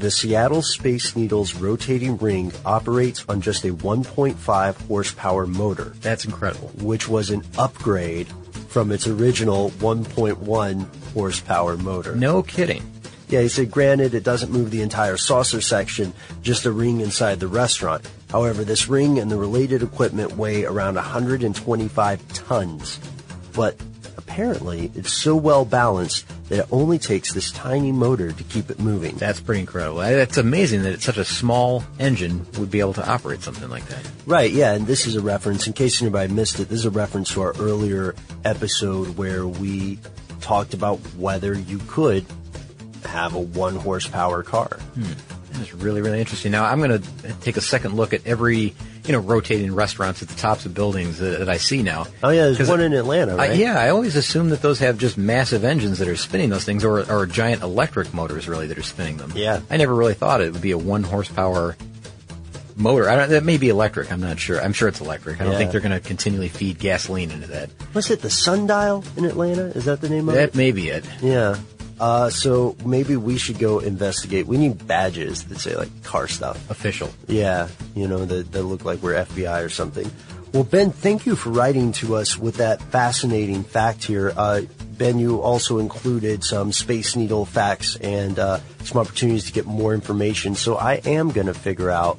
The 0.00 0.10
Seattle 0.10 0.62
Space 0.62 1.14
Needle's 1.14 1.54
rotating 1.54 2.16
ring 2.16 2.52
operates 2.64 3.22
on 3.28 3.42
just 3.42 3.64
a 3.64 3.74
1.5 3.74 4.86
horsepower 4.88 5.46
motor, 5.46 5.92
That's 6.00 6.24
incredible. 6.24 6.68
which 6.78 7.06
was 7.06 7.28
an 7.28 7.42
upgrade 7.58 8.26
from 8.68 8.92
its 8.92 9.06
original 9.06 9.68
1.1 9.72 10.86
horsepower 11.12 11.76
motor. 11.76 12.16
No 12.16 12.42
kidding. 12.42 12.82
Yeah, 13.28 13.42
he 13.42 13.48
said, 13.48 13.70
granted, 13.70 14.14
it 14.14 14.24
doesn't 14.24 14.50
move 14.50 14.70
the 14.70 14.80
entire 14.80 15.18
saucer 15.18 15.60
section, 15.60 16.14
just 16.40 16.64
a 16.64 16.72
ring 16.72 17.02
inside 17.02 17.38
the 17.38 17.46
restaurant. 17.46 18.08
However, 18.30 18.64
this 18.64 18.88
ring 18.88 19.18
and 19.18 19.30
the 19.30 19.36
related 19.36 19.82
equipment 19.82 20.32
weigh 20.34 20.64
around 20.64 20.94
125 20.94 22.28
tons. 22.32 22.98
But 23.52 23.76
apparently, 24.40 24.90
it's 24.94 25.12
so 25.12 25.36
well 25.36 25.66
balanced 25.66 26.26
that 26.48 26.60
it 26.60 26.66
only 26.70 26.98
takes 26.98 27.34
this 27.34 27.52
tiny 27.52 27.92
motor 27.92 28.32
to 28.32 28.42
keep 28.44 28.70
it 28.70 28.78
moving. 28.80 29.14
That's 29.16 29.38
pretty 29.38 29.60
incredible. 29.60 30.00
It's 30.00 30.38
amazing 30.38 30.82
that 30.84 30.94
it's 30.94 31.04
such 31.04 31.18
a 31.18 31.26
small 31.26 31.84
engine 31.98 32.46
would 32.58 32.70
be 32.70 32.80
able 32.80 32.94
to 32.94 33.06
operate 33.06 33.42
something 33.42 33.68
like 33.68 33.84
that. 33.88 34.10
Right, 34.24 34.50
yeah, 34.50 34.72
and 34.72 34.86
this 34.86 35.06
is 35.06 35.14
a 35.14 35.20
reference, 35.20 35.66
in 35.66 35.74
case 35.74 36.00
anybody 36.00 36.32
missed 36.32 36.58
it, 36.58 36.70
this 36.70 36.78
is 36.78 36.86
a 36.86 36.90
reference 36.90 37.34
to 37.34 37.42
our 37.42 37.54
earlier 37.58 38.14
episode 38.46 39.18
where 39.18 39.46
we 39.46 39.98
talked 40.40 40.72
about 40.72 40.96
whether 41.18 41.52
you 41.52 41.78
could 41.86 42.24
have 43.04 43.34
a 43.34 43.40
one 43.40 43.76
horsepower 43.76 44.42
car. 44.42 44.78
Hmm. 44.94 45.12
That's 45.60 45.74
really, 45.74 46.00
really 46.00 46.18
interesting. 46.20 46.52
Now, 46.52 46.64
I'm 46.64 46.78
going 46.78 47.00
to 47.02 47.32
take 47.42 47.56
a 47.56 47.60
second 47.60 47.94
look 47.94 48.12
at 48.12 48.26
every, 48.26 48.74
you 49.04 49.12
know, 49.12 49.18
rotating 49.18 49.74
restaurants 49.74 50.22
at 50.22 50.28
the 50.28 50.34
tops 50.36 50.66
of 50.66 50.74
buildings 50.74 51.18
that, 51.18 51.38
that 51.38 51.48
I 51.48 51.58
see 51.58 51.82
now. 51.82 52.06
Oh 52.22 52.30
yeah, 52.30 52.48
there's 52.48 52.68
one 52.68 52.80
in 52.80 52.92
Atlanta, 52.94 53.36
I, 53.36 53.52
yeah, 53.52 53.78
I 53.78 53.90
always 53.90 54.16
assume 54.16 54.48
that 54.50 54.62
those 54.62 54.78
have 54.78 54.98
just 54.98 55.18
massive 55.18 55.62
engines 55.64 55.98
that 55.98 56.08
are 56.08 56.16
spinning 56.16 56.48
those 56.50 56.64
things, 56.64 56.84
or, 56.84 57.10
or 57.12 57.26
giant 57.26 57.62
electric 57.62 58.12
motors, 58.14 58.48
really, 58.48 58.66
that 58.68 58.78
are 58.78 58.82
spinning 58.82 59.18
them. 59.18 59.32
Yeah. 59.36 59.60
I 59.70 59.76
never 59.76 59.94
really 59.94 60.14
thought 60.14 60.40
it 60.40 60.52
would 60.52 60.62
be 60.62 60.70
a 60.72 60.78
one 60.78 61.02
horsepower 61.02 61.76
motor. 62.76 63.08
I 63.10 63.16
don't, 63.16 63.28
that 63.30 63.44
may 63.44 63.58
be 63.58 63.68
electric. 63.68 64.10
I'm 64.10 64.20
not 64.20 64.38
sure. 64.38 64.60
I'm 64.60 64.72
sure 64.72 64.88
it's 64.88 65.00
electric. 65.02 65.40
I 65.40 65.44
don't 65.44 65.52
Yeah. 65.52 65.58
think 65.58 65.72
they're 65.72 65.82
going 65.82 65.92
to 65.92 66.00
continually 66.00 66.48
feed 66.48 66.78
gasoline 66.78 67.30
into 67.30 67.48
that. 67.48 67.68
Was 67.92 68.10
it 68.10 68.22
the 68.22 68.30
Sundial 68.30 69.04
in 69.18 69.26
Atlanta? 69.26 69.64
Is 69.76 69.84
that 69.84 70.00
the 70.00 70.08
name 70.08 70.28
of 70.28 70.34
That 70.34 70.44
it? 70.44 70.52
That 70.52 70.56
may 70.58 70.72
be 70.72 70.88
it. 70.88 71.04
Yeah. 71.20 71.56
Uh, 72.00 72.30
so 72.30 72.74
maybe 72.84 73.14
we 73.14 73.36
should 73.36 73.58
go 73.58 73.78
investigate. 73.78 74.46
We 74.46 74.56
need 74.56 74.86
badges 74.86 75.44
that 75.44 75.58
say 75.58 75.76
like 75.76 76.02
car 76.02 76.26
stuff. 76.28 76.70
Official. 76.70 77.10
Yeah, 77.28 77.68
you 77.94 78.08
know, 78.08 78.24
that, 78.24 78.52
that 78.52 78.62
look 78.62 78.86
like 78.86 79.02
we're 79.02 79.14
FBI 79.14 79.62
or 79.62 79.68
something. 79.68 80.10
Well, 80.52 80.64
Ben, 80.64 80.90
thank 80.90 81.26
you 81.26 81.36
for 81.36 81.50
writing 81.50 81.92
to 81.92 82.16
us 82.16 82.36
with 82.36 82.56
that 82.56 82.82
fascinating 82.82 83.62
fact 83.62 84.02
here. 84.02 84.32
Uh, 84.36 84.62
Ben, 84.96 85.18
you 85.18 85.40
also 85.42 85.78
included 85.78 86.42
some 86.42 86.72
Space 86.72 87.14
Needle 87.14 87.44
facts 87.44 87.96
and 87.96 88.38
uh, 88.38 88.58
some 88.82 89.00
opportunities 89.00 89.44
to 89.46 89.52
get 89.52 89.66
more 89.66 89.94
information. 89.94 90.54
So 90.54 90.76
I 90.76 90.94
am 91.04 91.30
going 91.30 91.46
to 91.46 91.54
figure 91.54 91.90
out 91.90 92.18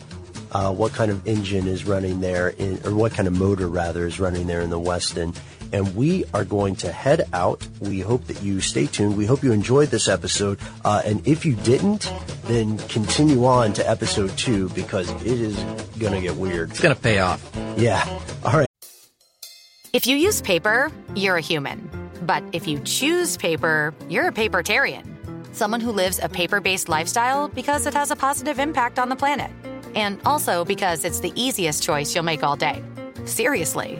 uh, 0.52 0.74
what 0.74 0.94
kind 0.94 1.12
of 1.12 1.28
engine 1.28 1.68
is 1.68 1.86
running 1.86 2.22
there, 2.22 2.50
in, 2.50 2.80
or 2.86 2.94
what 2.94 3.14
kind 3.14 3.28
of 3.28 3.34
motor 3.34 3.68
rather 3.68 4.06
is 4.06 4.20
running 4.20 4.48
there 4.48 4.62
in 4.62 4.70
the 4.70 4.80
Westin. 4.80 5.36
And 5.74 5.96
we 5.96 6.26
are 6.34 6.46
going 6.46 6.76
to 6.78 6.92
head 6.92 7.28
out. 7.34 7.66
We 7.80 8.00
hope 8.02 8.26
that 8.26 8.42
you 8.42 8.62
stay 8.62 8.88
tuned. 8.88 9.18
We 9.18 9.26
hope 9.26 9.44
you 9.44 9.52
enjoyed 9.52 9.90
this 9.90 10.08
episode. 10.08 10.60
Uh, 10.84 11.02
and 11.06 11.26
if 11.28 11.46
you 11.46 11.56
didn't, 11.56 12.12
then 12.44 12.78
continue 12.78 13.46
on 13.46 13.74
to 13.74 13.90
episode 13.90 14.38
two 14.38 14.70
because 14.70 15.10
it 15.22 15.40
is 15.40 15.56
going 16.00 16.14
to 16.14 16.22
get 16.22 16.36
weird. 16.36 16.72
It's 16.72 16.80
going 16.80 16.96
to 16.96 17.02
pay 17.02 17.20
off. 17.20 17.50
Yeah. 17.78 18.04
All 18.46 18.54
right. 18.54 18.68
If 19.94 20.08
you 20.08 20.16
use 20.16 20.42
paper, 20.42 20.92
you're 21.16 21.38
a 21.38 21.42
human. 21.42 21.90
But 22.22 22.44
if 22.54 22.68
you 22.68 22.80
choose 22.80 23.36
paper, 23.36 23.94
you're 24.10 24.28
a 24.28 24.32
papertarian. 24.32 25.06
Someone 25.54 25.82
who 25.82 25.92
lives 25.92 26.20
a 26.22 26.30
paper 26.30 26.62
based 26.62 26.88
lifestyle 26.88 27.50
because 27.50 27.86
it 27.86 27.94
has 27.94 28.12
a 28.12 28.16
positive 28.16 28.60
impact 28.60 29.00
on 29.00 29.10
the 29.10 29.16
planet. 29.16 29.52
And 29.96 30.22
also 30.26 30.64
because 30.64 31.04
it's 31.04 31.20
the 31.20 31.34
easiest 31.36 31.84
choice 31.84 32.16
you'll 32.16 32.24
make 32.24 32.44
all 32.44 32.56
day. 32.56 32.82
Seriously. 33.26 34.00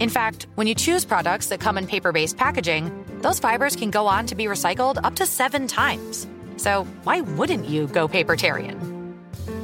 In 0.00 0.08
fact, 0.08 0.46
when 0.54 0.66
you 0.66 0.74
choose 0.74 1.04
products 1.04 1.46
that 1.46 1.60
come 1.60 1.78
in 1.78 1.86
paper 1.86 2.12
based 2.12 2.36
packaging, 2.36 2.90
those 3.20 3.38
fibers 3.38 3.76
can 3.76 3.90
go 3.90 4.06
on 4.06 4.26
to 4.26 4.34
be 4.34 4.44
recycled 4.44 4.98
up 5.02 5.16
to 5.16 5.26
seven 5.26 5.66
times. 5.66 6.26
So 6.56 6.84
why 7.04 7.20
wouldn't 7.20 7.66
you 7.66 7.86
go 7.88 8.08
papertarian? 8.08 8.78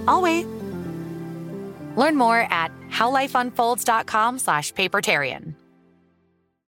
I'll 0.06 0.22
wait. 0.22 0.46
Learn 1.96 2.16
more 2.16 2.40
at 2.50 2.70
howlifeunfolds.com 2.90 4.38
slash 4.38 4.72
papertarian. 4.74 5.54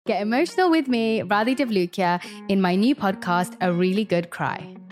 Get 0.08 0.22
emotional 0.22 0.72
with 0.72 0.88
me, 0.88 1.22
Radhi 1.22 1.56
Devlukia, 1.56 2.20
in 2.48 2.62
my 2.62 2.76
new 2.76 2.96
podcast, 2.96 3.56
A 3.62 3.72
Really 3.72 4.06
Good 4.06 4.32
Cry. 4.32 4.79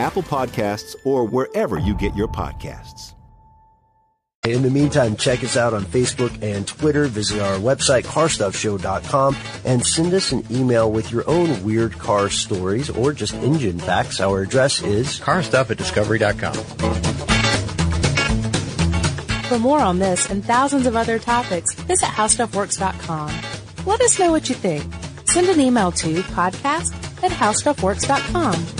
Apple 0.00 0.22
Podcasts, 0.22 0.96
or 1.04 1.24
wherever 1.24 1.78
you 1.78 1.94
get 1.94 2.16
your 2.16 2.28
podcasts. 2.28 3.14
In 4.46 4.62
the 4.62 4.70
meantime, 4.70 5.16
check 5.16 5.44
us 5.44 5.58
out 5.58 5.74
on 5.74 5.84
Facebook 5.84 6.42
and 6.42 6.66
Twitter. 6.66 7.04
Visit 7.04 7.42
our 7.42 7.58
website, 7.58 8.04
carstuffshow.com, 8.04 9.36
and 9.66 9.84
send 9.84 10.14
us 10.14 10.32
an 10.32 10.46
email 10.50 10.90
with 10.90 11.12
your 11.12 11.28
own 11.28 11.62
weird 11.62 11.98
car 11.98 12.30
stories 12.30 12.88
or 12.88 13.12
just 13.12 13.34
engine 13.34 13.78
facts. 13.78 14.18
Our 14.18 14.40
address 14.40 14.80
is 14.80 15.20
carstuff 15.20 15.70
at 15.70 15.76
discovery.com. 15.76 16.54
For 19.44 19.58
more 19.58 19.80
on 19.80 19.98
this 19.98 20.30
and 20.30 20.42
thousands 20.42 20.86
of 20.86 20.96
other 20.96 21.18
topics, 21.18 21.74
visit 21.74 22.06
howstuffworks.com. 22.06 23.84
Let 23.84 24.00
us 24.00 24.18
know 24.18 24.30
what 24.30 24.48
you 24.48 24.54
think. 24.54 24.84
Send 25.26 25.48
an 25.48 25.60
email 25.60 25.92
to 25.92 26.22
podcast 26.22 26.94
at 27.22 27.30
howstuffworks.com. 27.30 28.79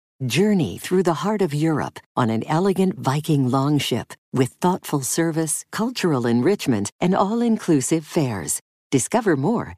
Journey 0.25 0.77
through 0.77 1.01
the 1.01 1.25
heart 1.25 1.41
of 1.41 1.51
Europe 1.51 1.99
on 2.15 2.29
an 2.29 2.43
elegant 2.47 2.99
Viking 2.99 3.49
longship 3.49 4.13
with 4.31 4.51
thoughtful 4.61 5.01
service, 5.01 5.65
cultural 5.71 6.27
enrichment, 6.27 6.91
and 7.01 7.15
all 7.15 7.41
inclusive 7.41 8.05
fares. 8.05 8.61
Discover 8.91 9.35
more 9.35 9.77